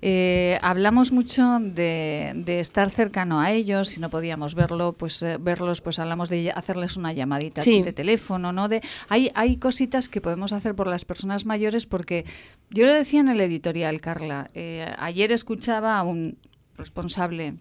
Eh, 0.00 0.58
hablamos 0.62 1.12
mucho 1.12 1.58
de, 1.60 2.32
de, 2.36 2.60
estar 2.60 2.90
cercano 2.90 3.40
a 3.40 3.52
ellos, 3.52 3.88
si 3.88 4.00
no 4.00 4.08
podíamos 4.08 4.54
verlo, 4.54 4.92
pues 4.92 5.22
eh, 5.22 5.36
verlos, 5.38 5.82
pues 5.82 5.98
hablamos 5.98 6.30
de 6.30 6.50
hacerles 6.50 6.96
una 6.96 7.12
llamadita 7.12 7.62
de 7.62 7.92
teléfono, 7.92 8.52
¿no? 8.52 8.68
De, 8.68 8.80
hay, 9.08 9.30
hay 9.34 9.56
cositas 9.56 10.08
que 10.08 10.22
podemos 10.22 10.54
hacer 10.54 10.74
por 10.74 10.86
las 10.86 11.04
personas 11.04 11.44
mayores 11.44 11.86
porque 11.86 12.24
yo 12.70 12.86
lo 12.86 12.94
decía 12.94 13.20
en 13.20 13.28
el 13.28 13.40
editorial, 13.40 14.00
Carla, 14.00 14.48
eh, 14.54 14.90
ayer 14.98 15.32
escuchaba 15.32 15.98
a 15.98 16.02
un 16.02 16.38
responsable 16.76 17.54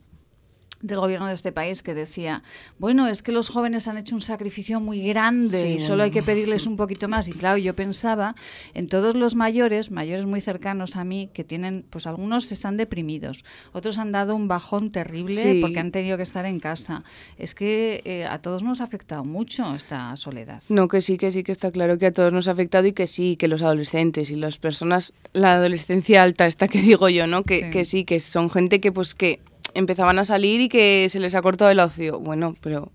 del 0.83 0.99
gobierno 0.99 1.27
de 1.27 1.33
este 1.33 1.51
país 1.51 1.81
que 1.81 1.95
decía, 1.95 2.43
bueno, 2.77 3.07
es 3.07 3.23
que 3.23 3.31
los 3.31 3.49
jóvenes 3.49 3.87
han 3.87 3.97
hecho 3.97 4.15
un 4.15 4.21
sacrificio 4.21 4.79
muy 4.79 5.01
grande 5.07 5.71
y 5.71 5.79
solo 5.79 6.03
hay 6.03 6.11
que 6.11 6.21
pedirles 6.21 6.67
un 6.67 6.75
poquito 6.75 7.07
más. 7.07 7.27
Y 7.29 7.31
claro, 7.31 7.57
yo 7.57 7.73
pensaba 7.73 8.35
en 8.73 8.87
todos 8.87 9.15
los 9.15 9.35
mayores, 9.35 9.89
mayores 9.89 10.25
muy 10.25 10.41
cercanos 10.41 10.95
a 10.97 11.05
mí, 11.05 11.29
que 11.33 11.43
tienen, 11.43 11.85
pues 11.89 12.05
algunos 12.05 12.51
están 12.51 12.77
deprimidos, 12.77 13.45
otros 13.71 13.97
han 13.97 14.11
dado 14.11 14.35
un 14.35 14.47
bajón 14.47 14.91
terrible 14.91 15.59
porque 15.61 15.79
han 15.79 15.91
tenido 15.91 16.17
que 16.17 16.23
estar 16.23 16.45
en 16.45 16.59
casa. 16.59 17.03
Es 17.37 17.55
que 17.55 18.01
eh, 18.03 18.25
a 18.25 18.39
todos 18.39 18.61
nos 18.61 18.81
ha 18.81 18.83
afectado 18.83 19.23
mucho 19.23 19.73
esta 19.75 20.15
soledad. 20.17 20.61
No, 20.67 20.89
que 20.89 20.99
sí, 20.99 21.17
que 21.17 21.31
sí, 21.31 21.43
que 21.43 21.53
está 21.53 21.71
claro 21.71 21.97
que 21.97 22.07
a 22.07 22.11
todos 22.11 22.33
nos 22.33 22.49
ha 22.49 22.51
afectado 22.51 22.87
y 22.87 22.93
que 22.93 23.07
sí, 23.07 23.37
que 23.37 23.47
los 23.47 23.61
adolescentes 23.61 24.29
y 24.31 24.35
las 24.35 24.57
personas, 24.57 25.13
la 25.31 25.53
adolescencia 25.53 26.21
alta, 26.23 26.45
esta 26.45 26.67
que 26.67 26.81
digo 26.81 27.07
yo, 27.07 27.25
¿no? 27.25 27.43
Que 27.43 27.61
sí, 27.61 27.71
que, 27.71 27.85
sí, 27.85 28.03
que 28.03 28.19
son 28.19 28.49
gente 28.49 28.81
que 28.81 28.91
pues 28.91 29.15
que 29.15 29.39
empezaban 29.73 30.19
a 30.19 30.25
salir 30.25 30.61
y 30.61 30.69
que 30.69 31.07
se 31.09 31.19
les 31.19 31.35
ha 31.35 31.41
cortado 31.41 31.71
el 31.71 31.79
ocio. 31.79 32.19
Bueno, 32.19 32.55
pero 32.61 32.91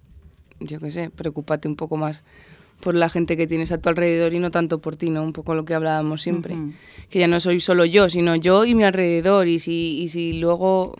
yo 0.60 0.80
qué 0.80 0.90
sé, 0.90 1.10
preocúpate 1.10 1.68
un 1.68 1.76
poco 1.76 1.96
más 1.96 2.22
por 2.80 2.94
la 2.94 3.08
gente 3.08 3.36
que 3.36 3.46
tienes 3.46 3.72
a 3.72 3.78
tu 3.78 3.88
alrededor 3.88 4.34
y 4.34 4.38
no 4.38 4.50
tanto 4.50 4.80
por 4.80 4.94
ti, 4.96 5.10
¿no? 5.10 5.22
Un 5.22 5.32
poco 5.32 5.54
lo 5.54 5.64
que 5.64 5.74
hablábamos 5.74 6.22
siempre. 6.22 6.56
Que 7.10 7.18
ya 7.18 7.26
no 7.26 7.40
soy 7.40 7.58
solo 7.60 7.84
yo, 7.84 8.08
sino 8.08 8.36
yo 8.36 8.64
y 8.64 8.74
mi 8.74 8.84
alrededor. 8.84 9.48
Y 9.48 9.58
si, 9.58 10.00
y 10.00 10.08
si 10.08 10.34
luego 10.34 10.94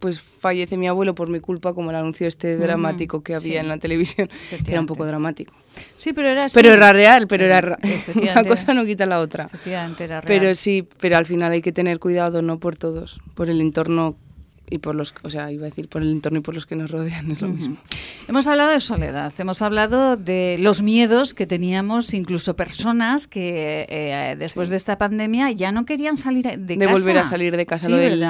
pues 0.00 0.20
fallece 0.20 0.76
mi 0.76 0.88
abuelo 0.88 1.14
por 1.14 1.28
mi 1.28 1.40
culpa, 1.40 1.72
como 1.72 1.90
el 1.90 1.96
anuncio 1.96 2.26
este 2.26 2.56
dramático 2.56 3.22
que 3.22 3.34
había 3.34 3.60
en 3.60 3.68
la 3.68 3.78
televisión, 3.78 4.28
que 4.64 4.72
era 4.72 4.80
un 4.80 4.86
poco 4.86 5.06
dramático. 5.06 5.54
Sí, 5.96 6.12
pero 6.12 6.28
era 6.28 6.48
Pero 6.52 6.72
era 6.72 6.92
real, 6.92 7.26
pero 7.28 7.44
era 7.44 7.78
una 8.14 8.44
cosa 8.44 8.74
no 8.74 8.84
quita 8.84 9.06
la 9.06 9.20
otra. 9.20 9.46
Efectivamente 9.46 10.04
era 10.04 10.20
real. 10.20 10.40
Pero 10.40 10.54
sí, 10.54 10.86
pero 11.00 11.16
al 11.16 11.26
final 11.26 11.52
hay 11.52 11.62
que 11.62 11.72
tener 11.72 12.00
cuidado, 12.00 12.42
no 12.42 12.58
por 12.58 12.76
todos, 12.76 13.20
por 13.34 13.48
el 13.48 13.60
entorno 13.60 14.16
y 14.70 14.78
por 14.78 14.94
los, 14.94 15.14
o 15.22 15.30
sea, 15.30 15.52
iba 15.52 15.66
a 15.66 15.70
decir 15.70 15.88
por 15.88 16.02
el 16.02 16.10
entorno 16.10 16.38
y 16.38 16.42
por 16.42 16.54
los 16.54 16.66
que 16.66 16.76
nos 16.76 16.90
rodean, 16.90 17.30
es 17.30 17.42
lo 17.42 17.48
mismo. 17.48 17.76
Hemos 18.28 18.46
hablado 18.46 18.70
de 18.70 18.80
soledad, 18.80 19.32
hemos 19.38 19.60
hablado 19.62 20.16
de 20.16 20.56
los 20.58 20.82
miedos 20.82 21.34
que 21.34 21.46
teníamos, 21.46 22.14
incluso 22.14 22.56
personas 22.56 23.26
que 23.26 23.86
eh, 23.88 24.36
después 24.38 24.70
de 24.70 24.76
esta 24.76 24.98
pandemia 24.98 25.50
ya 25.50 25.72
no 25.72 25.84
querían 25.84 26.16
salir 26.16 26.44
de, 26.44 26.78
casa. 26.78 26.86
De 26.86 26.86
volver 26.86 27.18
a 27.18 27.24
salir 27.24 27.56
de 27.56 27.66
casa, 27.66 27.88
lo 27.88 27.96
del, 27.96 28.24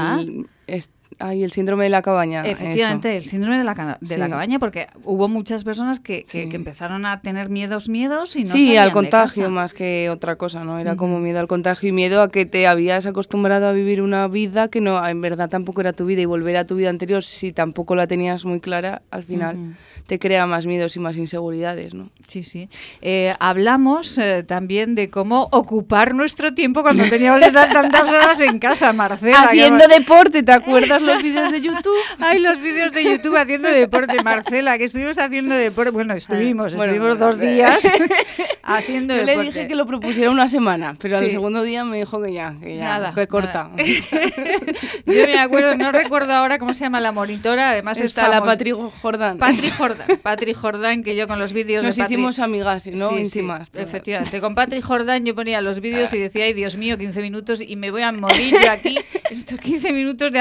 Ay, 1.19 1.45
el 1.45 1.53
síndrome 1.53 1.85
de 1.85 1.91
la 1.91 2.03
cabaña. 2.03 2.43
Efectivamente, 2.43 3.17
el 3.17 3.25
síndrome 3.25 3.59
de 3.59 3.65
la, 3.65 3.99
de 4.01 4.19
la 4.19 4.29
cabaña, 4.29 4.59
porque 4.59 4.89
hubo 5.05 5.29
muchas 5.29 5.65
personas 5.65 6.01
que, 6.01 6.25
que, 6.25 6.43
empezaron 6.55 7.07
a 7.07 7.21
tener 7.21 7.49
miedos, 7.49 7.89
miedos 7.89 8.37
y 8.37 8.45
no 8.45 8.51
Sí, 8.51 8.77
al 8.77 8.93
contagio 8.93 9.51
más 9.51 9.75
que 9.75 10.11
otra 10.11 10.37
cosa, 10.37 10.65
¿no? 10.65 10.79
Era 10.79 10.97
como 10.97 11.21
miedo 11.21 11.41
al 11.41 11.49
contagio 11.49 11.89
y 11.89 11.93
miedo 11.93 12.23
a 12.23 12.31
que 12.31 12.47
te 12.47 12.67
habías 12.67 13.07
acostumbrado 13.07 13.67
a 13.67 13.73
vivir 13.73 14.03
una 14.03 14.29
vida 14.29 14.69
que 14.69 14.81
no, 14.81 15.05
en 15.07 15.21
verdad 15.21 15.49
tampoco 15.49 15.81
era 15.81 15.93
tu 15.93 16.07
vida 16.07 16.23
y 16.23 16.27
volver 16.27 16.57
a 16.57 16.67
tu 16.67 16.77
vida 16.77 16.91
anterior 16.91 17.25
si 17.25 17.53
tampoco 17.53 17.95
la 17.95 18.07
tenías 18.07 18.45
muy 18.45 18.61
clara, 18.61 19.03
al 19.11 19.25
final 19.25 19.75
te 20.07 20.19
crea 20.19 20.47
más 20.47 20.67
miedos 20.67 20.97
y 20.97 21.01
más 21.01 21.17
inseguridades, 21.17 21.95
¿no? 21.95 22.11
Sí, 22.27 22.43
sí. 22.43 22.69
Eh, 23.01 23.35
hablamos 23.39 24.19
eh, 24.19 24.43
también 24.43 24.95
de 24.95 25.11
cómo 25.11 25.49
ocupar 25.51 26.15
nuestro 26.15 26.55
tiempo 26.55 26.83
cuando 26.83 27.05
teníamos 27.05 27.41
que 27.41 27.53
tantas 27.53 28.12
horas 28.12 28.41
en 28.41 28.59
casa, 28.59 28.93
Marcela. 28.93 29.43
Haciendo 29.43 29.87
deporte, 29.89 30.43
¿te 30.43 30.53
acuerdas 30.53 31.03
los 31.05 31.22
vídeos 31.22 31.52
de 31.52 31.61
YouTube? 31.61 31.96
Ay, 32.20 32.38
los 32.40 32.61
vídeos 32.61 32.92
de 32.92 33.05
YouTube 33.05 33.36
haciendo 33.36 33.68
deporte, 33.68 34.22
Marcela, 34.22 34.78
que 34.78 34.84
estuvimos 34.84 35.18
haciendo 35.18 35.55
deporte. 35.55 35.90
Bueno, 35.90 36.14
estuvimos, 36.14 36.72
estuvimos 36.74 37.18
dos 37.18 37.38
días 37.38 37.78
haciendo 38.62 39.14
Yo 39.14 39.20
deporte. 39.20 39.36
le 39.38 39.44
dije 39.44 39.68
que 39.68 39.74
lo 39.74 39.86
propusiera 39.86 40.30
una 40.30 40.48
semana, 40.48 40.96
pero 41.00 41.18
al 41.18 41.30
segundo 41.30 41.62
día 41.62 41.84
me 41.84 41.98
dijo 41.98 42.20
que 42.22 42.32
ya, 42.32 42.55
que 42.61 42.76
ya, 42.76 42.84
Nada, 42.84 43.12
que 43.14 43.26
corta. 43.26 43.70
Yo 45.07 45.26
me 45.26 45.38
acuerdo, 45.38 45.76
no 45.76 45.92
recuerdo 45.92 46.32
ahora 46.32 46.59
cómo 46.59 46.74
se 46.74 46.80
llama 46.80 47.00
la 47.00 47.12
monitora, 47.12 47.70
además 47.70 48.00
Está 48.00 48.22
es 48.22 48.28
la 48.28 48.34
famosa. 48.38 48.52
Patri 48.52 48.72
Jordán. 49.02 49.38
Patri 49.38 49.70
Jordán, 49.70 50.07
Patri 50.22 50.55
Jordán, 50.55 51.02
que 51.02 51.16
yo 51.16 51.28
con 51.28 51.38
los 51.38 51.52
vídeos 51.52 51.84
Nos 51.84 51.96
de 51.96 52.02
Patri... 52.02 52.14
hicimos 52.14 52.38
amigas, 52.38 52.86
¿no? 52.88 53.11
Sí, 53.11 53.16
Íntimas. 53.16 53.70
efectivamente. 53.74 54.40
Con 54.40 54.55
Patri 54.55 54.80
Jordán 54.80 55.24
yo 55.24 55.34
ponía 55.34 55.61
los 55.61 55.80
vídeos 55.80 56.12
y 56.12 56.18
decía, 56.18 56.44
ay 56.44 56.52
Dios 56.55 56.76
mío, 56.76 56.96
15 56.98 57.20
minutos 57.22 57.61
y 57.61 57.76
me 57.76 57.90
voy 57.90 58.02
a 58.02 58.12
morir 58.12 58.52
yo 58.52 58.70
aquí. 58.70 58.96
Estos 59.30 59.59
15 59.61 59.92
minutos 59.92 60.32
de 60.32 60.38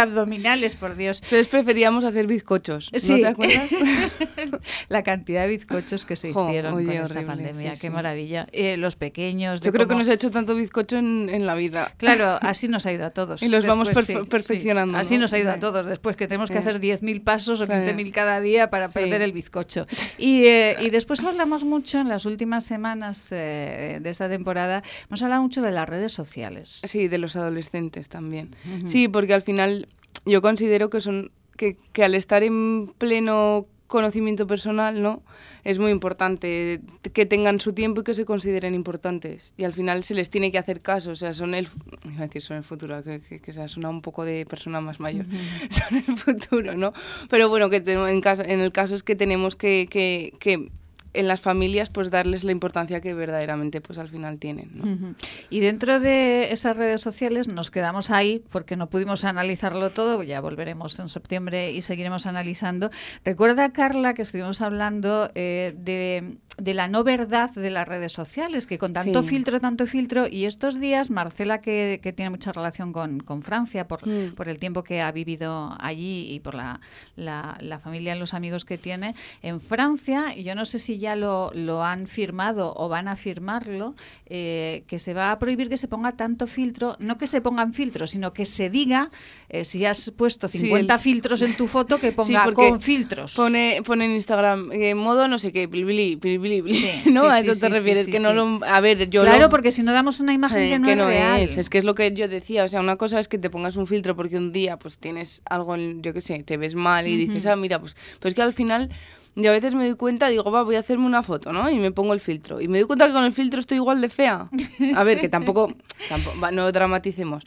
por 0.80 0.96
Dios. 0.96 1.22
Entonces 1.24 1.48
preferíamos 1.48 2.06
hacer 2.06 2.28
bizcochos, 2.28 2.90
¿no 2.94 3.00
Sí. 3.00 3.20
te 3.22 3.28
acuerdas? 3.28 3.70
La 4.90 5.04
cantidad 5.04 5.42
de 5.44 5.50
bizcochos 5.50 6.06
que 6.06 6.16
se 6.16 6.32
Jo, 6.34 6.48
hicieron 6.48 6.74
oye, 6.76 6.86
con 6.86 6.96
esta 7.04 7.22
pandemia, 7.26 7.74
sí, 7.76 7.82
qué 7.82 7.88
sí. 7.88 7.94
maravilla. 7.94 8.48
Eh, 8.52 8.78
los 8.78 8.96
pequeños. 8.96 9.62
Yo 9.62 9.72
creo 9.72 9.86
que 9.86 9.90
cómo- 9.90 10.00
nos 10.00 10.10
ha 10.10 10.14
hecho 10.14 10.32
tanto 10.32 10.56
bizcocho 10.56 10.98
en, 10.98 11.30
en 11.32 11.46
la 11.46 11.56
vida. 11.56 11.94
Claro, 11.98 12.38
así 12.42 12.68
nos 12.68 12.86
ha 12.86 12.92
ido 12.94 13.06
a 13.06 13.10
todos. 13.12 13.42
Y 13.44 13.50
los 13.50 13.66
vamos 13.66 13.90
perfe- 13.92 14.28
perfeccionando, 14.28 14.98
Así 14.98 15.16
¿no? 15.16 15.22
nos 15.22 15.34
ha 15.34 15.40
ido 15.40 15.52
a 15.52 15.60
todos. 15.60 15.86
Después 15.86 16.16
que 16.16 16.28
tenemos 16.28 16.50
que 16.52 16.58
hacer 16.58 16.80
10.000 16.80 17.24
pasos 17.24 17.60
o 17.62 17.66
Sí. 17.66 17.72
15.000 17.72 18.12
cada 18.12 18.40
día 18.42 18.70
para 18.70 18.88
perder 18.90 19.22
el 19.22 19.32
bizcocho. 19.34 19.86
Y, 20.18 20.46
eh, 20.46 20.78
y 20.82 20.90
después 20.90 21.24
hablamos 21.24 21.64
mucho 21.64 22.00
en 22.00 22.08
las 22.08 22.26
últimas 22.26 22.64
semanas 22.64 23.30
eh, 23.32 24.00
de 24.02 24.10
esta 24.10 24.30
temporada, 24.30 24.84
hemos 25.10 25.22
hablado 25.24 25.42
mucho 25.42 25.62
de 25.62 25.72
las 25.72 25.88
redes 25.90 26.12
sociales. 26.12 26.82
Sí, 26.84 27.08
de 27.08 27.18
los 27.18 27.36
adolescentes 27.36 28.10
también. 28.10 28.56
Sí, 28.86 29.08
porque 29.08 29.34
al 29.34 29.42
final 29.42 29.88
yo 30.26 30.42
considero 30.42 30.90
que 30.90 31.02
son 31.02 31.32
que, 31.58 31.78
que 31.92 32.04
al 32.04 32.16
estar 32.16 32.44
en 32.44 32.94
pleno 32.98 33.68
conocimiento 33.94 34.48
personal, 34.48 35.04
¿no? 35.04 35.22
Es 35.64 35.78
muy 35.78 35.92
importante 35.92 36.82
que 37.14 37.28
tengan 37.28 37.60
su 37.60 37.74
tiempo 37.74 38.02
y 38.02 38.04
que 38.04 38.16
se 38.16 38.26
consideren 38.26 38.74
importantes. 38.74 39.54
Y 39.56 39.66
al 39.66 39.74
final 39.74 40.04
se 40.04 40.16
les 40.16 40.32
tiene 40.32 40.52
que 40.52 40.58
hacer 40.58 40.82
caso. 40.82 41.12
O 41.12 41.16
sea, 41.16 41.36
son 41.36 41.54
el... 41.54 41.68
Iba 42.06 42.24
a 42.24 42.28
decir 42.28 42.42
son 42.42 42.58
el 42.58 42.64
futuro, 42.64 43.04
que, 43.04 43.22
que, 43.22 43.40
que 43.40 43.54
se 43.54 43.62
ha 43.62 43.68
sonado 43.68 43.94
un 43.94 44.02
poco 44.02 44.26
de 44.26 44.48
persona 44.48 44.82
más 44.82 45.00
mayor. 45.00 45.28
Son 45.70 45.96
el 45.96 46.18
futuro, 46.18 46.76
¿no? 46.76 46.92
Pero 47.30 47.50
bueno, 47.50 47.70
que 47.70 47.84
en, 47.86 48.22
caso, 48.22 48.42
en 48.42 48.62
el 48.62 48.72
caso 48.72 48.96
es 48.96 49.04
que 49.04 49.16
tenemos 49.16 49.56
que, 49.56 49.88
que, 49.88 50.34
que 50.40 50.72
en 51.14 51.28
las 51.28 51.42
familias 51.42 51.90
pues 51.90 52.10
darles 52.10 52.44
la 52.44 52.52
importancia 52.52 53.02
que 53.02 53.14
verdaderamente 53.14 53.82
pues 53.82 54.00
al 54.00 54.10
final 54.10 54.40
tienen. 54.40 55.16
Y 55.50 55.60
dentro 55.60 56.00
de 56.00 56.52
esas 56.52 56.76
redes 56.76 57.02
sociales 57.02 57.48
nos 57.48 57.72
quedamos 57.72 58.12
ahí 58.12 58.44
porque 58.52 58.76
no 58.76 58.90
pudimos 58.90 59.26
analizarlo 59.26 59.92
todo, 59.92 60.24
ya 60.24 60.42
volveremos 60.42 61.00
en 61.00 61.10
septiembre 61.10 61.72
y 61.72 61.82
seguiremos 61.82 62.26
analizando. 62.26 62.90
Recuerda, 63.24 63.72
Carla, 63.72 64.14
que 64.14 64.24
estuvimos 64.24 64.62
hablando 64.62 65.30
eh, 65.36 65.76
de, 65.78 66.38
de 66.58 66.74
la 66.76 66.88
no 66.88 67.04
verdad 67.04 67.50
de 67.52 67.72
las 67.72 67.88
redes 67.88 68.12
sociales, 68.12 68.68
que 68.68 68.78
con 68.78 68.94
tanto 68.94 69.24
Sí. 69.24 69.30
filtro, 69.30 69.60
tanto 69.60 69.88
filtro, 69.88 70.28
y 70.28 70.46
estos 70.46 70.80
días, 70.80 71.10
Marcela, 71.10 71.62
que, 71.62 72.00
que 72.04 72.14
tiene 72.14 72.30
mucha 72.30 72.52
relación 72.52 72.94
con, 72.94 73.22
con 73.22 73.42
Francia 73.42 73.88
por, 73.88 74.08
Mm. 74.08 74.36
por 74.36 74.48
el 74.50 74.60
tiempo 74.60 74.84
que 74.84 75.02
ha 75.02 75.12
vivido 75.12 75.76
allí 75.80 76.32
y 76.32 76.40
por 76.42 76.54
la, 76.54 76.80
la, 77.16 77.58
la 77.60 77.80
familia 77.80 78.16
y 78.16 78.20
los 78.20 78.36
amigos 78.36 78.66
que 78.66 78.78
tiene, 78.78 79.16
en 79.42 79.60
Francia, 79.60 80.36
y 80.38 80.44
yo 80.44 80.54
no 80.54 80.66
sé 80.66 80.78
si 80.78 81.00
ya 81.00 81.16
lo, 81.16 81.52
lo 81.56 81.84
han 81.84 82.06
firmado 82.08 82.74
o 82.78 82.88
van 82.88 83.08
a 83.08 83.16
firmarlo, 83.16 83.96
eh, 84.28 84.84
que 84.88 85.00
se 85.00 85.14
va 85.16 85.32
a 85.32 85.40
prohibir 85.40 85.70
que 85.70 85.78
se 85.78 85.88
ponga 85.88 86.12
tanto 86.12 86.46
filtro, 86.46 86.96
no 87.00 87.18
que 87.18 87.26
se 87.28 87.42
pongan 87.42 87.74
filtros, 87.74 88.12
sino 88.12 88.32
que 88.34 88.46
se 88.46 88.70
diga, 88.70 89.10
eh, 89.54 89.64
si 89.66 89.86
has 89.86 90.10
puesto 90.12 90.48
Sí, 90.48 90.58
50 90.60 90.96
el- 90.96 91.00
filtros 91.00 91.42
en 91.44 91.54
tu 91.56 91.68
foto, 91.68 92.00
que 92.00 92.08
Sí, 92.08 92.14
ponga 92.14 92.44
porque 92.46 92.70
con 92.70 92.80
filtros. 92.82 93.34
Pone, 93.36 93.82
pone 93.86 94.06
en 94.06 94.12
Instagram, 94.12 94.72
eh, 94.72 94.96
modo 94.96 95.28
no 95.28 95.38
sé 95.38 95.52
qué, 95.54 95.68
bilibili, 95.68 96.16
bilibili, 96.16 96.74
Sí, 96.80 96.88
¿no? 97.12 97.22
sí, 97.22 97.28
a 97.28 97.42
sí, 97.42 97.44
eso 97.50 97.54
sí, 97.54 97.60
te 97.62 97.68
sí, 97.68 97.74
refieres, 97.74 98.06
sí, 98.06 98.12
que 98.12 98.18
sí. 98.18 98.24
no 98.24 98.34
lo... 98.34 98.60
A 98.66 98.80
ver, 98.82 99.10
yo 99.10 99.22
claro, 99.22 99.44
lo- 99.44 99.50
porque 99.50 99.72
si 99.72 99.84
no 99.84 99.94
damos 99.94 100.20
una 100.20 100.34
imagen 100.34 100.60
eh, 100.60 100.82
que 100.84 100.96
no, 100.96 101.04
es, 101.10 101.16
real. 101.16 101.42
es, 101.42 101.58
es 101.58 101.70
que 101.70 101.78
es 101.78 101.84
lo 101.84 101.94
que 101.94 102.12
yo 102.14 102.28
decía, 102.28 102.64
o 102.64 102.68
sea, 102.68 102.80
una 102.80 102.96
cosa 102.98 103.20
es 103.20 103.28
que 103.28 103.38
te 103.38 103.50
pongas 103.52 103.76
un 103.78 103.86
filtro 103.88 104.16
porque 104.16 104.38
un 104.38 104.52
día 104.52 104.78
pues 104.78 104.98
tienes 104.98 105.42
algo, 105.46 105.76
yo 105.78 106.14
qué 106.14 106.22
sé, 106.22 106.42
te 106.44 106.58
ves 106.58 106.74
mal 106.76 107.08
y 107.08 107.16
dices, 107.16 107.46
ah, 107.46 107.56
mira, 107.56 107.80
pues, 107.80 107.96
pues 108.20 108.32
es 108.32 108.36
que 108.36 108.42
al 108.42 108.54
final 108.54 108.90
yo 109.36 109.50
a 109.50 109.54
veces 109.54 109.74
me 109.74 109.86
doy 109.88 109.96
cuenta, 109.96 110.28
digo, 110.30 110.52
va, 110.52 110.62
voy 110.64 110.76
a 110.76 110.80
hacerme 110.80 111.06
una 111.08 111.24
foto, 111.24 111.52
¿no? 111.54 111.68
Y 111.70 111.80
me 111.80 111.92
pongo 111.92 112.14
el 112.14 112.20
filtro. 112.20 112.62
Y 112.62 112.68
me 112.68 112.78
doy 112.78 112.86
cuenta 112.86 113.08
que 113.08 113.14
con 113.14 113.24
el 113.24 113.34
filtro 113.34 113.60
estoy 113.60 113.78
igual 113.78 114.00
de 114.00 114.10
fea. 114.10 114.48
A 114.96 115.04
ver, 115.04 115.20
que 115.20 115.28
tampoco, 115.30 115.74
tampoco 116.08 116.40
va, 116.40 116.52
no 116.52 116.72
dramaticemos. 116.72 117.44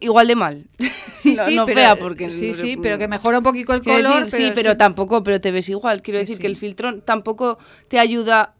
Igual 0.00 0.28
de 0.28 0.34
mal. 0.36 0.64
Sí, 1.14 1.34
no, 1.36 1.44
sí, 1.44 1.56
no 1.56 1.66
pero, 1.66 1.80
fea 1.80 1.96
porque... 1.96 2.30
sí, 2.30 2.54
sí, 2.54 2.78
pero 2.80 2.96
que 2.98 3.06
mejora 3.06 3.38
un 3.38 3.44
poquito 3.44 3.74
el 3.74 3.82
color. 3.82 4.24
decir, 4.24 4.46
sí, 4.46 4.52
pero 4.54 4.76
tampoco, 4.78 5.22
pero 5.22 5.40
te 5.42 5.50
ves 5.50 5.68
igual. 5.68 6.00
Quiero 6.00 6.18
Sí, 6.18 6.22
decir 6.22 6.36
sí. 6.36 6.40
que 6.42 6.46
el 6.48 6.56
filtro 6.56 7.00
tampoco 7.00 7.58
te 7.88 7.98
ayuda. 7.98 8.54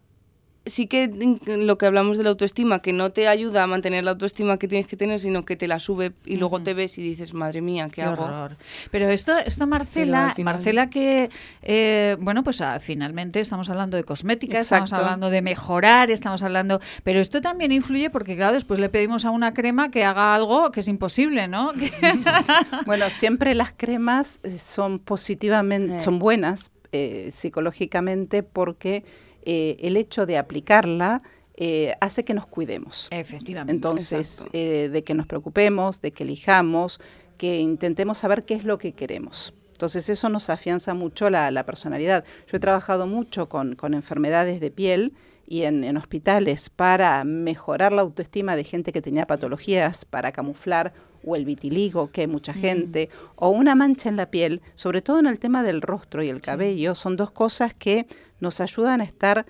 Sí 0.65 0.87
que 0.87 1.11
lo 1.47 1.77
que 1.77 1.87
hablamos 1.87 2.19
de 2.19 2.23
la 2.25 2.31
autoestima, 2.31 2.79
que 2.79 2.93
no 2.93 3.11
te 3.11 3.27
ayuda 3.27 3.65
a 3.65 3.67
mantener 3.67 4.05
la 4.05 4.13
autoestima 4.13 4.59
que 4.59 4.69
tienes 4.69 4.87
que 4.87 4.97
tener, 4.97 5.19
sino 5.19 5.45
que 5.45 5.57
te 5.57 5.67
la 5.67 5.81
sube 5.81 6.13
y 6.25 6.37
luego 6.37 6.61
te 6.63 6.73
ves 6.73 6.99
y 6.99 7.03
dices, 7.03 7.35
madre 7.35 7.61
mía, 7.61 7.87
¿qué, 7.87 7.97
Qué 7.97 8.03
hago? 8.03 8.23
horror. 8.23 8.57
Pero 8.93 9.09
esto, 9.09 9.37
esto 9.39 9.67
Marcela, 9.67 10.35
final- 10.37 10.55
Marcela 10.55 10.89
que, 10.89 11.31
eh, 11.63 12.17
bueno, 12.21 12.45
pues 12.45 12.61
ah, 12.61 12.79
finalmente 12.79 13.41
estamos 13.41 13.71
hablando 13.71 13.97
de 13.97 14.05
cosmética, 14.05 14.61
estamos 14.61 14.91
Exacto. 14.91 15.05
hablando 15.05 15.31
de 15.31 15.43
mejorar, 15.43 16.13
estamos 16.13 16.45
hablando, 16.45 16.81
pero 17.03 17.19
esto 17.19 17.41
también 17.41 17.73
influye 17.73 18.09
porque, 18.11 18.37
claro, 18.37 18.55
después 18.55 18.79
le 18.79 18.89
pedimos 18.89 19.25
a 19.25 19.31
una 19.31 19.53
crema 19.53 19.91
que 19.91 20.05
haga 20.05 20.33
algo 20.33 20.71
que 20.71 20.79
es 20.81 20.87
imposible, 20.89 21.49
¿no? 21.49 21.73
Bueno, 22.87 23.11
siempre 23.11 23.55
las 23.55 23.73
cremas 23.73 24.39
eh, 24.45 24.57
son 24.59 24.99
positivamente, 25.01 25.97
Eh. 25.97 26.01
son 26.01 26.19
buenas 26.19 26.71
eh, 26.93 27.31
psicológicamente 27.33 28.43
porque 28.43 29.05
eh, 29.45 29.77
el 29.81 29.97
hecho 29.97 30.27
de 30.27 30.39
aplicarla 30.39 31.23
eh, 31.55 31.95
hace 32.01 32.25
que 32.25 32.35
nos 32.35 32.47
cuidemos. 32.47 33.09
Efectivamente. 33.11 33.73
Entonces, 33.73 34.45
eh, 34.53 34.89
de 34.93 35.05
que 35.05 35.15
nos 35.15 35.27
preocupemos, 35.27 36.01
de 36.01 36.11
que 36.13 36.25
elijamos, 36.25 37.01
que 37.37 37.61
intentemos 37.61 38.19
saber 38.19 38.45
qué 38.45 38.55
es 38.55 38.65
lo 38.65 38.79
que 38.79 38.93
queremos. 38.93 39.55
Entonces, 39.73 40.09
eso 40.09 40.29
nos 40.29 40.49
afianza 40.49 40.95
mucho 40.95 41.29
la, 41.29 41.51
la 41.51 41.65
personalidad. 41.65 42.25
Yo 42.47 42.57
he 42.57 42.61
trabajado 42.61 43.07
mucho 43.07 43.49
con, 43.49 43.75
con 43.75 43.95
enfermedades 43.95 44.61
de 44.61 44.71
piel 44.71 45.13
y 45.47 45.63
en, 45.65 45.85
en 45.85 45.97
hospitales 45.97 46.71
para 46.71 47.25
mejorar 47.25 47.93
la 47.93 48.03
autoestima 48.03 48.57
de 48.57 48.65
gente 48.65 48.93
que 48.93 49.03
tenía 49.03 49.27
patologías, 49.27 50.05
para 50.05 50.33
camuflar 50.33 50.93
o 51.25 51.37
el 51.37 51.45
vitiligo, 51.45 52.11
que 52.11 52.23
hay 52.23 52.27
mucha 52.27 52.53
gente, 52.53 53.09
o 53.37 53.51
una 53.51 53.75
mancha 53.75 54.09
en 54.09 54.17
la 54.17 54.31
piel, 54.31 54.63
sobre 54.75 55.03
todo 55.03 55.19
en 55.19 55.27
el 55.27 55.39
tema 55.39 55.63
del 55.63 55.83
rostro 55.83 56.23
y 56.23 56.29
el 56.29 56.41
cabello, 56.41 56.95
son 56.95 57.17
dos 57.17 57.31
cosas 57.31 57.75
que 57.75 58.07
nos 58.43 58.61
ayudan 58.61 59.01
a 59.01 59.05
estar 59.05 59.47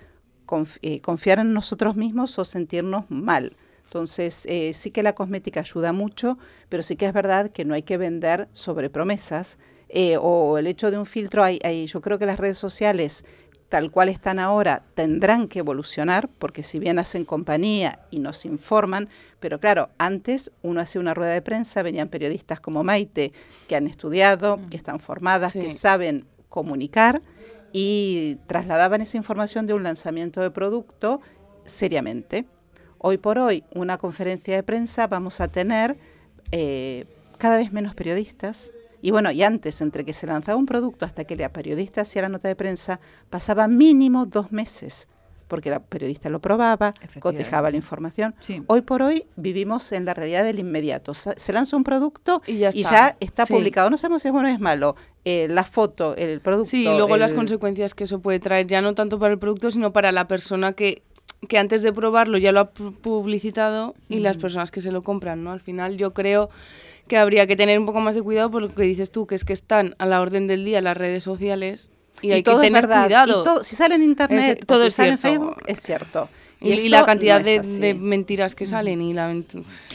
eh, 0.82 1.00
confiar 1.00 1.38
en 1.38 1.54
nosotros 1.54 1.96
mismos 1.96 2.38
o 2.38 2.44
sentirnos 2.44 3.10
mal. 3.10 3.56
Entonces, 3.84 4.44
eh, 4.46 4.72
sí 4.74 4.90
que 4.90 5.02
la 5.02 5.14
cosmética 5.14 5.60
ayuda 5.60 5.92
mucho, 5.92 6.38
pero 6.68 6.82
sí 6.82 6.96
que 6.96 7.06
es 7.06 7.12
verdad 7.12 7.50
que 7.50 7.64
no 7.64 7.74
hay 7.74 7.82
que 7.82 7.96
vender 7.96 8.48
sobre 8.52 8.90
promesas 8.90 9.58
eh, 9.88 10.16
o 10.20 10.58
el 10.58 10.66
hecho 10.66 10.90
de 10.90 10.98
un 10.98 11.06
filtro. 11.06 11.42
Hay, 11.42 11.58
hay- 11.64 11.86
yo 11.86 12.00
creo 12.00 12.18
que 12.18 12.26
las 12.26 12.38
redes 12.38 12.58
sociales, 12.58 13.24
tal 13.68 13.90
cual 13.90 14.08
están 14.10 14.38
ahora, 14.38 14.82
tendrán 14.94 15.48
que 15.48 15.60
evolucionar, 15.60 16.28
porque 16.38 16.62
si 16.62 16.78
bien 16.78 16.98
hacen 16.98 17.24
compañía 17.24 18.00
y 18.10 18.18
nos 18.18 18.44
informan, 18.44 19.08
pero 19.40 19.58
claro, 19.58 19.88
antes 19.98 20.50
uno 20.62 20.80
hacía 20.82 21.00
una 21.00 21.14
rueda 21.14 21.32
de 21.32 21.42
prensa, 21.42 21.82
venían 21.82 22.08
periodistas 22.08 22.60
como 22.60 22.84
Maite, 22.84 23.32
que 23.68 23.76
han 23.76 23.86
estudiado, 23.86 24.58
que 24.70 24.76
están 24.76 25.00
formadas, 25.00 25.52
que 25.54 25.60
saben 25.70 26.26
comunicar 26.50 27.22
y 27.72 28.36
trasladaban 28.46 29.00
esa 29.00 29.16
información 29.16 29.66
de 29.66 29.74
un 29.74 29.82
lanzamiento 29.82 30.40
de 30.40 30.50
producto 30.50 31.20
seriamente. 31.64 32.46
Hoy 32.98 33.18
por 33.18 33.38
hoy, 33.38 33.64
una 33.74 33.98
conferencia 33.98 34.54
de 34.54 34.62
prensa 34.62 35.06
vamos 35.06 35.40
a 35.40 35.48
tener 35.48 35.96
eh, 36.52 37.06
cada 37.38 37.56
vez 37.56 37.72
menos 37.72 37.94
periodistas. 37.94 38.70
Y 39.00 39.10
bueno, 39.10 39.32
y 39.32 39.42
antes, 39.42 39.80
entre 39.80 40.04
que 40.04 40.12
se 40.12 40.28
lanzaba 40.28 40.56
un 40.56 40.66
producto 40.66 41.04
hasta 41.04 41.24
que 41.24 41.34
la 41.34 41.52
periodista 41.52 42.02
hacía 42.02 42.22
la 42.22 42.28
nota 42.28 42.46
de 42.46 42.54
prensa, 42.54 43.00
pasaba 43.30 43.66
mínimo 43.66 44.26
dos 44.26 44.52
meses, 44.52 45.08
porque 45.52 45.68
la 45.68 45.80
periodista 45.80 46.30
lo 46.30 46.40
probaba, 46.40 46.94
cotejaba 47.20 47.70
la 47.70 47.76
información. 47.76 48.34
Sí. 48.40 48.62
Hoy 48.68 48.80
por 48.80 49.02
hoy 49.02 49.26
vivimos 49.36 49.92
en 49.92 50.06
la 50.06 50.14
realidad 50.14 50.44
del 50.44 50.58
inmediato. 50.58 51.12
Se 51.12 51.52
lanza 51.52 51.76
un 51.76 51.84
producto 51.84 52.40
Y 52.46 52.56
ya 52.56 52.70
y 52.72 52.80
está. 52.80 52.90
ya 53.10 53.16
está 53.20 53.44
Sí. 53.44 53.52
publicado. 53.52 53.90
No 53.90 53.98
sabemos 53.98 54.22
si 54.22 54.28
es 54.28 54.32
bueno 54.32 54.48
o 54.48 54.50
es 54.50 54.60
malo. 54.60 54.96
Eh, 55.26 55.46
la 55.50 55.64
foto, 55.64 56.16
el 56.16 56.40
producto. 56.40 56.70
Sí, 56.70 56.84
y 56.84 56.96
luego 56.96 57.18
las 57.18 57.32
el- 57.32 57.36
consecuencias 57.36 57.92
que 57.92 58.04
eso 58.04 58.20
puede 58.20 58.40
traer, 58.40 58.66
ya 58.66 58.80
no 58.80 58.94
tanto 58.94 59.18
para 59.18 59.34
el 59.34 59.38
producto, 59.38 59.70
sino 59.70 59.92
para 59.92 60.10
la 60.10 60.26
persona 60.26 60.72
que, 60.72 61.02
que 61.48 61.58
antes 61.58 61.82
de 61.82 61.92
probarlo 61.92 62.38
ya 62.38 62.50
lo 62.52 62.60
ha 62.60 62.72
pu- 62.72 62.96
publicitado 62.96 63.94
y 64.08 64.20
las 64.20 64.38
personas 64.38 64.70
que 64.70 64.80
se 64.80 64.90
lo 64.90 65.02
compran, 65.02 65.44
¿no? 65.44 65.52
Al 65.52 65.60
final 65.60 65.98
yo 65.98 66.14
creo 66.14 66.48
que 67.08 67.18
habría 67.18 67.46
que 67.46 67.56
tener 67.56 67.78
un 67.78 67.84
poco 67.84 68.00
más 68.00 68.14
de 68.14 68.22
cuidado 68.22 68.50
por 68.50 68.62
lo 68.62 68.74
que 68.74 68.84
dices 68.84 69.10
tú, 69.10 69.26
que 69.26 69.34
es 69.34 69.44
que 69.44 69.52
están 69.52 69.96
a 69.98 70.06
la 70.06 70.22
orden 70.22 70.46
del 70.46 70.64
día 70.64 70.80
las 70.80 70.96
redes 70.96 71.22
sociales 71.22 71.90
y, 72.22 72.32
hay 72.32 72.42
que 72.42 72.54
tener 72.54 72.86
cuidado. 72.86 73.62
si 73.62 73.76
sale 73.76 73.96
en 73.96 74.02
internet, 74.02 74.64
todo 74.66 74.84
es 74.84 74.94
cierto. 74.94 75.12
en 75.12 75.18
Facebook, 75.18 75.56
es 75.66 75.80
cierto. 75.80 76.28
Y, 76.60 76.88
la 76.88 77.04
cantidad 77.04 77.40
de, 77.40 77.94
mentiras 77.94 78.54
que 78.54 78.66
salen 78.66 79.02
y 79.02 79.12
la 79.12 79.34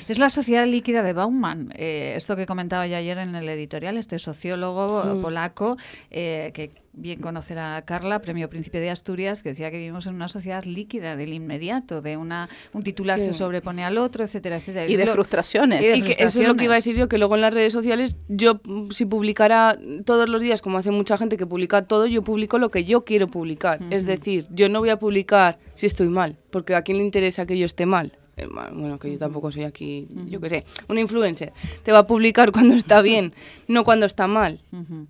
es 0.07 0.19
la 0.19 0.29
sociedad 0.29 0.65
líquida 0.65 1.01
de 1.01 1.13
Bauman 1.13 1.73
eh, 1.77 2.13
esto 2.17 2.35
que 2.35 2.45
comentaba 2.45 2.87
yo 2.87 2.97
ayer 2.97 3.17
en 3.19 3.35
el 3.35 3.47
editorial 3.47 3.97
este 3.97 4.19
sociólogo 4.19 5.03
mm. 5.03 5.21
polaco 5.21 5.77
eh, 6.11 6.51
que 6.53 6.71
bien 6.97 7.21
conocer 7.21 7.59
a 7.59 7.81
Carla, 7.83 8.19
Premio 8.21 8.49
Príncipe 8.49 8.79
de 8.79 8.89
Asturias, 8.89 9.43
que 9.43 9.49
decía 9.49 9.71
que 9.71 9.77
vivimos 9.77 10.07
en 10.07 10.15
una 10.15 10.27
sociedad 10.27 10.63
líquida 10.63 11.15
del 11.15 11.33
inmediato, 11.33 12.01
de 12.01 12.17
una 12.17 12.49
un 12.73 12.83
titular 12.83 13.19
se 13.19 13.33
sobrepone 13.33 13.83
al 13.83 13.97
otro, 13.97 14.23
etcétera, 14.23 14.57
etcétera. 14.57 14.87
Y 14.87 14.95
de 14.95 15.07
frustraciones. 15.07 15.97
Y 15.97 16.01
Que 16.01 16.11
eso 16.19 16.41
es 16.41 16.47
lo 16.47 16.55
que 16.55 16.65
iba 16.65 16.73
a 16.73 16.77
decir 16.77 16.95
yo, 16.95 17.07
que 17.07 17.17
luego 17.17 17.35
en 17.35 17.41
las 17.41 17.53
redes 17.53 17.71
sociales 17.71 18.17
yo 18.27 18.59
si 18.91 19.05
publicara 19.05 19.77
todos 20.05 20.27
los 20.27 20.41
días, 20.41 20.61
como 20.61 20.77
hace 20.77 20.91
mucha 20.91 21.17
gente 21.17 21.37
que 21.37 21.45
publica 21.45 21.83
todo, 21.83 22.07
yo 22.07 22.23
publico 22.23 22.57
lo 22.57 22.69
que 22.69 22.83
yo 22.83 23.05
quiero 23.05 23.27
publicar. 23.27 23.79
Es 23.91 24.05
decir, 24.05 24.47
yo 24.49 24.69
no 24.69 24.79
voy 24.79 24.89
a 24.89 24.97
publicar 24.97 25.59
si 25.75 25.85
estoy 25.85 26.09
mal, 26.09 26.37
porque 26.49 26.75
a 26.75 26.81
quién 26.81 26.97
le 26.97 27.03
interesa 27.03 27.45
que 27.45 27.57
yo 27.57 27.65
esté 27.65 27.85
mal. 27.85 28.17
Eh, 28.37 28.47
bueno, 28.47 28.99
que 28.99 29.11
yo 29.11 29.17
tampoco 29.17 29.51
soy 29.51 29.63
aquí, 29.63 30.07
yo 30.27 30.39
qué 30.39 30.49
sé, 30.49 30.65
un 30.87 30.99
influencer, 30.99 31.53
te 31.83 31.91
va 31.91 31.99
a 31.99 32.07
publicar 32.07 32.51
cuando 32.53 32.75
está 32.75 33.01
bien, 33.01 33.33
no 33.67 33.83
cuando 33.83 34.05
está 34.05 34.27
mal. 34.27 34.61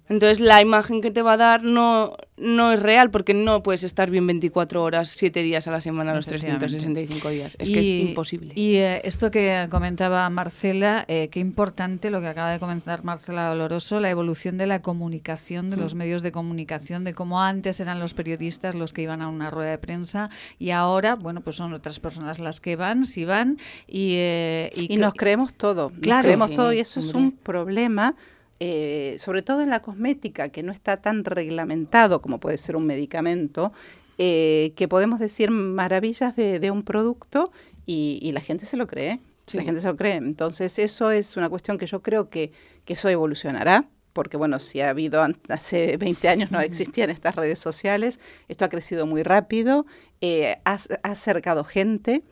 Entonces 0.08 0.40
la 0.40 0.62
imagen 0.62 1.02
que 1.02 1.12
te 1.12 1.22
va 1.22 1.34
a 1.34 1.38
dar 1.38 1.64
no, 1.64 2.16
no 2.38 2.72
es 2.72 2.80
real 2.80 3.10
porque 3.10 3.34
no 3.34 3.64
puedes 3.64 3.84
estar 3.84 4.12
bien 4.12 4.28
24 4.28 4.84
horas, 4.84 5.10
7 5.10 5.42
días 5.42 5.68
a 5.68 5.72
la 5.72 5.82
semana, 5.82 6.14
los 6.14 6.28
365 6.28 7.30
días. 7.30 7.58
Es 7.60 7.70
que 7.70 7.80
es 7.80 7.88
imposible. 7.88 8.54
Y 8.56 8.76
eh, 8.76 9.02
esto 9.04 9.32
que 9.32 9.68
comentaba 9.72 10.30
Marcela, 10.30 11.04
eh, 11.08 11.30
qué 11.32 11.40
importante 11.40 12.12
lo 12.12 12.22
que 12.22 12.28
acaba 12.28 12.52
de 12.52 12.60
comentar 12.60 13.04
Marcela 13.04 13.50
Doloroso, 13.50 14.00
la 14.00 14.12
evolución 14.12 14.58
de 14.58 14.68
la 14.68 14.82
comunicación, 14.82 15.70
de 15.70 15.78
los 15.78 15.96
mm. 15.96 15.98
medios 15.98 16.22
de 16.22 16.32
comunicación, 16.32 17.04
de 17.04 17.14
cómo 17.14 17.42
antes 17.42 17.80
eran 17.80 18.00
los 18.00 18.14
periodistas 18.14 18.76
los 18.76 18.94
que 18.94 19.02
iban 19.02 19.22
a 19.22 19.30
una 19.30 19.50
rueda 19.50 19.72
de 19.72 19.78
prensa 19.80 20.30
y 20.60 20.70
ahora, 20.70 21.16
bueno, 21.16 21.42
pues 21.42 21.56
son 21.56 21.74
otras 21.74 22.00
personas 22.00 22.40
las 22.40 22.62
que 22.62 22.76
van, 22.76 23.06
si 23.06 23.26
van 23.26 23.58
y... 23.88 24.14
Eh, 24.18 24.72
y, 24.76 24.98
nos 24.98 25.14
creemos 25.14 25.54
todo, 25.54 25.92
claro, 26.02 26.18
nos 26.18 26.26
creemos 26.26 26.52
todo 26.52 26.74
y 26.74 26.80
eso 26.80 27.00
es 27.00 27.14
un 27.14 27.32
problema 27.32 28.16
eh, 28.60 29.16
sobre 29.20 29.44
todo 29.44 29.62
en 29.62 29.70
la 29.70 29.82
cosmética, 29.82 30.50
que 30.50 30.64
no 30.64 30.72
está 30.72 30.98
tan 30.98 31.24
reglamentado 31.26 32.22
como 32.22 32.40
puede 32.40 32.58
ser 32.58 32.76
un 32.76 32.86
medicamento, 32.86 33.72
eh, 34.18 34.74
que 34.76 34.88
podemos 34.88 35.20
decir 35.20 35.52
maravillas 35.52 36.36
de, 36.36 36.72
un 36.72 36.84
producto 36.84 37.52
y, 37.86 38.32
la 38.34 38.42
gente 38.42 38.66
se 38.66 38.78
lo 38.78 38.88
cree. 38.88 39.20
La 39.54 39.64
gente 39.64 39.80
se 39.80 39.88
lo 39.88 39.96
cree. 39.96 40.16
Entonces, 40.16 40.78
eso 40.80 41.12
es 41.12 41.38
una 41.38 41.50
cuestión 41.50 41.78
que 41.78 41.86
yo 41.86 42.02
creo 42.02 42.30
que, 42.30 42.52
eso 42.86 43.10
evolucionará 43.10 43.88
porque 44.14 44.36
bueno, 44.36 44.58
si 44.58 44.82
ha 44.82 44.90
habido 44.90 45.24
hace 45.48 45.98
20 46.00 46.28
años 46.28 46.50
no 46.50 46.60
existían 46.60 47.12
estas 47.12 47.36
redes 47.36 47.60
sociales, 47.60 48.20
esto 48.48 48.66
ha 48.66 48.70
crecido 48.70 49.06
muy 49.06 49.22
rápido, 49.22 49.86
eh, 50.22 50.58
ha, 50.66 50.80
acercado 51.04 51.64
gente, 51.64 52.24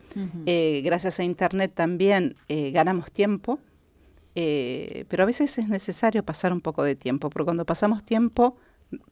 gracias 0.82 1.20
a 1.20 1.22
Internet 1.22 1.70
también 1.76 2.34
ganamos 2.48 3.12
tiempo, 3.12 3.60
eh, 4.38 5.06
pero 5.08 5.22
a 5.22 5.26
veces 5.26 5.56
es 5.56 5.66
necesario 5.66 6.22
pasar 6.22 6.52
un 6.52 6.60
poco 6.60 6.84
de 6.84 6.94
tiempo, 6.94 7.30
porque 7.30 7.46
cuando 7.46 7.64
pasamos 7.64 8.04
tiempo 8.04 8.58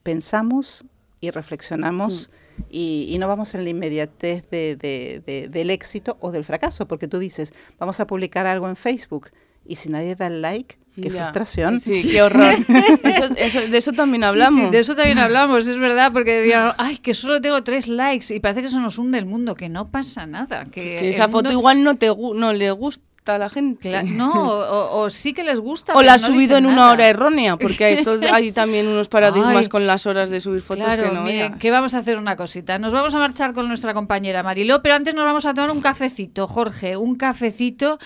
pensamos 0.03 0.85
y 1.19 1.31
reflexionamos 1.31 2.29
mm. 2.57 2.63
y, 2.69 3.17
no 3.19 3.27
vamos 3.27 3.55
en 3.55 3.63
la 3.63 3.71
inmediatez 3.71 4.47
de, 4.51 5.49
del 5.51 5.69
éxito 5.71 6.17
o 6.21 6.31
del 6.31 6.43
fracaso, 6.43 6.87
porque 6.87 7.07
tú 7.07 7.17
dices, 7.17 7.53
vamos 7.79 7.99
a 7.99 8.05
publicar 8.05 8.45
algo 8.45 8.69
en 8.69 8.75
Facebook 8.75 9.31
y 9.65 9.77
si 9.77 9.89
nadie 9.89 10.13
da 10.13 10.27
el 10.27 10.43
like, 10.43 10.77
qué 11.01 11.09
frustración. 11.09 11.79
Sí, 11.79 12.11
qué 12.11 12.21
horror. 12.21 12.63
de 12.67 13.77
eso 13.77 13.93
también 13.93 14.23
hablamos. 14.23 14.69
de 14.69 14.77
eso 14.77 14.95
también 14.95 15.17
hablamos, 15.17 15.67
es 15.67 15.79
verdad, 15.79 16.13
porque 16.13 16.43
digan, 16.43 16.73
ay, 16.77 16.97
que 16.97 17.15
solo 17.15 17.41
tengo 17.41 17.63
tres 17.63 17.87
likes 17.87 18.31
y 18.31 18.39
parece 18.39 18.61
que 18.61 18.67
eso 18.67 18.79
nos 18.79 18.99
hunde 18.99 19.17
el 19.17 19.25
mundo, 19.25 19.55
que 19.55 19.69
no 19.69 19.87
pasa 19.87 20.27
nada. 20.27 20.65
Que, 20.65 21.09
esa 21.09 21.27
foto 21.29 21.51
igual 21.51 21.83
no, 21.83 21.97
te, 21.97 22.15
no 22.15 22.53
le 22.53 22.69
gusta 22.69 23.04
a 23.33 23.37
la 23.37 23.49
gente. 23.49 24.03
no, 24.03 24.31
o, 24.35 25.09
sí 25.09 25.33
que 25.33 25.43
les 25.43 25.59
gusta. 25.59 25.93
O 25.93 26.01
la 26.01 26.13
ha 26.13 26.19
subido 26.19 26.57
en 26.57 26.65
una 26.65 26.91
hora 26.91 27.07
errónea, 27.07 27.57
porque 27.57 27.93
esto 27.93 28.19
hay 28.31 28.51
también 28.51 28.87
unos 28.87 29.07
paradigmas 29.07 29.69
con 29.69 29.87
las 29.87 30.05
horas 30.05 30.29
de 30.29 30.39
subir 30.39 30.61
fotos 30.61 30.85
que 30.85 31.11
no 31.11 31.25
que 31.57 31.71
vamos 31.71 31.93
a 31.93 31.99
hacer 31.99 32.17
una 32.17 32.35
cosita. 32.35 32.77
Nos 32.77 32.93
vamos 32.93 33.15
a 33.15 33.19
marchar 33.19 33.53
con 33.53 33.67
nuestra 33.67 33.93
compañera 33.93 34.43
Mariló, 34.43 34.81
pero 34.81 34.95
antes 34.95 35.15
nos 35.15 35.25
vamos 35.25 35.45
a 35.45 35.53
tomar 35.53 35.71
un 35.71 35.81
cafecito, 35.81 36.47
Jorge, 36.47 36.97
un 36.97 37.15
cafecito 37.15 37.99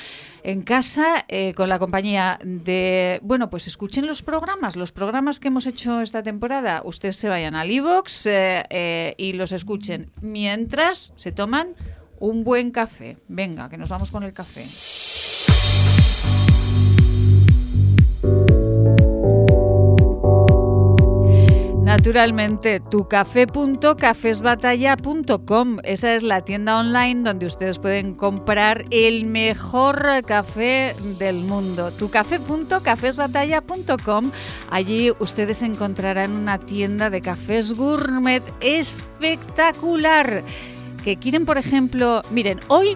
en 0.43 0.61
casa 0.61 1.25
eh, 1.27 1.53
con 1.55 1.69
la 1.69 1.79
compañía 1.79 2.39
de, 2.43 3.19
bueno, 3.23 3.49
pues 3.49 3.67
escuchen 3.67 4.07
los 4.07 4.21
programas, 4.21 4.75
los 4.75 4.91
programas 4.91 5.39
que 5.39 5.49
hemos 5.49 5.67
hecho 5.67 6.01
esta 6.01 6.23
temporada. 6.23 6.81
Ustedes 6.85 7.17
se 7.17 7.29
vayan 7.29 7.55
al 7.55 7.69
iVoox 7.71 8.25
eh, 8.27 8.63
eh, 8.69 9.15
y 9.17 9.33
los 9.33 9.51
escuchen 9.51 10.11
mientras 10.21 11.13
se 11.15 11.31
toman 11.31 11.75
un 12.19 12.43
buen 12.43 12.71
café. 12.71 13.17
Venga, 13.27 13.69
que 13.69 13.77
nos 13.77 13.89
vamos 13.89 14.11
con 14.11 14.23
el 14.23 14.33
café. 14.33 14.65
Naturalmente, 21.89 22.79
tucafé.cafesbatalla.com. 22.81 25.77
Esa 25.83 26.13
es 26.13 26.21
la 26.21 26.41
tienda 26.41 26.79
online 26.79 27.23
donde 27.23 27.47
ustedes 27.47 27.79
pueden 27.79 28.13
comprar 28.13 28.85
el 28.91 29.25
mejor 29.25 30.23
café 30.23 30.95
del 31.17 31.37
mundo. 31.37 31.89
tucafé.cafesbatalla.com. 31.89 34.31
Allí 34.69 35.11
ustedes 35.17 35.63
encontrarán 35.63 36.33
una 36.33 36.59
tienda 36.59 37.09
de 37.09 37.21
cafés 37.21 37.73
gourmet 37.73 38.43
espectacular 38.61 40.43
que 41.03 41.17
quieren, 41.17 41.45
por 41.45 41.57
ejemplo, 41.57 42.21
miren, 42.31 42.59
hoy 42.67 42.95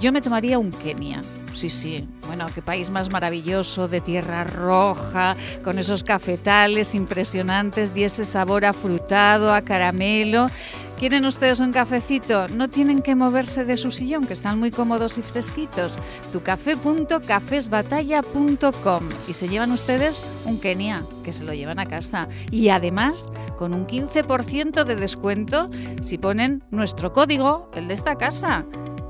yo 0.00 0.12
me 0.12 0.20
tomaría 0.20 0.58
un 0.58 0.70
Kenia. 0.70 1.22
Sí, 1.52 1.68
sí. 1.70 2.06
Bueno, 2.26 2.46
qué 2.54 2.62
país 2.62 2.90
más 2.90 3.10
maravilloso, 3.10 3.88
de 3.88 4.00
tierra 4.00 4.44
roja, 4.44 5.34
con 5.64 5.78
esos 5.78 6.02
cafetales 6.02 6.94
impresionantes 6.94 7.92
y 7.96 8.04
ese 8.04 8.24
sabor 8.24 8.64
afrutado, 8.64 9.52
a 9.52 9.62
caramelo. 9.62 10.50
¿Quieren 10.98 11.24
ustedes 11.26 11.60
un 11.60 11.70
cafecito? 11.70 12.48
No 12.48 12.66
tienen 12.66 13.02
que 13.02 13.14
moverse 13.14 13.64
de 13.64 13.76
su 13.76 13.92
sillón, 13.92 14.26
que 14.26 14.32
están 14.32 14.58
muy 14.58 14.72
cómodos 14.72 15.16
y 15.18 15.22
fresquitos. 15.22 15.92
tucafé.cafesbatalla.com 16.32 19.08
y 19.28 19.32
se 19.32 19.48
llevan 19.48 19.70
ustedes 19.70 20.26
un 20.44 20.58
Kenia, 20.58 21.04
que 21.22 21.32
se 21.32 21.44
lo 21.44 21.54
llevan 21.54 21.78
a 21.78 21.86
casa. 21.86 22.26
Y 22.50 22.70
además, 22.70 23.30
con 23.56 23.74
un 23.74 23.86
15% 23.86 24.82
de 24.82 24.96
descuento 24.96 25.70
si 26.02 26.18
ponen 26.18 26.64
nuestro 26.72 27.12
código, 27.12 27.70
el 27.76 27.86
de 27.86 27.94
esta 27.94 28.16
casa. 28.16 28.64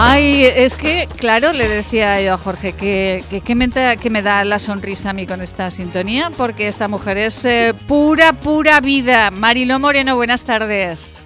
Ay, 0.03 0.44
es 0.44 0.76
que, 0.76 1.07
claro, 1.18 1.53
le 1.53 1.68
decía 1.68 2.22
yo 2.22 2.32
a 2.32 2.38
Jorge 2.38 2.72
que, 2.72 3.22
que, 3.44 3.55
me, 3.55 3.68
que 3.68 4.09
me 4.09 4.22
da 4.22 4.42
la 4.44 4.59
sonrisa 4.59 5.11
a 5.11 5.12
mí 5.12 5.26
con 5.26 5.42
esta 5.42 5.70
sintonía, 5.70 6.30
porque 6.38 6.68
esta 6.68 6.88
mujer 6.88 7.18
es 7.18 7.44
eh, 7.44 7.74
pura, 7.86 8.32
pura 8.32 8.80
vida. 8.80 9.30
Marilo 9.30 9.78
Moreno, 9.78 10.16
buenas 10.16 10.46
tardes. 10.46 11.22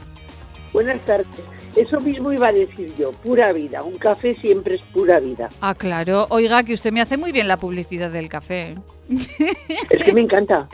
Buenas 0.73 1.01
tardes. 1.03 1.29
Eso 1.77 2.01
mismo 2.01 2.33
iba 2.33 2.49
a 2.49 2.53
decir 2.53 2.93
yo, 2.97 3.13
pura 3.13 3.53
vida. 3.53 3.83
Un 3.83 3.99
café 3.99 4.35
siempre 4.35 4.77
es 4.77 4.83
pura 4.93 5.21
vida. 5.21 5.49
Ah, 5.61 5.75
claro. 5.75 6.27
Oiga, 6.31 6.63
que 6.63 6.75
usted 6.75 6.93
me 6.93 7.01
hace 7.01 7.17
muy 7.17 7.33
bien 7.33 7.49
la 7.49 7.57
publicidad 7.57 8.11
del 8.11 8.29
café. 8.29 8.75
Es 9.09 10.03
que 10.03 10.13
me 10.15 10.23
encanta. 10.23 10.67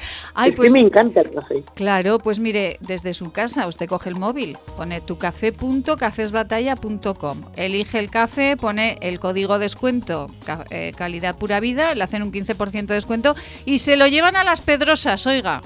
es 0.45 0.51
que 0.51 0.57
pues 0.57 0.71
me 0.73 0.81
encanta 0.81 1.23
el 1.23 1.31
café. 1.33 1.65
Claro, 1.75 2.19
pues 2.19 2.39
mire, 2.39 2.77
desde 2.81 3.13
su 3.13 3.33
casa 3.33 3.67
usted 3.67 3.89
coge 3.89 4.11
el 4.11 4.15
móvil, 4.17 4.57
pone 4.77 5.01
tucafé.cafesbatalla.com, 5.01 7.41
elige 7.57 7.99
el 7.99 8.09
café, 8.11 8.57
pone 8.57 8.99
el 9.01 9.19
código 9.19 9.59
descuento 9.59 10.29
eh, 10.71 10.93
calidad 10.97 11.37
pura 11.37 11.59
vida, 11.61 11.93
le 11.95 12.05
hacen 12.05 12.23
un 12.23 12.31
15% 12.33 12.87
de 12.87 12.95
descuento 12.95 13.35
y 13.65 13.79
se 13.79 13.97
lo 13.97 14.07
llevan 14.07 14.37
a 14.37 14.45
las 14.45 14.63
pedrosas, 14.63 15.27
oiga. 15.27 15.61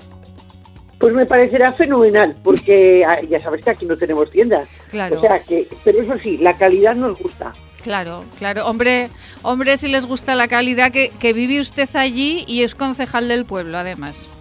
Pues 0.98 1.12
me 1.12 1.26
parecerá 1.26 1.72
fenomenal, 1.72 2.36
porque 2.42 3.04
ah, 3.04 3.20
ya 3.22 3.40
sabes 3.42 3.64
que 3.64 3.70
aquí 3.70 3.86
no 3.86 3.96
tenemos 3.96 4.30
tiendas. 4.30 4.68
Claro. 4.90 5.18
O 5.18 5.20
sea 5.20 5.40
que, 5.40 5.66
pero 5.84 6.02
eso 6.02 6.18
sí, 6.22 6.38
la 6.38 6.56
calidad 6.56 6.94
nos 6.94 7.18
gusta. 7.18 7.52
Claro, 7.82 8.20
claro. 8.38 8.66
Hombre, 8.66 9.10
hombre, 9.42 9.76
si 9.76 9.88
les 9.88 10.06
gusta 10.06 10.34
la 10.34 10.48
calidad, 10.48 10.90
que, 10.90 11.10
que 11.10 11.32
vive 11.34 11.60
usted 11.60 11.88
allí 11.94 12.44
y 12.46 12.62
es 12.62 12.74
concejal 12.74 13.28
del 13.28 13.44
pueblo, 13.44 13.76
además. 13.76 14.38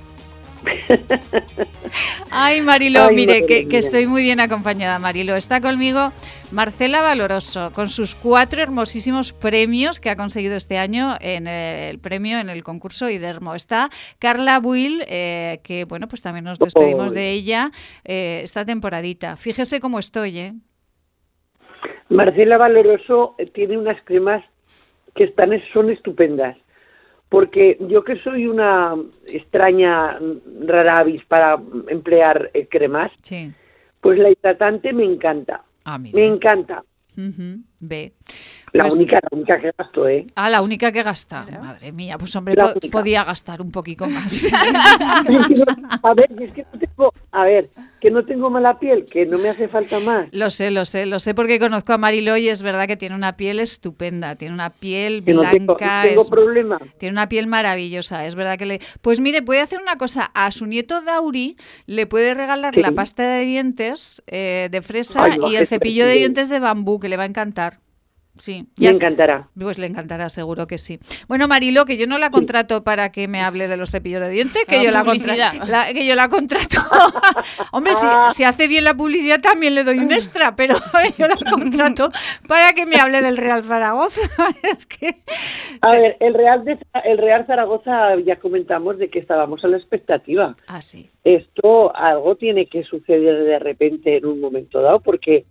Ay, 2.32 2.62
Marilo, 2.62 3.10
mire, 3.12 3.46
que, 3.46 3.78
estoy 3.78 4.08
muy 4.08 4.24
bien 4.24 4.40
acompañada, 4.40 5.00
Marilo. 5.00 5.36
Está 5.36 5.62
conmigo 5.62 6.12
Marcela 6.52 7.02
Valoroso, 7.02 7.72
con 7.74 7.90
sus 7.90 8.16
cuatro 8.16 8.62
hermosísimos 8.62 9.34
premios 9.34 10.00
que 10.00 10.10
ha 10.10 10.16
conseguido 10.16 10.56
este 10.56 10.78
año 10.78 11.16
en 11.20 11.48
el 11.48 12.00
premio 12.00 12.40
en 12.40 12.50
el 12.50 12.64
concurso 12.64 13.10
IDERMO. 13.10 13.56
Está 13.56 13.90
Carla 14.20 14.60
Buil, 14.60 15.04
eh, 15.08 15.60
que 15.64 15.86
bueno, 15.86 16.08
pues 16.08 16.22
también 16.22 16.46
nos 16.46 16.60
despedimos 16.60 17.14
de 17.14 17.32
ella 17.32 17.72
eh, 18.04 18.42
esta 18.44 18.66
temporadita. 18.66 19.36
Fíjese 19.36 19.80
cómo 19.80 20.00
estoy, 20.00 20.40
¿eh? 20.40 20.54
Marcela 22.10 22.58
Valoroso 22.58 23.36
tiene 23.54 23.78
unas 23.78 24.02
cremas 24.04 24.44
que 25.16 25.24
están, 25.24 25.52
son 25.74 25.90
estupendas 25.90 26.58
porque 27.34 27.78
yo 27.90 28.04
que 28.04 28.16
soy 28.18 28.46
una 28.46 28.94
extraña 29.26 30.20
rara 30.68 31.00
avis 31.00 31.26
para 31.26 31.60
emplear 31.88 32.52
eh, 32.54 32.68
cremas, 32.70 33.12
pues 34.02 34.20
la 34.20 34.30
hidratante 34.30 34.94
me 34.94 35.04
encanta. 35.04 35.64
Ah, 35.84 35.98
me 35.98 36.28
encanta. 36.28 36.84
Ve. 37.80 38.14
La 38.74 38.86
pues 38.86 38.96
única, 38.96 39.20
la 39.22 39.30
única 39.38 39.60
que 39.60 39.72
gasto, 39.78 40.08
¿eh? 40.08 40.26
Ah, 40.34 40.50
la 40.50 40.64
única 40.64 40.92
que 40.92 41.04
gasta. 41.04 41.46
Madre 41.62 41.92
mía, 41.92 42.18
pues 42.18 42.36
hombre, 42.36 42.56
podía 42.92 43.24
gastar 43.24 43.62
un 43.62 43.72
poquito 43.72 44.08
más. 44.08 44.52
a 44.52 46.14
ver, 46.16 46.32
es 46.42 46.52
que 46.54 46.66
no 46.74 46.80
tengo, 46.80 47.14
a 47.32 47.44
ver, 47.44 47.70
que 48.02 48.10
no 48.10 48.26
tengo 48.26 48.50
mala 48.50 48.80
piel, 48.80 49.06
que 49.06 49.28
no 49.28 49.38
me 49.38 49.50
hace 49.50 49.68
falta 49.68 50.00
más. 50.00 50.28
Lo 50.32 50.50
sé, 50.50 50.72
lo 50.72 50.86
sé, 50.86 51.06
lo 51.06 51.20
sé 51.20 51.36
porque 51.36 51.60
conozco 51.60 51.94
a 51.94 52.00
Marilo 52.00 52.36
y 52.36 52.50
es 52.50 52.64
verdad 52.64 52.88
que 52.88 52.98
tiene 52.98 53.14
una 53.14 53.38
piel 53.38 53.60
estupenda, 53.60 54.36
tiene 54.38 54.56
una 54.56 54.72
piel 54.72 55.22
blanca. 55.22 56.06
No 56.06 56.10
tengo, 56.10 56.26
problema. 56.28 56.80
Tiene 56.98 57.14
una 57.14 57.30
piel 57.30 57.46
maravillosa, 57.46 58.26
es 58.26 58.34
verdad 58.34 58.58
que 58.58 58.66
le. 58.66 58.82
Pues 59.02 59.20
mire, 59.20 59.44
puede 59.44 59.62
hacer 59.62 59.82
una 59.84 59.98
cosa, 59.98 60.32
a 60.34 60.50
su 60.50 60.66
nieto 60.66 61.04
Dauri 61.04 61.58
le 61.86 62.08
puede 62.08 62.34
regalar 62.34 62.76
la 62.76 62.92
pasta 62.92 63.22
de 63.22 63.46
dientes 63.46 64.24
eh, 64.26 64.70
de 64.72 64.82
fresa 64.82 65.28
y 65.48 65.58
el 65.58 65.68
cepillo 65.68 66.08
de 66.08 66.14
dientes 66.14 66.50
de 66.50 66.58
bambú 66.58 67.00
que 67.00 67.08
le 67.08 67.18
va 67.18 67.24
a 67.24 67.28
encantar. 67.28 67.84
Sí, 68.38 68.66
me 68.78 68.88
encantará. 68.88 69.48
Pues 69.60 69.78
le 69.78 69.86
encantará, 69.86 70.28
seguro 70.28 70.66
que 70.66 70.80
sí. 70.80 71.00
Bueno, 71.28 71.48
Marilo, 71.48 71.86
que 71.86 71.98
yo 71.98 72.08
no 72.08 72.18
la 72.18 72.32
contrato 72.32 72.84
para 72.84 73.12
que 73.12 73.28
me 73.28 73.42
hable 73.42 73.68
de 73.68 73.78
los 73.78 73.92
cepillos 73.92 74.22
de 74.22 74.30
dientes, 74.30 74.66
que, 74.66 74.84
yo 74.84 74.90
la, 74.90 75.04
que 75.94 76.06
yo 76.08 76.16
la 76.16 76.30
contrato. 76.30 76.80
Hombre, 77.72 77.94
ah. 78.04 78.32
si, 78.34 78.44
hace 78.44 78.68
bien 78.68 78.86
la 78.86 78.96
publicidad 78.96 79.40
también 79.40 79.76
le 79.76 79.84
doy 79.84 80.00
un 80.00 80.12
extra, 80.12 80.56
pero 80.56 80.76
yo 81.18 81.28
la 81.28 81.38
contrato 81.38 82.10
para 82.48 82.74
que 82.74 82.88
me 82.88 82.96
hable 82.96 83.22
del 83.22 83.38
Real 83.38 83.64
Zaragoza. 83.64 84.22
es 84.64 84.88
que... 84.88 85.18
A 85.82 85.92
ver, 85.92 86.18
el 86.20 86.34
Real, 86.34 86.64
el 87.04 87.18
Real 87.20 87.46
Zaragoza 87.46 88.20
ya 88.26 88.38
comentamos 88.38 88.98
de 88.98 89.12
que 89.12 89.20
estábamos 89.20 89.64
a 89.64 89.68
la 89.68 89.78
expectativa. 89.78 90.56
Ah, 90.66 90.82
sí. 90.82 91.08
Esto, 91.24 91.96
algo 91.96 92.36
tiene 92.36 92.66
que 92.66 92.84
suceder 92.84 93.44
de 93.44 93.60
repente 93.60 94.18
en 94.18 94.26
un 94.26 94.42
momento 94.42 94.82
dado, 94.82 95.02
porque 95.02 95.46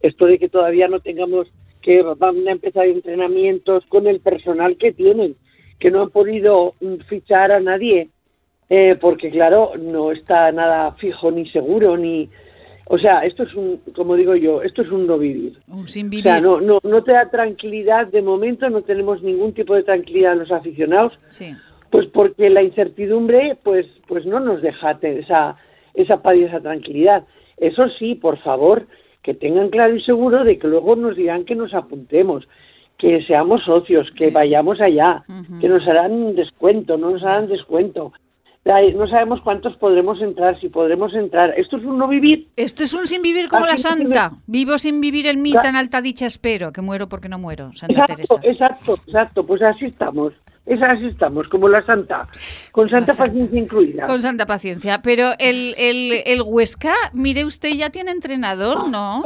esto 0.00 0.26
de 0.26 0.38
que 0.38 0.48
todavía 0.48 0.86
no 0.86 1.00
tengamos 1.00 1.48
que 1.82 2.02
van 2.02 2.46
a 2.46 2.52
empezar 2.52 2.86
entrenamientos 2.86 3.84
con 3.86 4.06
el 4.06 4.20
personal 4.20 4.76
que 4.76 4.92
tienen, 4.92 5.36
que 5.78 5.90
no 5.90 6.02
han 6.02 6.10
podido 6.10 6.74
fichar 7.08 7.52
a 7.52 7.60
nadie, 7.60 8.08
eh, 8.68 8.96
porque 9.00 9.30
claro, 9.30 9.72
no 9.78 10.12
está 10.12 10.52
nada 10.52 10.92
fijo 10.92 11.30
ni 11.30 11.48
seguro, 11.48 11.96
ni... 11.96 12.28
O 12.92 12.98
sea, 12.98 13.20
esto 13.20 13.44
es 13.44 13.54
un, 13.54 13.80
como 13.94 14.16
digo 14.16 14.34
yo, 14.34 14.62
esto 14.62 14.82
es 14.82 14.90
un 14.90 15.06
no 15.06 15.16
vivir. 15.16 15.56
Un 15.68 15.86
sin 15.86 16.10
vivir. 16.10 16.26
O 16.26 16.30
sea, 16.30 16.40
no, 16.40 16.60
no, 16.60 16.78
no 16.82 17.04
te 17.04 17.12
da 17.12 17.30
tranquilidad 17.30 18.08
de 18.08 18.20
momento, 18.20 18.68
no 18.68 18.82
tenemos 18.82 19.22
ningún 19.22 19.54
tipo 19.54 19.76
de 19.76 19.84
tranquilidad 19.84 20.36
los 20.36 20.50
aficionados. 20.50 21.16
Sí. 21.28 21.54
Pues 21.90 22.08
porque 22.08 22.50
la 22.50 22.62
incertidumbre, 22.62 23.56
pues, 23.62 23.86
pues 24.08 24.26
no 24.26 24.40
nos 24.40 24.60
deja 24.60 24.98
esa, 25.02 25.56
esa 25.94 26.20
paz 26.20 26.36
y 26.36 26.44
esa 26.44 26.60
tranquilidad. 26.60 27.24
Eso 27.58 27.88
sí, 27.90 28.16
por 28.16 28.38
favor, 28.38 28.86
que 29.22 29.34
tengan 29.34 29.68
claro 29.70 29.94
y 29.94 30.02
seguro 30.02 30.44
de 30.44 30.58
que 30.58 30.68
luego 30.68 30.96
nos 30.96 31.16
dirán 31.16 31.44
que 31.44 31.54
nos 31.54 31.74
apuntemos, 31.74 32.48
que 32.98 33.22
seamos 33.22 33.64
socios, 33.64 34.10
que 34.12 34.30
vayamos 34.30 34.80
allá, 34.80 35.24
que 35.60 35.68
nos 35.68 35.86
harán 35.88 36.34
descuento, 36.34 36.98
no 36.98 37.10
nos 37.10 37.22
harán 37.22 37.48
descuento. 37.48 38.12
No 38.64 39.08
sabemos 39.08 39.40
cuántos 39.40 39.76
podremos 39.76 40.20
entrar, 40.20 40.60
si 40.60 40.68
podremos 40.68 41.14
entrar. 41.14 41.54
Esto 41.56 41.78
es 41.78 41.84
un 41.84 41.98
no 41.98 42.06
vivir. 42.06 42.48
Esto 42.56 42.84
es 42.84 42.92
un 42.92 43.06
sin 43.06 43.22
vivir 43.22 43.48
como 43.48 43.66
la 43.66 43.78
santa. 43.78 44.32
Vivo 44.46 44.76
sin 44.76 45.00
vivir 45.00 45.26
en 45.26 45.40
mí 45.40 45.52
tan 45.52 45.76
alta 45.76 46.02
dicha 46.02 46.26
espero, 46.26 46.72
que 46.72 46.82
muero 46.82 47.08
porque 47.08 47.28
no 47.28 47.38
muero, 47.38 47.72
Santa 47.72 47.92
exacto, 47.92 48.14
Teresa. 48.14 48.40
Exacto, 48.42 48.94
exacto, 49.06 49.46
pues 49.46 49.62
así 49.62 49.86
estamos. 49.86 50.34
Es 50.66 50.80
así 50.82 51.06
estamos, 51.06 51.48
como 51.48 51.68
la 51.68 51.82
santa, 51.84 52.28
con 52.70 52.88
santa, 52.90 53.14
paciencia 53.14 53.58
incluida. 53.58 54.04
Con 54.04 54.20
santa 54.20 54.46
paciencia. 54.46 55.00
Pero 55.02 55.30
el, 55.38 55.74
el, 55.78 56.22
el 56.26 56.42
Huesca, 56.44 56.92
mire 57.12 57.44
usted, 57.44 57.70
ya 57.70 57.90
tiene 57.90 58.12
entrenador, 58.12 58.88
¿no? 58.88 59.22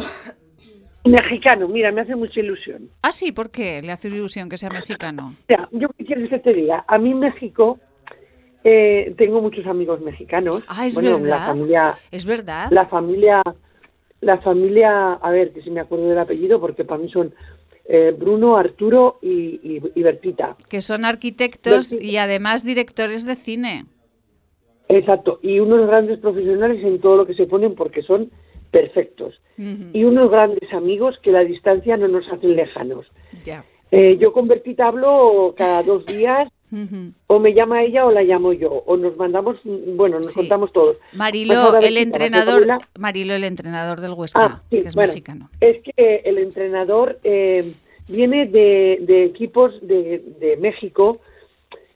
Mexicano, 1.05 1.69
mira, 1.69 1.93
me 1.93 2.01
hace 2.01 2.17
mucha 2.17 2.41
ilusión. 2.41 2.89
Ah, 3.03 3.13
sí, 3.13 3.33
¿por 3.33 3.51
qué 3.51 3.83
le 3.83 3.93
hace 3.93 4.09
ilusión 4.09 4.49
que 4.49 4.57
sea 4.57 4.71
mexicano? 4.71 5.35
Ya, 5.49 5.69
yo 5.73 5.89
quiero 5.99 6.27
que 6.29 6.39
te 6.39 6.55
diga, 6.55 6.85
a 6.89 6.97
mí 6.97 7.13
México, 7.13 7.79
eh, 8.65 9.15
tengo 9.19 9.43
muchos 9.43 9.67
amigos 9.67 10.01
mexicanos. 10.01 10.65
Ah, 10.67 10.87
es 10.87 10.97
verdad. 10.97 11.21
La 11.21 11.47
familia, 11.47 11.99
es 12.11 12.25
verdad. 12.25 12.69
La 12.71 12.87
familia, 12.87 13.43
la 14.23 14.39
familia, 14.39 15.13
a 15.13 15.31
ver, 15.31 15.53
que 15.53 15.63
si 15.63 15.71
me 15.71 15.81
acuerdo 15.81 16.09
del 16.09 16.19
apellido, 16.19 16.59
porque 16.59 16.83
para 16.85 17.03
mí 17.03 17.11
son 17.11 17.35
eh, 17.85 18.15
Bruno, 18.19 18.57
Arturo 18.57 19.19
y, 19.21 19.79
Bertita. 20.01 20.57
Que 20.69 20.81
son 20.81 21.05
arquitectos 21.05 21.93
y 21.93 22.17
además 22.17 22.65
directores 22.65 23.27
de 23.27 23.37
cine. 23.37 23.85
Exacto, 24.89 25.41
y 25.43 25.61
unos 25.61 25.87
grandes 25.87 26.19
profesionales 26.19 26.83
en 26.85 27.01
todo 27.01 27.17
lo 27.17 27.27
que 27.27 27.35
se 27.35 27.47
ponen 27.47 27.75
porque 27.75 28.03
son 28.03 28.31
perfectos. 28.71 29.41
Y 29.57 30.03
unos 30.03 30.31
grandes 30.31 30.73
amigos 30.73 31.19
que 31.23 31.31
la 31.31 31.45
distancia 31.45 31.97
no 31.97 32.09
nos 32.09 32.27
hacen 32.29 32.57
lejanos. 32.57 33.07
Ya. 33.45 33.65
Eh, 33.93 34.17
yo 34.19 34.33
con 34.33 34.49
Bertita 34.49 34.89
hablo 34.89 35.55
cada 35.57 35.83
dos 35.85 36.05
días 36.07 36.49
o 37.27 37.39
me 37.39 37.55
llama 37.55 37.83
ella 37.83 38.07
o 38.07 38.11
la 38.11 38.23
llamo 38.23 38.53
yo, 38.53 38.71
o 38.71 38.97
nos 38.97 39.17
mandamos, 39.17 39.57
bueno, 39.65 40.19
nos 40.19 40.33
contamos 40.33 40.73
todos. 40.73 40.97
Marilo, 41.13 41.79
el 41.79 41.97
entrenador, 41.97 42.67
Marilo, 42.99 43.35
el 43.35 43.45
entrenador 43.45 44.01
del 44.01 44.13
Huesca, 44.13 44.45
ah, 44.45 44.63
que 44.71 44.79
es 44.79 44.97
mexicano. 44.97 45.51
Es 45.61 45.83
que 45.83 46.23
el 46.25 46.39
entrenador 46.39 47.19
eh, 47.25 47.73
viene 48.09 48.47
de, 48.47 49.25
equipos 49.25 49.75
de, 49.83 50.57
México, 50.61 51.21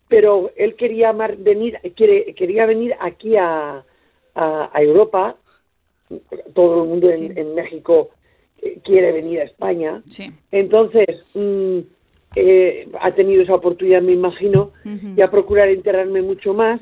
pero 0.09 0.51
él 0.57 0.75
quería 0.77 1.13
venir, 1.13 1.79
quiere, 1.97 2.35
quería 2.35 2.67
venir 2.67 2.95
aquí 3.01 3.37
a, 3.37 3.85
Europa, 4.75 5.37
todo 6.55 6.83
el 6.83 6.89
mundo 6.89 7.11
en, 7.11 7.55
México 7.55 8.11
eh, 8.63 8.79
quiere 8.85 9.13
venir 9.13 9.41
a 9.41 9.45
España, 9.45 10.03
entonces... 10.53 11.25
Mm, 11.35 11.81
eh, 12.37 12.89
ha 13.01 13.11
tenido 13.13 13.43
esa 13.43 13.55
oportunidad, 13.55 14.03
me 14.03 14.13
imagino, 14.13 14.73
y 14.85 15.21
a 15.21 15.31
procurar 15.31 15.69
enterarme 15.69 16.23
mucho 16.23 16.55
más. 16.55 16.81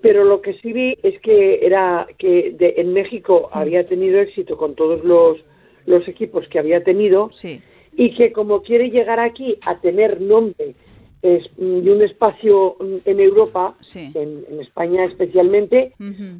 Pero 0.00 0.24
lo 0.24 0.40
que 0.42 0.54
sí 0.54 0.72
vi 0.72 0.98
es 1.02 1.20
que 1.20 1.64
era 1.64 2.06
que 2.18 2.54
en 2.58 2.92
México 2.92 3.48
había 3.52 3.84
tenido 3.84 4.20
éxito 4.20 4.56
con 4.56 4.74
todos 4.74 5.04
los, 5.04 5.38
los 5.86 6.06
equipos 6.08 6.46
que 6.48 6.58
había 6.58 6.82
tenido 6.84 7.30
y 7.96 8.10
que 8.10 8.32
como 8.32 8.62
quiere 8.62 8.90
llegar 8.90 9.20
aquí 9.20 9.56
a 9.66 9.80
tener 9.80 10.20
nombre 10.20 10.74
es, 11.22 11.44
y 11.56 11.88
un 11.88 12.02
espacio 12.02 12.76
en 13.06 13.20
Europa, 13.20 13.74
en, 13.94 14.60
España 14.60 15.04
especialmente, 15.04 15.92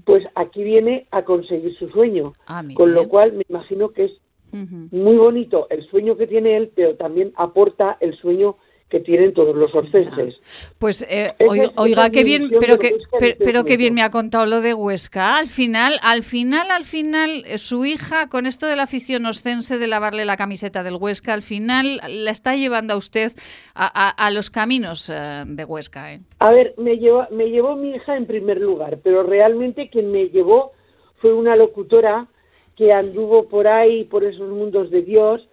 pues 0.04 0.26
aquí 0.34 0.62
viene 0.62 1.06
a 1.10 1.22
conseguir 1.22 1.74
su 1.76 1.88
sueño. 1.88 2.34
Ah, 2.46 2.62
con 2.74 2.92
lo 2.92 3.08
cual 3.08 3.32
me 3.32 3.44
imagino 3.48 3.90
que 3.90 4.04
es 4.04 4.12
muy 4.54 5.16
bonito 5.16 5.66
el 5.70 5.84
sueño 5.88 6.16
que 6.16 6.26
tiene 6.26 6.56
él, 6.56 6.70
pero 6.74 6.94
también 6.96 7.32
aporta 7.36 7.96
el 8.00 8.16
sueño 8.16 8.56
que 8.94 9.00
tienen 9.00 9.34
todos 9.34 9.56
los 9.56 9.74
orcenses. 9.74 10.40
Pues 10.78 11.04
eh, 11.08 11.34
oiga, 11.76 12.10
qué 12.10 12.22
bien, 12.22 12.48
pero 12.60 12.78
que 12.78 12.96
pero, 13.18 13.64
qué 13.64 13.76
bien 13.76 13.92
me 13.92 14.02
ha 14.02 14.10
contado 14.10 14.46
lo 14.46 14.60
de 14.60 14.72
Huesca. 14.72 15.36
Al 15.36 15.48
final, 15.48 15.94
al 16.00 16.22
final, 16.22 16.70
al 16.70 16.84
final, 16.84 17.42
eh, 17.46 17.58
su 17.58 17.84
hija 17.84 18.28
con 18.28 18.46
esto 18.46 18.68
de 18.68 18.76
la 18.76 18.84
afición 18.84 19.26
oscense 19.26 19.78
de 19.78 19.88
lavarle 19.88 20.24
la 20.24 20.36
camiseta 20.36 20.84
del 20.84 20.94
Huesca, 20.94 21.32
al 21.32 21.42
final 21.42 22.00
la 22.08 22.30
está 22.30 22.54
llevando 22.54 22.94
a 22.94 22.96
usted 22.96 23.32
a, 23.74 24.30
los 24.30 24.50
caminos 24.50 25.10
eh, 25.12 25.42
de 25.44 25.64
Huesca. 25.64 26.20
A 26.38 26.52
ver, 26.52 26.74
me 26.76 26.98
llevó, 26.98 27.26
me 27.32 27.50
llevó 27.50 27.74
mi 27.74 27.96
hija 27.96 28.16
en 28.16 28.26
primer 28.26 28.60
lugar, 28.60 29.00
pero 29.02 29.24
realmente 29.24 29.88
quien 29.88 30.12
me 30.12 30.28
llevó 30.28 30.70
fue 31.16 31.32
una 31.32 31.56
locutora 31.56 32.28
que 32.76 32.92
anduvo 32.92 33.48
por 33.48 33.66
ahí, 33.66 34.04
por 34.04 34.24
esos 34.24 34.48
mundos 34.50 34.90
de 34.90 35.02
Dios, 35.02 35.48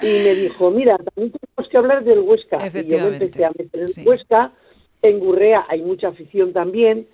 y 0.00 0.06
me 0.06 0.34
dijo, 0.42 0.70
mira, 0.70 0.96
también 0.98 1.32
tenemos 1.32 1.70
que 1.70 1.76
hablar 1.76 2.04
del 2.04 2.20
Huesca. 2.20 2.58
Y 2.66 2.86
yo 2.86 2.98
me 3.10 3.16
empecé 3.16 3.44
a 3.44 3.50
meter 3.56 3.88
en 3.96 4.08
Huesca, 4.08 4.52
en 5.02 5.18
Gurrea 5.18 5.66
hay 5.68 5.82
mucha 5.82 6.08
afición 6.08 6.52
también, 6.52 7.06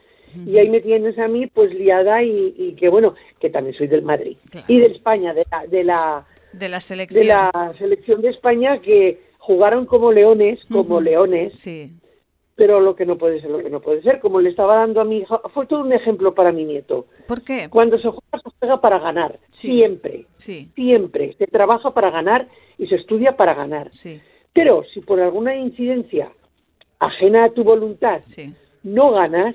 y 0.47 0.59
ahí 0.59 0.69
me 0.69 0.81
tienes 0.81 1.19
a 1.19 1.27
mí 1.27 1.47
pues 1.47 1.73
liada 1.73 2.23
y, 2.23 2.75
que 2.79 2.89
bueno, 2.91 3.15
que 3.41 3.49
también 3.49 3.75
soy 3.75 3.87
del 3.87 4.03
Madrid. 4.03 4.37
Y 4.67 4.79
de 4.79 4.87
España, 4.87 5.33
de 5.33 5.47
la, 5.51 5.67
de 5.67 5.85
la, 5.85 6.27
de 6.53 6.69
la 6.69 6.81
selección. 6.81 7.23
De 7.23 7.27
la 7.27 7.75
selección 7.79 8.21
de 8.21 8.29
España 8.29 8.81
que 8.81 9.21
jugaron 9.39 9.87
como 9.87 10.13
leones, 10.13 10.61
como 10.71 11.01
leones. 11.01 11.59
Sí. 11.59 11.93
Pero 12.59 12.81
lo 12.81 12.97
que 12.97 13.07
no 13.07 13.17
puede 13.17 13.41
ser, 13.41 13.51
lo 13.51 13.63
que 13.63 13.71
no 13.71 13.81
puede 13.81 14.03
ser, 14.03 14.19
como 14.19 14.41
le 14.41 14.51
estaba 14.51 14.75
dando 14.75 15.01
a 15.01 15.05
mi 15.05 15.19
hija, 15.19 15.41
fue 15.55 15.67
todo 15.67 15.81
un 15.81 15.93
ejemplo 15.93 16.35
para 16.35 16.51
mi 16.51 16.65
nieto. 16.65 17.07
¿Por 17.29 17.43
qué? 17.43 17.69
Cuando 17.71 17.97
se 17.99 18.09
juega, 18.09 18.43
se 18.43 18.51
juega 18.59 18.81
para 18.81 18.99
ganar. 18.99 19.39
Siempre. 19.47 20.27
Sí. 20.35 20.69
Siempre. 20.75 21.37
Se 21.39 21.47
trabaja 21.47 21.95
para 21.95 22.11
ganar 22.11 22.49
y 22.77 22.89
se 22.89 22.97
estudia 22.97 23.37
para 23.37 23.55
ganar. 23.55 23.93
Sí. 23.93 24.21
Pero 24.53 24.83
si 24.93 25.01
por 25.01 25.21
alguna 25.21 25.55
incidencia 25.55 26.33
ajena 26.99 27.45
a 27.45 27.51
tu 27.51 27.63
voluntad 27.63 28.23
no 28.83 29.13
ganas, 29.13 29.55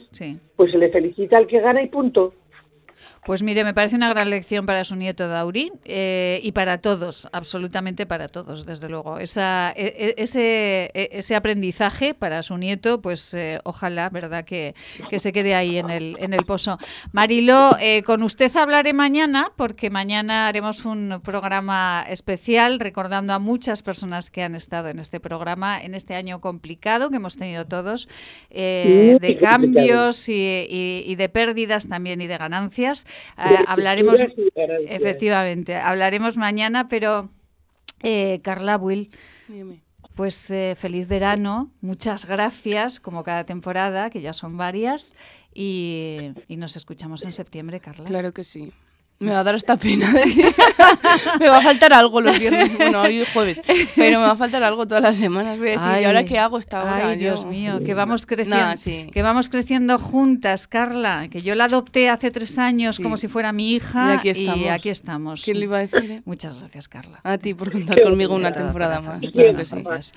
pues 0.55 0.71
se 0.71 0.77
le 0.77 0.89
felicita 0.89 1.35
al 1.35 1.47
que 1.47 1.59
gana 1.59 1.81
y 1.81 1.89
punto. 1.89 2.33
Pues 3.25 3.41
mire, 3.41 3.63
me 3.63 3.73
parece 3.73 3.95
una 3.95 4.09
gran 4.09 4.29
lección 4.29 4.65
para 4.65 4.83
su 4.83 4.97
nieto 4.97 5.29
Dauri 5.29 5.71
eh, 5.85 6.41
y 6.43 6.51
para 6.51 6.79
todos, 6.79 7.29
absolutamente 7.31 8.05
para 8.05 8.27
todos, 8.27 8.65
desde 8.65 8.89
luego. 8.89 9.17
Esa, 9.17 9.71
e, 9.77 10.15
e, 10.17 10.21
ese, 10.21 10.91
e, 10.93 11.09
ese 11.13 11.33
aprendizaje 11.33 12.13
para 12.15 12.43
su 12.43 12.57
nieto, 12.57 13.01
pues 13.01 13.33
eh, 13.33 13.61
ojalá, 13.63 14.09
¿verdad?, 14.09 14.43
que, 14.43 14.75
que, 15.09 15.19
se 15.19 15.31
quede 15.31 15.55
ahí 15.55 15.77
en 15.77 15.89
el, 15.89 16.17
en 16.19 16.33
el 16.33 16.43
pozo. 16.43 16.77
Marilo, 17.13 17.77
eh, 17.79 18.01
con 18.03 18.23
usted 18.23 18.53
hablaré 18.57 18.91
mañana, 18.91 19.53
porque 19.55 19.89
mañana 19.89 20.49
haremos 20.49 20.83
un 20.83 21.21
programa 21.23 22.03
especial 22.09 22.77
recordando 22.81 23.31
a 23.31 23.39
muchas 23.39 23.83
personas 23.83 24.31
que 24.31 24.43
han 24.43 24.53
estado 24.53 24.89
en 24.89 24.99
este 24.99 25.21
programa, 25.21 25.81
en 25.81 25.95
este 25.95 26.15
año 26.15 26.41
complicado 26.41 27.09
que 27.09 27.15
hemos 27.15 27.37
tenido 27.37 27.65
todos, 27.67 28.09
de 28.49 29.37
cambios 29.39 30.27
y, 30.27 30.67
y 31.05 31.15
de 31.15 31.29
pérdidas 31.29 31.87
también 31.87 32.19
y 32.19 32.27
de 32.27 32.37
ganancias. 32.37 33.05
Eh, 33.37 33.57
hablaremos, 33.67 34.19
efectivamente, 34.87 35.75
hablaremos 35.75 36.37
mañana, 36.37 36.87
pero 36.87 37.29
eh, 38.01 38.39
Carla 38.43 38.77
Will, 38.77 39.09
pues 40.15 40.51
eh, 40.51 40.75
feliz 40.77 41.07
verano, 41.07 41.71
muchas 41.81 42.25
gracias, 42.25 42.99
como 42.99 43.23
cada 43.23 43.45
temporada, 43.45 44.09
que 44.09 44.21
ya 44.21 44.33
son 44.33 44.57
varias, 44.57 45.15
y, 45.53 46.31
y 46.47 46.57
nos 46.57 46.75
escuchamos 46.75 47.23
en 47.25 47.31
septiembre, 47.31 47.79
Carla. 47.79 48.07
Claro 48.07 48.31
que 48.31 48.43
sí. 48.43 48.71
Me 49.23 49.31
va 49.31 49.39
a 49.39 49.43
dar 49.45 49.55
esta 49.55 49.77
pena. 49.77 50.11
me 51.39 51.47
va 51.47 51.59
a 51.59 51.61
faltar 51.61 51.93
algo 51.93 52.19
los 52.19 52.37
viernes, 52.37 52.77
bueno, 52.77 53.03
hoy 53.03 53.23
jueves, 53.33 53.61
pero 53.95 54.19
me 54.19 54.25
va 54.25 54.31
a 54.31 54.35
faltar 54.35 54.61
algo 54.63 54.85
todas 54.85 55.01
las 55.01 55.15
semanas. 55.15 55.57
Voy 55.57 55.69
a 55.69 55.71
decir, 55.71 55.87
¿y 56.01 56.03
ahora 56.03 56.25
qué 56.25 56.37
hago 56.37 56.57
esta 56.57 56.83
hora? 56.83 57.07
Ay, 57.07 57.17
Dios 57.17 57.45
mío, 57.45 57.79
que 57.85 57.93
vamos 57.93 58.25
creciendo, 58.25 59.11
que 59.11 59.21
vamos 59.21 59.47
creciendo 59.47 59.97
juntas, 59.97 60.67
Carla. 60.67 61.29
Que 61.29 61.39
yo 61.39 61.55
la 61.55 61.65
adopté 61.65 62.09
hace 62.09 62.31
tres 62.31 62.57
años 62.57 62.99
como 62.99 63.15
si 63.15 63.29
fuera 63.29 63.53
mi 63.53 63.71
hija 63.71 64.21
y 64.25 64.67
aquí 64.67 64.89
estamos. 64.89 65.41
¿Quién 65.41 65.59
le 65.59 65.65
iba 65.65 65.77
a 65.77 65.87
decir? 65.87 66.11
Eh? 66.11 66.21
Muchas 66.25 66.59
gracias, 66.59 66.89
Carla. 66.89 67.21
A 67.23 67.37
ti 67.37 67.53
por 67.53 67.71
contar 67.71 68.03
conmigo 68.03 68.35
una 68.35 68.51
temporada 68.51 68.99
más. 68.99 69.21
gracias. 69.21 70.11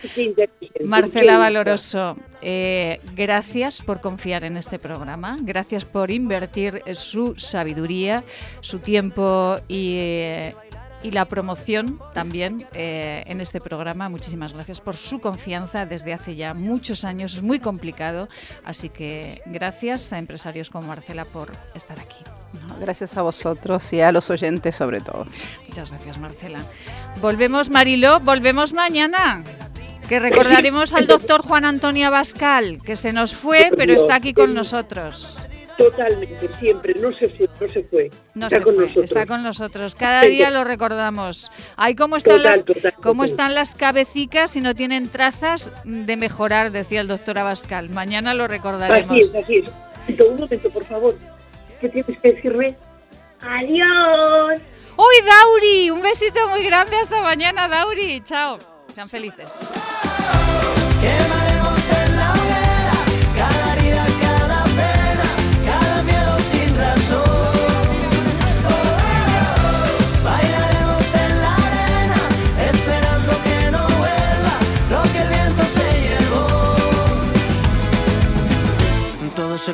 Marcela 0.85 1.39
Valoroso, 1.39 2.17
eh, 2.43 3.01
gracias 3.15 3.83
por 3.83 4.01
confiar 4.01 4.43
en 4.43 4.57
este 4.57 4.81
programa. 4.81 5.39
Gracias 5.43 5.85
por 5.85 6.11
invertir 6.11 6.83
su 6.95 7.35
sabiduría, 7.37 8.25
su 8.61 8.81
tiempo 8.81 8.96
y, 9.69 9.97
eh, 9.99 10.55
y 11.03 11.13
la 11.13 11.27
promoción 11.27 12.01
también 12.15 12.67
eh, 12.73 13.23
en 13.27 13.41
este 13.41 13.61
programa. 13.61 14.09
Muchísimas 14.09 14.53
gracias 14.53 14.81
por 14.81 14.97
su 14.97 15.21
confianza 15.21 15.87
desde 15.87 16.13
hace 16.13 16.35
ya 16.35 16.55
muchos 16.55 17.05
años. 17.05 17.35
Es 17.35 17.43
muy 17.43 17.61
complicado, 17.61 18.29
así 18.65 18.89
que 18.89 19.41
gracias 19.47 20.13
a 20.13 20.19
empresarios 20.19 20.71
como 20.71 20.89
Marcela 20.89 21.25
por 21.25 21.53
estar 21.75 21.99
aquí. 22.01 22.25
gracias 22.81 23.17
a 23.17 23.23
vosotros 23.23 23.93
y 23.93 24.01
a 24.01 24.11
los 24.11 24.31
oyentes 24.31 24.75
sobre 24.75 25.01
todo. 25.01 25.27
Muchas 25.69 25.91
gracias, 25.91 26.19
Marcela. 26.19 26.59
Volvemos, 27.21 27.71
Marilo, 27.71 28.21
volvemos 28.21 28.73
mañana. 28.73 29.45
Que 30.09 30.21
recordaremos 30.21 30.93
al 30.93 31.09
doctor 31.09 31.43
Juan 31.43 31.65
Antonio 31.65 32.07
Abascal, 32.07 32.81
que 32.85 32.95
se 32.95 33.13
nos 33.13 33.35
fue, 33.35 33.71
pero 33.77 33.93
está 33.93 34.15
aquí 34.15 34.35
con 34.35 34.55
nosotros. 34.55 35.37
Totalmente, 35.77 36.49
siempre, 36.59 36.95
no 37.01 37.13
se 37.13 37.29
fue, 37.29 37.49
no 37.61 37.69
se 37.69 37.83
fue. 37.85 38.11
está 38.35 38.63
con 38.63 38.77
nosotros. 38.77 39.05
Está 39.05 39.27
con 39.27 39.43
nosotros, 39.43 39.95
cada 39.95 40.23
día 40.23 40.51
lo 40.51 40.65
recordamos. 40.65 41.53
Ay, 41.77 41.95
¿cómo 41.95 42.17
están, 42.17 42.43
las, 42.43 42.65
¿cómo 43.03 43.25
están 43.25 43.55
las 43.55 43.75
cabecicas 43.75 44.53
si 44.53 44.61
no 44.61 44.75
tienen 44.75 45.09
trazas 45.09 45.71
de 45.85 46.17
mejorar? 46.17 46.73
Decía 46.73 47.03
el 47.03 47.09
doctor 47.09 47.39
Abascal. 47.39 47.91
Mañana 47.91 48.33
lo 48.33 48.49
recordaremos. 48.49 49.11
Así 49.11 49.21
es, 49.21 49.35
así 49.35 49.57
es. 50.09 50.21
Un 50.21 50.37
momento, 50.39 50.71
por 50.71 50.85
favor. 50.85 51.15
¿Qué 51.81 51.89
tienes 51.89 52.19
que 52.21 52.33
decirme? 52.33 52.77
¡Adiós! 53.41 54.61
¡Uy, 54.97 55.27
Dauri! 55.27 55.91
Un 55.91 56.01
besito 56.01 56.49
muy 56.49 56.65
grande. 56.65 56.97
Hasta 56.97 57.21
mañana, 57.21 57.69
Dauri. 57.69 58.23
Chao. 58.23 58.59
Sean 58.95 59.09
felices. 59.11 59.47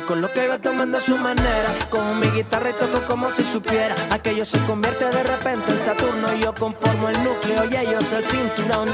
Con 0.01 0.21
lo 0.21 0.31
que 0.31 0.45
iba 0.45 0.57
tomando 0.57 0.97
a 0.97 1.01
su 1.01 1.15
manera. 1.17 1.69
Con 1.89 2.19
mi 2.19 2.27
guitarra 2.27 2.71
y 2.71 2.73
toco 2.73 3.05
como 3.05 3.31
si 3.31 3.43
supiera. 3.43 3.95
Aquello 4.09 4.43
se 4.43 4.57
convierte 4.65 5.05
de 5.05 5.23
repente 5.23 5.71
en 5.71 5.77
Saturno. 5.77 6.33
Yo 6.35 6.53
conformo 6.53 7.09
el 7.09 7.23
núcleo 7.23 7.65
y 7.69 7.75
ellos 7.75 8.11
el 8.11 8.23
cinturón. 8.23 8.89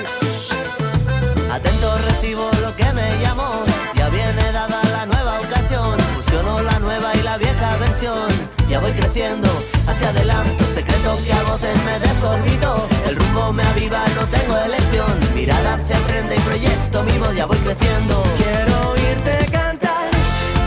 Atento 1.52 1.98
recibo 2.10 2.50
lo 2.62 2.76
que 2.76 2.92
me 2.94 3.20
llamó. 3.22 3.50
Ya 3.96 4.10
viene 4.10 4.52
dada 4.52 4.82
la 4.92 5.06
nueva 5.06 5.40
ocasión. 5.40 5.98
Fusiono 6.16 6.62
la 6.64 6.80
nueva 6.80 7.16
y 7.16 7.22
la 7.24 7.38
vieja 7.38 7.78
versión. 7.78 8.30
Ya 8.68 8.80
voy 8.80 8.92
creciendo 8.92 9.48
hacia 9.88 10.10
adelante. 10.10 10.64
Secreto 10.74 11.18
que 11.24 11.32
a 11.32 11.44
voces 11.44 11.84
me 11.86 12.00
desorbito. 12.00 12.88
El 13.08 13.16
rumbo 13.16 13.54
me 13.54 13.64
aviva, 13.64 14.04
no 14.18 14.28
tengo 14.28 14.58
elección. 14.58 15.18
Mirada 15.34 15.80
se 15.82 15.94
aprende 15.94 16.36
y 16.36 16.40
proyecto 16.40 17.04
vivo. 17.06 17.32
Ya 17.32 17.46
voy 17.46 17.58
creciendo. 17.58 18.22
Quiero 18.38 18.92
oírte 18.92 19.50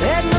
Let 0.03 0.32